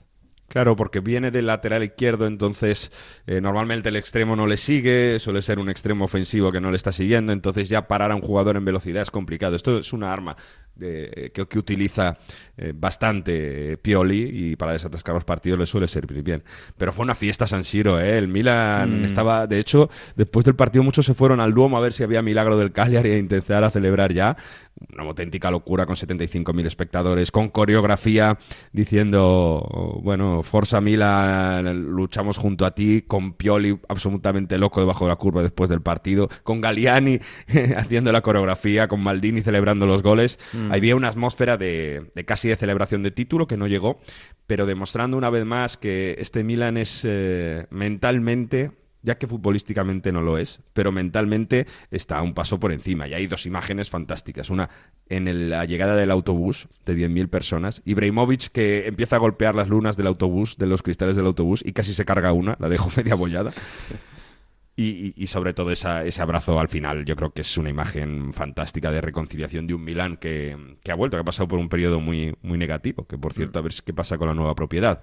[0.48, 2.92] Claro, porque viene del lateral izquierdo, entonces
[3.26, 6.78] eh, normalmente el extremo no le sigue, suele ser un extremo ofensivo que no le
[6.78, 9.56] está siguiendo, entonces ya parar a un jugador en velocidad es complicado.
[9.56, 10.38] Esto es una arma.
[10.80, 12.18] Que, que utiliza
[12.58, 16.44] eh, bastante eh, Pioli y para desatascar los partidos le suele servir bien.
[16.78, 18.18] Pero fue una fiesta San Siro, ¿eh?
[18.18, 19.06] El Milan Mm.
[19.06, 22.22] estaba, de hecho, después del partido muchos se fueron al Duomo a ver si había
[22.22, 24.38] milagro del Cagliari e intentar a celebrar ya.
[24.94, 28.38] Una auténtica locura con 75.000 espectadores, con coreografía
[28.74, 35.16] diciendo, bueno, Forza Milan, luchamos junto a ti, con Pioli absolutamente loco debajo de la
[35.16, 37.20] curva después del partido, con Galliani
[37.78, 40.40] haciendo la coreografía, con Maldini celebrando los goles.
[40.54, 40.65] Mm.
[40.72, 44.00] Había una atmósfera de, casi de celebración de título que no llegó,
[44.48, 48.72] pero demostrando una vez más que este Milan es eh, mentalmente
[49.06, 53.08] ya que futbolísticamente no lo es, pero mentalmente está un paso por encima.
[53.08, 54.50] Y hay dos imágenes fantásticas.
[54.50, 54.70] Una
[55.08, 57.82] en la llegada del autobús de 10.000 personas.
[57.86, 61.74] Ibrahimovic que empieza a golpear las lunas del autobús, de los cristales del autobús, y
[61.74, 63.52] casi se carga una, la dejo media bollada.
[64.78, 68.34] Y, y- sobre todo esa- ese abrazo al final, yo creo que es una imagen
[68.34, 71.70] fantástica de reconciliación de un Milán que, que ha vuelto, que ha pasado por un
[71.70, 75.02] periodo muy, muy negativo, que por cierto, a ver qué pasa con la nueva propiedad.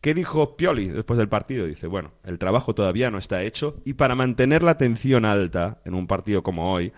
[0.00, 1.66] ¿Qué dijo Pioli después del partido?
[1.66, 5.94] Dice, bueno, el trabajo todavía no está hecho y para mantener la tensión alta en
[5.94, 6.92] un partido como hoy,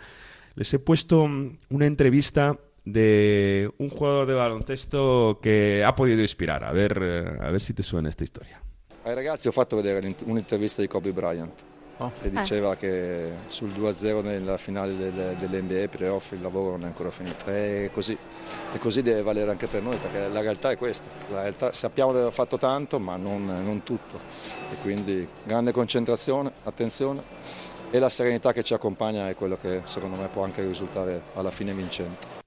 [0.55, 6.65] les he puesto mm, una entrevista de un jugador de baloncesto que ha podido inspirar.
[6.65, 8.63] A ver, eh, a ver si te suena esta historia.
[9.05, 11.53] Ai ragazzi ho fatto vedere un'intervista di Kobe Bryant
[11.99, 12.11] Oh.
[12.21, 17.11] che diceva che sul 2-0 nella finale del- dell'NBA playoff il lavoro non è ancora
[17.11, 18.19] finito e così,
[18.73, 22.13] e così deve valere anche per noi perché la realtà è questa, la realtà, sappiamo
[22.13, 24.19] di aver fatto tanto ma non, non tutto
[24.73, 27.23] e quindi grande concentrazione, attenzione
[27.91, 31.53] e la serenità che ci accompagna è quello che secondo me può anche risultare alla
[31.53, 32.44] fine vincente.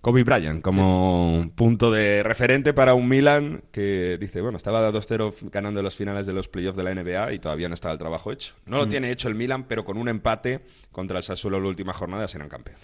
[0.00, 5.82] Kobe Bryant como punto de referente para un Milan que dice, bueno, estaba 2-0 ganando
[5.82, 8.54] las finales de los playoffs de la NBA y todavía no estaba el trabajo hecho.
[8.66, 8.88] No lo Mm.
[8.88, 10.60] tiene hecho el Milan, pero con un empate
[10.92, 12.80] contra el Sassuolo en la última jornada serán campeones.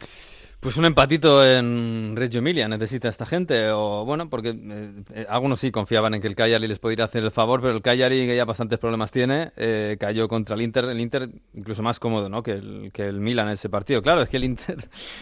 [0.65, 5.61] Pues un empatito en Reggio Emilia necesita esta gente, o bueno, porque eh, eh, algunos
[5.61, 8.35] sí confiaban en que el Cagliari les podría hacer el favor, pero el Cagliari, que
[8.35, 12.43] ya bastantes problemas tiene, eh, cayó contra el Inter, el Inter incluso más cómodo, ¿no?
[12.43, 14.01] Que el, que el Milan en ese partido.
[14.01, 14.79] Claro, es que el Inter,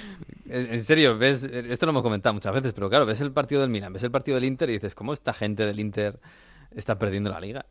[0.49, 3.63] en en serio, ves, esto lo hemos comentado muchas veces, pero claro, ves el partido
[3.63, 6.21] del Milan, ves el partido del Inter y dices, ¿cómo esta gente del Inter
[6.71, 7.67] está perdiendo la liga?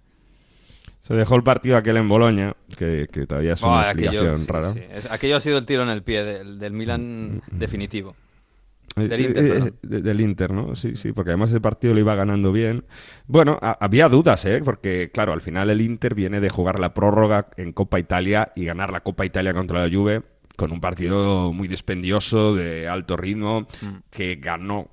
[1.01, 4.45] Se dejó el partido aquel en Boloña, que, que todavía es una aquello- explicación sí,
[4.47, 4.73] rara.
[4.73, 8.15] sí, es- aquello ha sido el tiro en el pie del, del Milan definitivo.
[8.97, 10.75] Eh, Del eh, Inter, eh, del Inter, ¿no?
[10.75, 12.83] Sí, sí, porque además el partido lo iba ganando bien.
[13.25, 14.61] Bueno, a- había dudas, ¿eh?
[14.63, 18.65] Porque, claro, al final el Inter viene de jugar la prórroga en Copa Italia y
[18.65, 20.21] ganar la Copa Italia contra la Juve
[20.57, 23.65] con un partido muy dispendioso, de alto ritmo,
[24.11, 24.89] que ganó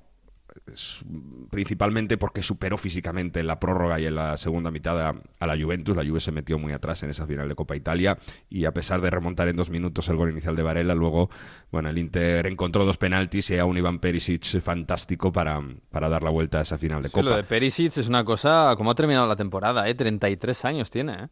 [1.49, 5.61] principalmente porque superó físicamente en la prórroga y en la segunda mitad a, a la
[5.61, 5.95] Juventus.
[5.95, 8.17] La Juve se metió muy atrás en esa final de Copa Italia
[8.49, 11.29] y a pesar de remontar en dos minutos el gol inicial de Varela, luego,
[11.71, 15.61] bueno, el Inter encontró dos penaltis y a un Iván Perisic fantástico para,
[15.91, 17.37] para dar la vuelta a esa final de Sí, lo Copa.
[17.37, 19.95] de Perisic es una cosa, como ha terminado la temporada, ¿eh?
[19.95, 21.27] 33 años tiene, ¿eh?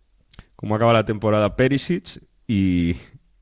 [0.55, 2.95] cómo acaba la temporada Perisic y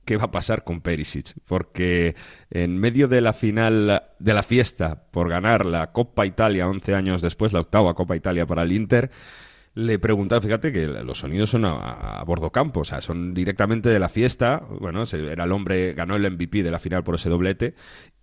[0.06, 1.34] qué va a pasar con Perisic.
[1.46, 2.16] Porque
[2.50, 7.22] en medio de la final de la fiesta por ganar la Copa Italia 11 años
[7.22, 9.10] después, la octava Copa Italia para el Inter,
[9.74, 14.00] le preguntaron, fíjate que los sonidos son a, bordo campo, o sea, son directamente de
[14.00, 14.64] la fiesta.
[14.80, 17.74] Bueno, era el hombre, ganó el MVP de la final por ese doblete.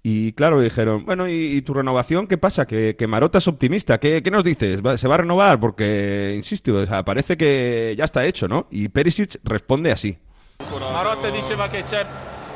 [0.02, 2.66] Y claro, le dijeron, bueno, ¿y, tu renovación qué pasa?
[2.66, 4.00] Que, que Marota es optimista.
[4.00, 4.82] ¿Qué, qué nos dices?
[4.84, 5.60] ¿Va- ¿Se va a renovar?
[5.60, 8.66] Porque, insisto, o sea, parece que ya está hecho, ¿no?
[8.70, 10.16] Y Perisic responde así.
[10.78, 12.04] Marotta diceva che c'è,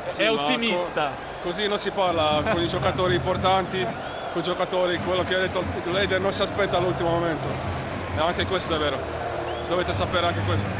[0.09, 1.11] Sì, è ottimista.
[1.41, 3.85] co- così non si parla con i giocatori importanti,
[4.33, 7.47] con i giocatori, quello che ha detto il leader non si aspetta all'ultimo momento.
[8.15, 8.97] E anche questo è vero.
[9.67, 10.71] Dovete sapere anche questo.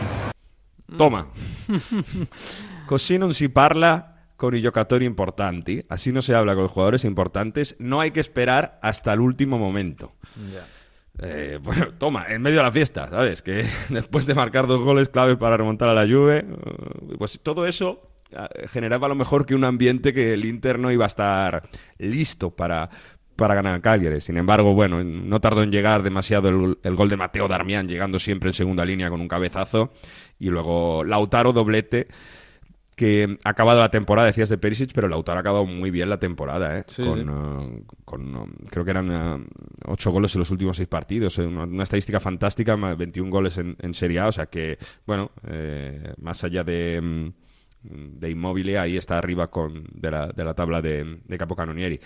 [0.96, 1.28] Toma.
[2.86, 5.84] Così non si parla con i giocatori importanti.
[5.90, 7.76] Así no se habla con los jugadores importantes.
[7.80, 10.14] No hay que esperar hasta el último momento.
[11.20, 13.42] Eh, bueno, toma, en medio de la fiesta, ¿sabes?
[13.42, 17.66] Que después de marcar dos goles claves para remontar a la Juve, eh, pues todo
[17.66, 21.08] eso eh, generaba a lo mejor que un ambiente que el Inter no iba a
[21.08, 22.90] estar listo para,
[23.36, 24.22] para ganar al Cagliari.
[24.22, 28.20] Sin embargo, bueno, no tardó en llegar demasiado el, el gol de Mateo Darmian, llegando
[28.20, 29.92] siempre en segunda línea con un cabezazo.
[30.40, 32.08] Y luego Lautaro doblete
[32.98, 36.18] que ha acabado la temporada, decías de Perisic, pero Lautaro ha acabado muy bien la
[36.18, 36.84] temporada, ¿eh?
[36.88, 37.26] Sí, con, sí.
[37.30, 39.46] eh, con, um, creo que eran eh,
[39.86, 43.60] ocho goles en los últimos seis partidos, eh, una, una estadística fantástica, más 21 goles
[43.60, 48.76] en, en Serie A, o sea que, bueno, eh, más allá de, mm, de Inmóvil,
[48.76, 52.00] ahí está arriba con, de, la, de la tabla de, de Capocannonieri.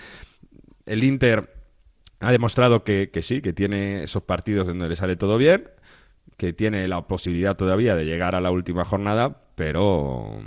[0.85, 1.53] El Inter
[2.19, 5.69] ha demostrado que, que sí, que tiene esos partidos donde le sale todo bien,
[6.35, 10.41] que tiene la posibilidad todavía de llegar a la última jornada, pero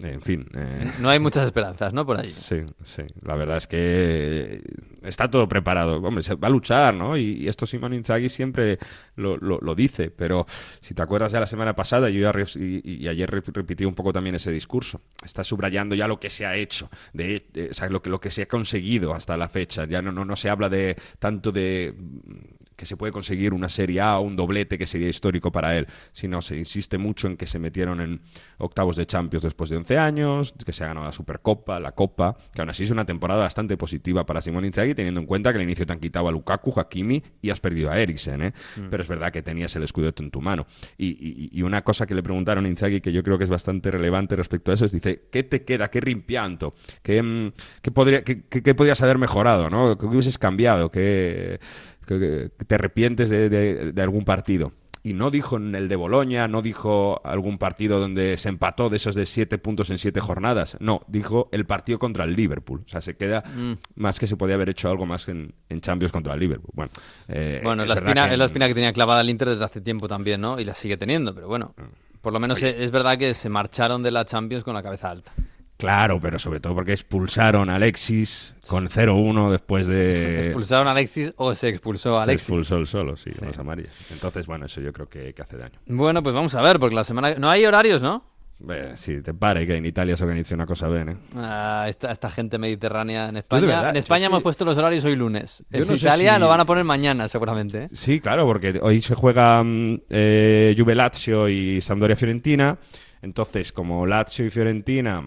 [0.00, 0.46] en fin.
[0.54, 2.06] eh, No hay muchas esperanzas, ¿no?
[2.06, 2.30] Por allí.
[2.30, 3.02] Sí, sí.
[3.22, 4.62] La verdad es que
[5.02, 5.96] está todo preparado.
[5.96, 7.16] Hombre, se va a luchar, ¿no?
[7.16, 8.78] Y, y esto Simón Inzaghi siempre
[9.16, 10.10] lo, lo- lo dice.
[10.10, 10.46] Pero
[10.80, 13.84] si te acuerdas ya la semana pasada, yo ya re- y, y ayer rep- repetí
[13.84, 15.00] un poco también ese discurso.
[15.24, 18.20] Está subrayando ya lo que se ha hecho, de, de- o sea, lo que, lo
[18.20, 19.84] que se ha conseguido hasta la fecha.
[19.86, 21.94] Ya no, no, no se habla de tanto de
[22.78, 25.86] que se puede conseguir una Serie A o un doblete que sería histórico para él,
[26.12, 28.20] sino se insiste mucho en que se metieron en
[28.56, 32.36] octavos de Champions después de 11 años, que se ha ganado la Supercopa, la Copa,
[32.54, 35.58] que aún así es una temporada bastante positiva para Simón Inzaghi, teniendo en cuenta que
[35.58, 38.52] al inicio te han quitado a Lukaku, Hakimi y has perdido a Eriksen, ¿eh?
[38.76, 38.82] Mm.
[38.90, 40.66] pero es verdad que tenías el escudeto en tu mano.
[40.96, 43.50] Y, y- y una cosa que le preguntaron a Inzaghi que yo creo que es
[43.50, 45.90] bastante relevante respecto a eso es, dice, ¿qué te queda?
[45.90, 46.74] ¿Qué rimpianto?
[47.02, 47.52] ¿Qué, mm,
[47.82, 49.68] qué podría, qué, qué- qué podrías haber mejorado?
[49.68, 49.98] ¿no?
[49.98, 50.90] ¿Qué hubieses cambiado?
[50.90, 51.58] ¿Qué,
[52.16, 54.72] que, que te arrepientes de, de- de algún partido.
[55.02, 58.96] Y no dijo en el de Boloña, no dijo algún partido donde se empató de
[58.96, 60.76] esos de siete puntos en siete jornadas.
[60.80, 62.82] No, dijo el partido contra el Liverpool.
[62.84, 63.74] O sea, se queda Mm.
[63.94, 66.72] más que se podía haber hecho algo más en, en Champions contra el Liverpool.
[66.74, 66.90] Bueno,
[67.28, 69.64] eh, Bueno, es la, espina, que es la espina que tenía clavada el Inter desde
[69.64, 70.58] hace tiempo también, ¿no?
[70.60, 71.74] Y la sigue teniendo, pero bueno.
[71.78, 71.84] Ah.
[72.20, 75.10] Por lo menos es, es verdad que se marcharon de la Champions con la cabeza
[75.10, 75.32] alta.
[75.76, 80.44] Claro, pero sobre todo porque expulsaron a Alexis con 0-1 después de...
[80.44, 82.48] ¿Expulsaron a Alexis o se expulsó a Se Alexis?
[82.48, 83.92] expulsó el solo, sí, con las amarillas.
[84.12, 85.78] Entonces, bueno, eso yo creo que, que hace daño.
[85.86, 87.34] Bueno, pues vamos a ver, porque la semana...
[87.36, 88.24] No hay horarios, ¿no?
[88.60, 91.16] Beh, si te pare que en Italia se organiza una cosa bien, ¿eh?
[91.36, 93.66] Ah, esta, esta gente mediterránea en España.
[93.66, 95.64] verdad, en España es hemos que- puesto los horarios hoy lunes.
[95.70, 97.84] En no Italia si- lo van a poner mañana, seguramente.
[97.84, 97.88] ¿eh?
[97.92, 102.76] Sí, claro, porque hoy se juega mm, eh, Juve Lazio y Sampdoria Fiorentina.
[103.22, 105.22] Entonces, como Lazio y Fiorentina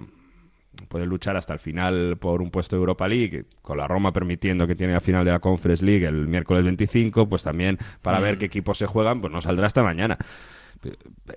[0.91, 4.68] pueden luchar hasta el final por un puesto de Europa League, con la Roma permitiendo
[4.68, 8.23] que tiene la final de la Conference League el miércoles 25, pues también para Mm.
[8.23, 10.18] ver qué equipos se juegan, pues no saldrá hasta mañana.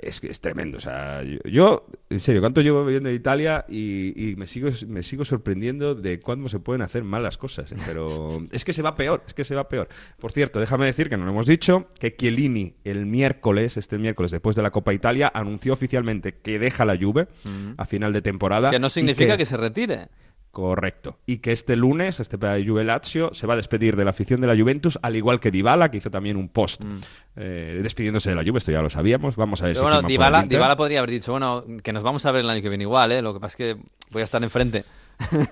[0.01, 3.65] Es que es tremendo, o sea, yo, yo, en serio, cuánto llevo viviendo en Italia
[3.69, 7.73] y, y me sigo me sigo sorprendiendo de cuándo se pueden hacer mal las cosas,
[7.73, 7.77] ¿eh?
[7.87, 9.89] pero es que se va peor, es que se va peor.
[10.19, 14.31] Por cierto, déjame decir que no lo hemos dicho, que Chiellini el miércoles, este miércoles
[14.31, 17.75] después de la Copa Italia, anunció oficialmente que deja la Juve Mm.
[17.77, 18.71] a final de temporada.
[18.71, 19.45] Que no significa que...
[19.45, 20.09] se retire.
[20.55, 21.18] Correcto.
[21.26, 24.47] Y que este lunes, este Juve Lazio, se va a despedir de la afición de
[24.47, 26.82] la Juventus, al igual que Dybala, que hizo también un post
[27.36, 28.59] eh, despidiéndose de la Juve.
[28.59, 29.36] Esto ya lo sabíamos.
[29.36, 30.44] Vamos a ver Pero si bueno, Dybala.
[30.44, 33.12] Dybala podría haber dicho, bueno, que nos vamos a ver el año que viene igual,
[33.12, 33.20] ¿eh?
[33.20, 34.85] Lo que pasa es que voy a estar enfrente.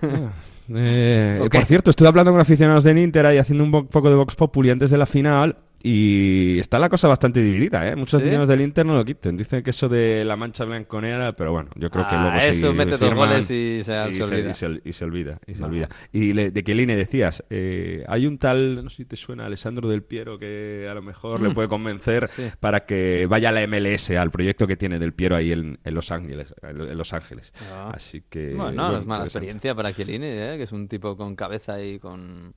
[0.75, 1.53] Eh, Ok.
[1.53, 4.37] Por cierto, estuve hablando con aficionados del Inter ahí haciendo un po- poco de Vox
[4.37, 7.97] Populi antes de la final y está la cosa bastante dividida, ¿eh?
[7.97, 8.17] Muchos ¿Sí?
[8.25, 9.37] aficionados del Inter no lo quiten.
[9.37, 12.71] Dicen que eso de la mancha blanconera, pero bueno, yo creo que Ah, luego eso
[12.71, 14.51] sí mete dos goles y se- se olvida.
[14.51, 15.89] Y se, y se olvida, y se olvida.
[16.13, 19.89] Y le- de Chiellini decías, eh, hay un tal, no sé si te suena, Alessandro
[19.89, 21.55] Del Piero, que a lo mejor le Mm.
[21.55, 22.45] puede convencer Sí.
[22.61, 25.95] para que vaya a la MLS, al proyecto que tiene Del Piero ahí en, en
[25.95, 26.55] Los Ángeles.
[26.63, 27.53] En Los Ángeles.
[27.73, 27.93] Ah.
[27.95, 28.55] Así que...
[28.55, 30.55] Bueno, no es mala experiencia para Chiellini, ¿eh?
[30.57, 32.55] que es un tipo con cabeza y con...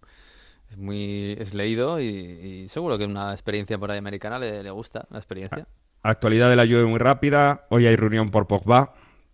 [0.70, 1.36] Es muy...
[1.40, 5.18] es leído y, y seguro que una experiencia por ahí americana le, le gusta, la
[5.18, 5.68] experiencia.
[6.02, 7.66] Actualidad de la Juve muy rápida.
[7.70, 8.94] Hoy hay reunión por Pogba.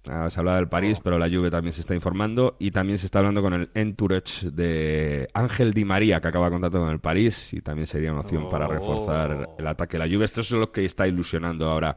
[0.09, 2.55] Ah, se habla del París, pero la Juve también se está informando.
[2.59, 6.79] Y también se está hablando con el entourage de Ángel Di María, que acaba contrato
[6.79, 7.53] con el París.
[7.53, 10.25] Y también sería una opción para reforzar el ataque de la Juve.
[10.25, 11.95] Esto es lo que está ilusionando ahora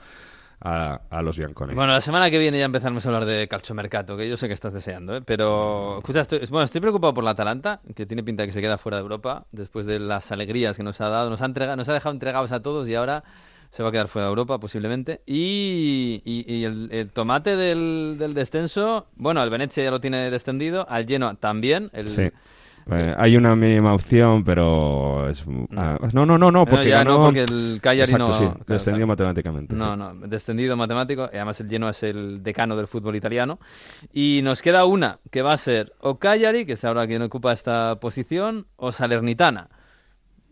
[0.65, 1.77] a, a los biancones.
[1.77, 4.55] Bueno, la semana que viene ya empezaremos a hablar de calciomercato, que yo sé que
[4.55, 5.23] estás deseando, ¿eh?
[5.25, 8.61] pero escucha, estoy, bueno, estoy preocupado por la Atalanta, que tiene pinta de que se
[8.63, 11.77] queda fuera de Europa después de las alegrías que nos ha dado, nos ha, entrega-
[11.77, 13.23] nos ha dejado entregados a todos y ahora
[13.71, 15.21] se va a quedar fuera de Europa posiblemente.
[15.27, 20.31] Y, y- y el, el tomate del, del descenso, bueno, el Venecia ya lo tiene
[20.31, 21.91] descendido, al Genoa también.
[21.93, 22.31] El, Sí.
[22.91, 25.45] Eh, hay una mínima opción, pero es,
[25.77, 28.35] ah, no, no, no, no, porque ya ganó- no, porque el Cagliari Exacto, no...
[28.35, 29.07] sí, claro, descendió claro.
[29.07, 29.75] matemáticamente.
[29.75, 29.99] No, sí.
[29.99, 31.31] no, descendido matemático.
[31.33, 33.59] Y además el Genoa es el decano del fútbol italiano.
[34.13, 37.53] Y nos queda una, que va a ser o Cagliari, que es ahora quien ocupa
[37.53, 39.69] esta posición, o Salernitana.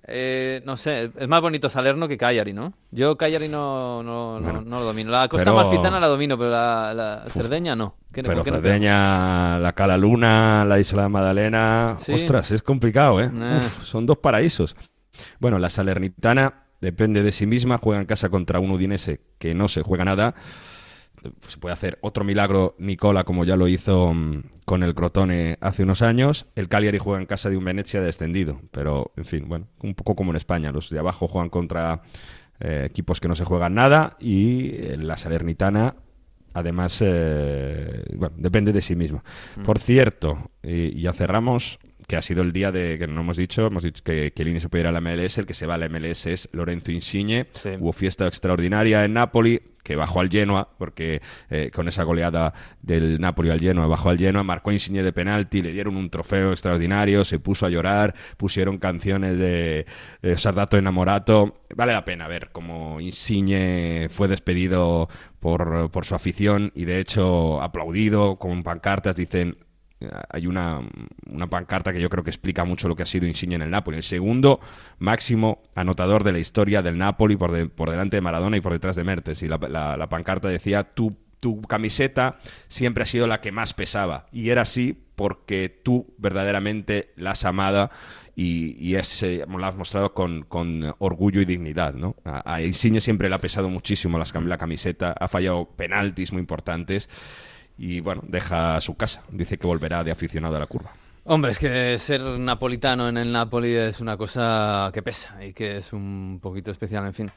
[0.04, 2.72] Eh, no sé, es más bonito Salerno que Cagliari, ¿no?
[2.90, 5.12] Yo Cagliari no, no, no- Bueno, no lo domino.
[5.12, 7.94] La Costa pero- Malfitana la domino, pero la, la Cerdeña no.
[8.12, 11.96] ¿Qué- Pero Cerdeña, la Cala Luna, la Isla de Magdalena.
[11.98, 12.12] Sí.
[12.14, 13.30] Ostras, es complicado, ¿eh?
[13.32, 13.58] Eh.
[13.58, 14.74] Uf, son dos paraísos.
[15.38, 19.68] Bueno, la Salernitana depende de sí misma, juega en casa contra un Udinese que no
[19.68, 20.34] se juega nada.
[21.46, 25.82] Se puede hacer otro milagro Nicola, como ya lo hizo mm, con el Crotone hace
[25.82, 26.46] unos años.
[26.54, 28.60] El Cagliari juega en casa de un Venecia descendido.
[28.70, 30.72] Pero, en fin, bueno, un poco como en España.
[30.72, 32.02] Los de abajo juegan contra
[32.60, 34.16] eh, equipos que no se juegan nada.
[34.20, 35.96] Y eh, la Salernitana
[36.54, 39.24] Además, eh, bueno, depende de sí misma.
[39.56, 39.62] Mm.
[39.62, 43.36] Por cierto, y y ya cerramos, que ha sido el día de que no hemos
[43.36, 45.74] dicho, hemos dicho que Chiellini se puede ir a la MLS, el que se va
[45.74, 47.46] a la MLS es Lorenzo Insigne.
[47.78, 51.20] Hubo fiesta extraordinaria en Napoli, que bajó al Genoa, porque
[51.50, 55.62] eh, con esa goleada del Napoli al Genoa, bajó al Genoa, marcó Insigne de penalti,
[55.62, 59.86] le dieron un trofeo extraordinario, se puso a llorar, pusieron canciones de,
[60.22, 61.62] de Sardato Enamorato.
[61.74, 65.08] Vale la pena ver cómo Insigne fue despedido
[65.40, 69.56] por, por su afición y de hecho aplaudido con pancartas, dicen
[70.28, 70.80] hay una,
[71.30, 73.70] una, pancarta que yo creo que explica mucho lo que ha sido Insigne en el
[73.70, 73.98] Napoli.
[73.98, 74.60] El segundo
[74.98, 78.72] máximo anotador de la historia del Napoli por, de, por delante de Maradona y por
[78.72, 79.42] detrás de Mertes.
[79.42, 82.38] Y la, la, la pancarta decía, tu, tu camiseta
[82.68, 84.26] siempre ha sido la que más pesaba.
[84.30, 87.90] Y era así porque tú verdaderamente la has amado
[88.34, 91.94] y, y es, eh, la has mostrado con, con, orgullo y dignidad.
[91.94, 92.16] ¿no?
[92.24, 96.40] A, a Insigne siempre le ha pesado muchísimo las, la camiseta, ha fallado penaltis muy
[96.40, 97.10] importantes
[97.82, 99.24] y bueno, deja su casa.
[99.28, 100.92] Dice que volverá de aficionado a la curva.
[101.24, 105.78] Hombre, es que ser napolitano en el Napoli es una cosa que pesa y que
[105.78, 107.30] es un poquito especial, en fin.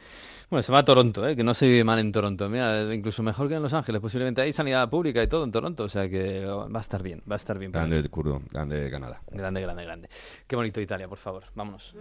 [0.49, 1.35] Bueno, se va a Toronto, ¿eh?
[1.35, 2.47] que no se vive mal en Toronto.
[2.49, 3.99] Mira, incluso mejor que en Los Ángeles.
[3.99, 5.83] Posiblemente hay sanidad pública y todo en Toronto.
[5.83, 7.71] O sea que va a estar bien, va a estar bien.
[7.71, 9.21] Grande el curdo, grande Canadá.
[9.31, 10.09] Grande, grande, grande.
[10.47, 11.43] Qué bonito Italia, por favor.
[11.55, 11.95] Vámonos.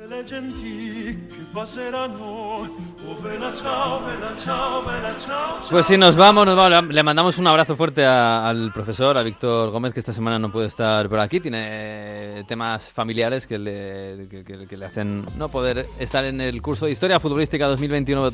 [5.71, 6.95] Pues si nos vamos, nos vamos.
[6.95, 10.53] Le mandamos un abrazo fuerte a, al profesor, a Víctor Gómez, que esta semana no
[10.53, 11.41] puede estar por aquí.
[11.41, 16.61] Tiene temas familiares que le, que, que, que le hacen no poder estar en el
[16.61, 17.67] curso de Historia Futbolística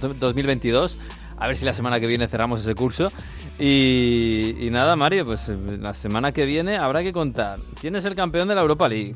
[0.00, 0.96] 2021-2022.
[1.38, 3.10] A ver si la semana que viene cerramos ese curso.
[3.58, 8.14] Y, y, nada, Mario, pues la semana que viene habrá que contar quién es el
[8.14, 9.14] campeón de la Europa League,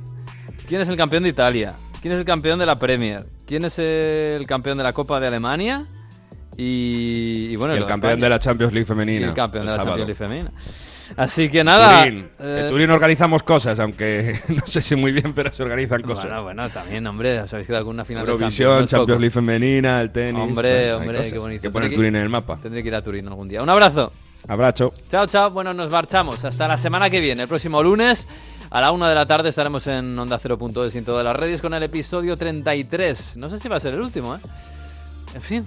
[0.66, 3.78] quién es el campeón de Italia, quién es el campeón de la Premier, quién es
[3.78, 5.86] el campeón de la Copa de Alemania
[6.56, 9.20] y, y bueno, y el campeón de la Champions League femenina.
[9.20, 9.98] Y el campeón el de la sábado.
[9.98, 10.52] Champions League femenina.
[11.16, 12.04] Así que nada.
[12.04, 12.28] Turín.
[12.38, 16.24] Eh, en Turín organizamos cosas, aunque no sé si muy bien, pero se organizan cosas.
[16.24, 19.30] Bueno, bueno, también, hombre, os habéis quedado con una final Eurovisión, de Champions, Champions League
[19.30, 20.42] femenina, el tenis.
[20.42, 21.62] Hombre, hombre, qué bonito.
[21.62, 22.58] Que poner Turín en el mapa.
[22.60, 23.62] Tendré que ir a Turín algún día.
[23.62, 24.12] Un abrazo.
[24.46, 24.92] Abrazo.
[25.10, 25.50] Chao, chao.
[25.50, 26.44] Bueno, nos marchamos.
[26.44, 27.42] Hasta la semana que viene.
[27.42, 28.28] El próximo lunes
[28.70, 31.62] a la una de la tarde estaremos en Onda 0.es y en todas las redes
[31.62, 33.36] con el episodio 33.
[33.36, 34.40] No sé si va a ser el último, ¿eh?
[35.34, 35.64] En fin,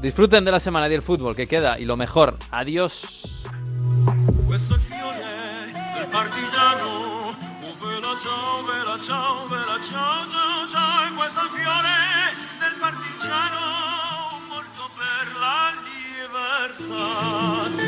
[0.00, 2.36] disfruten de la semana y del fútbol que queda y lo mejor.
[2.50, 3.44] Adiós.
[6.14, 12.36] Partigiano, oh vela ciao, vela ciao, vela ciao, ciao, ciao, e questo è il fiore
[12.60, 15.72] del partigiano, morto per la
[16.78, 17.83] libertà.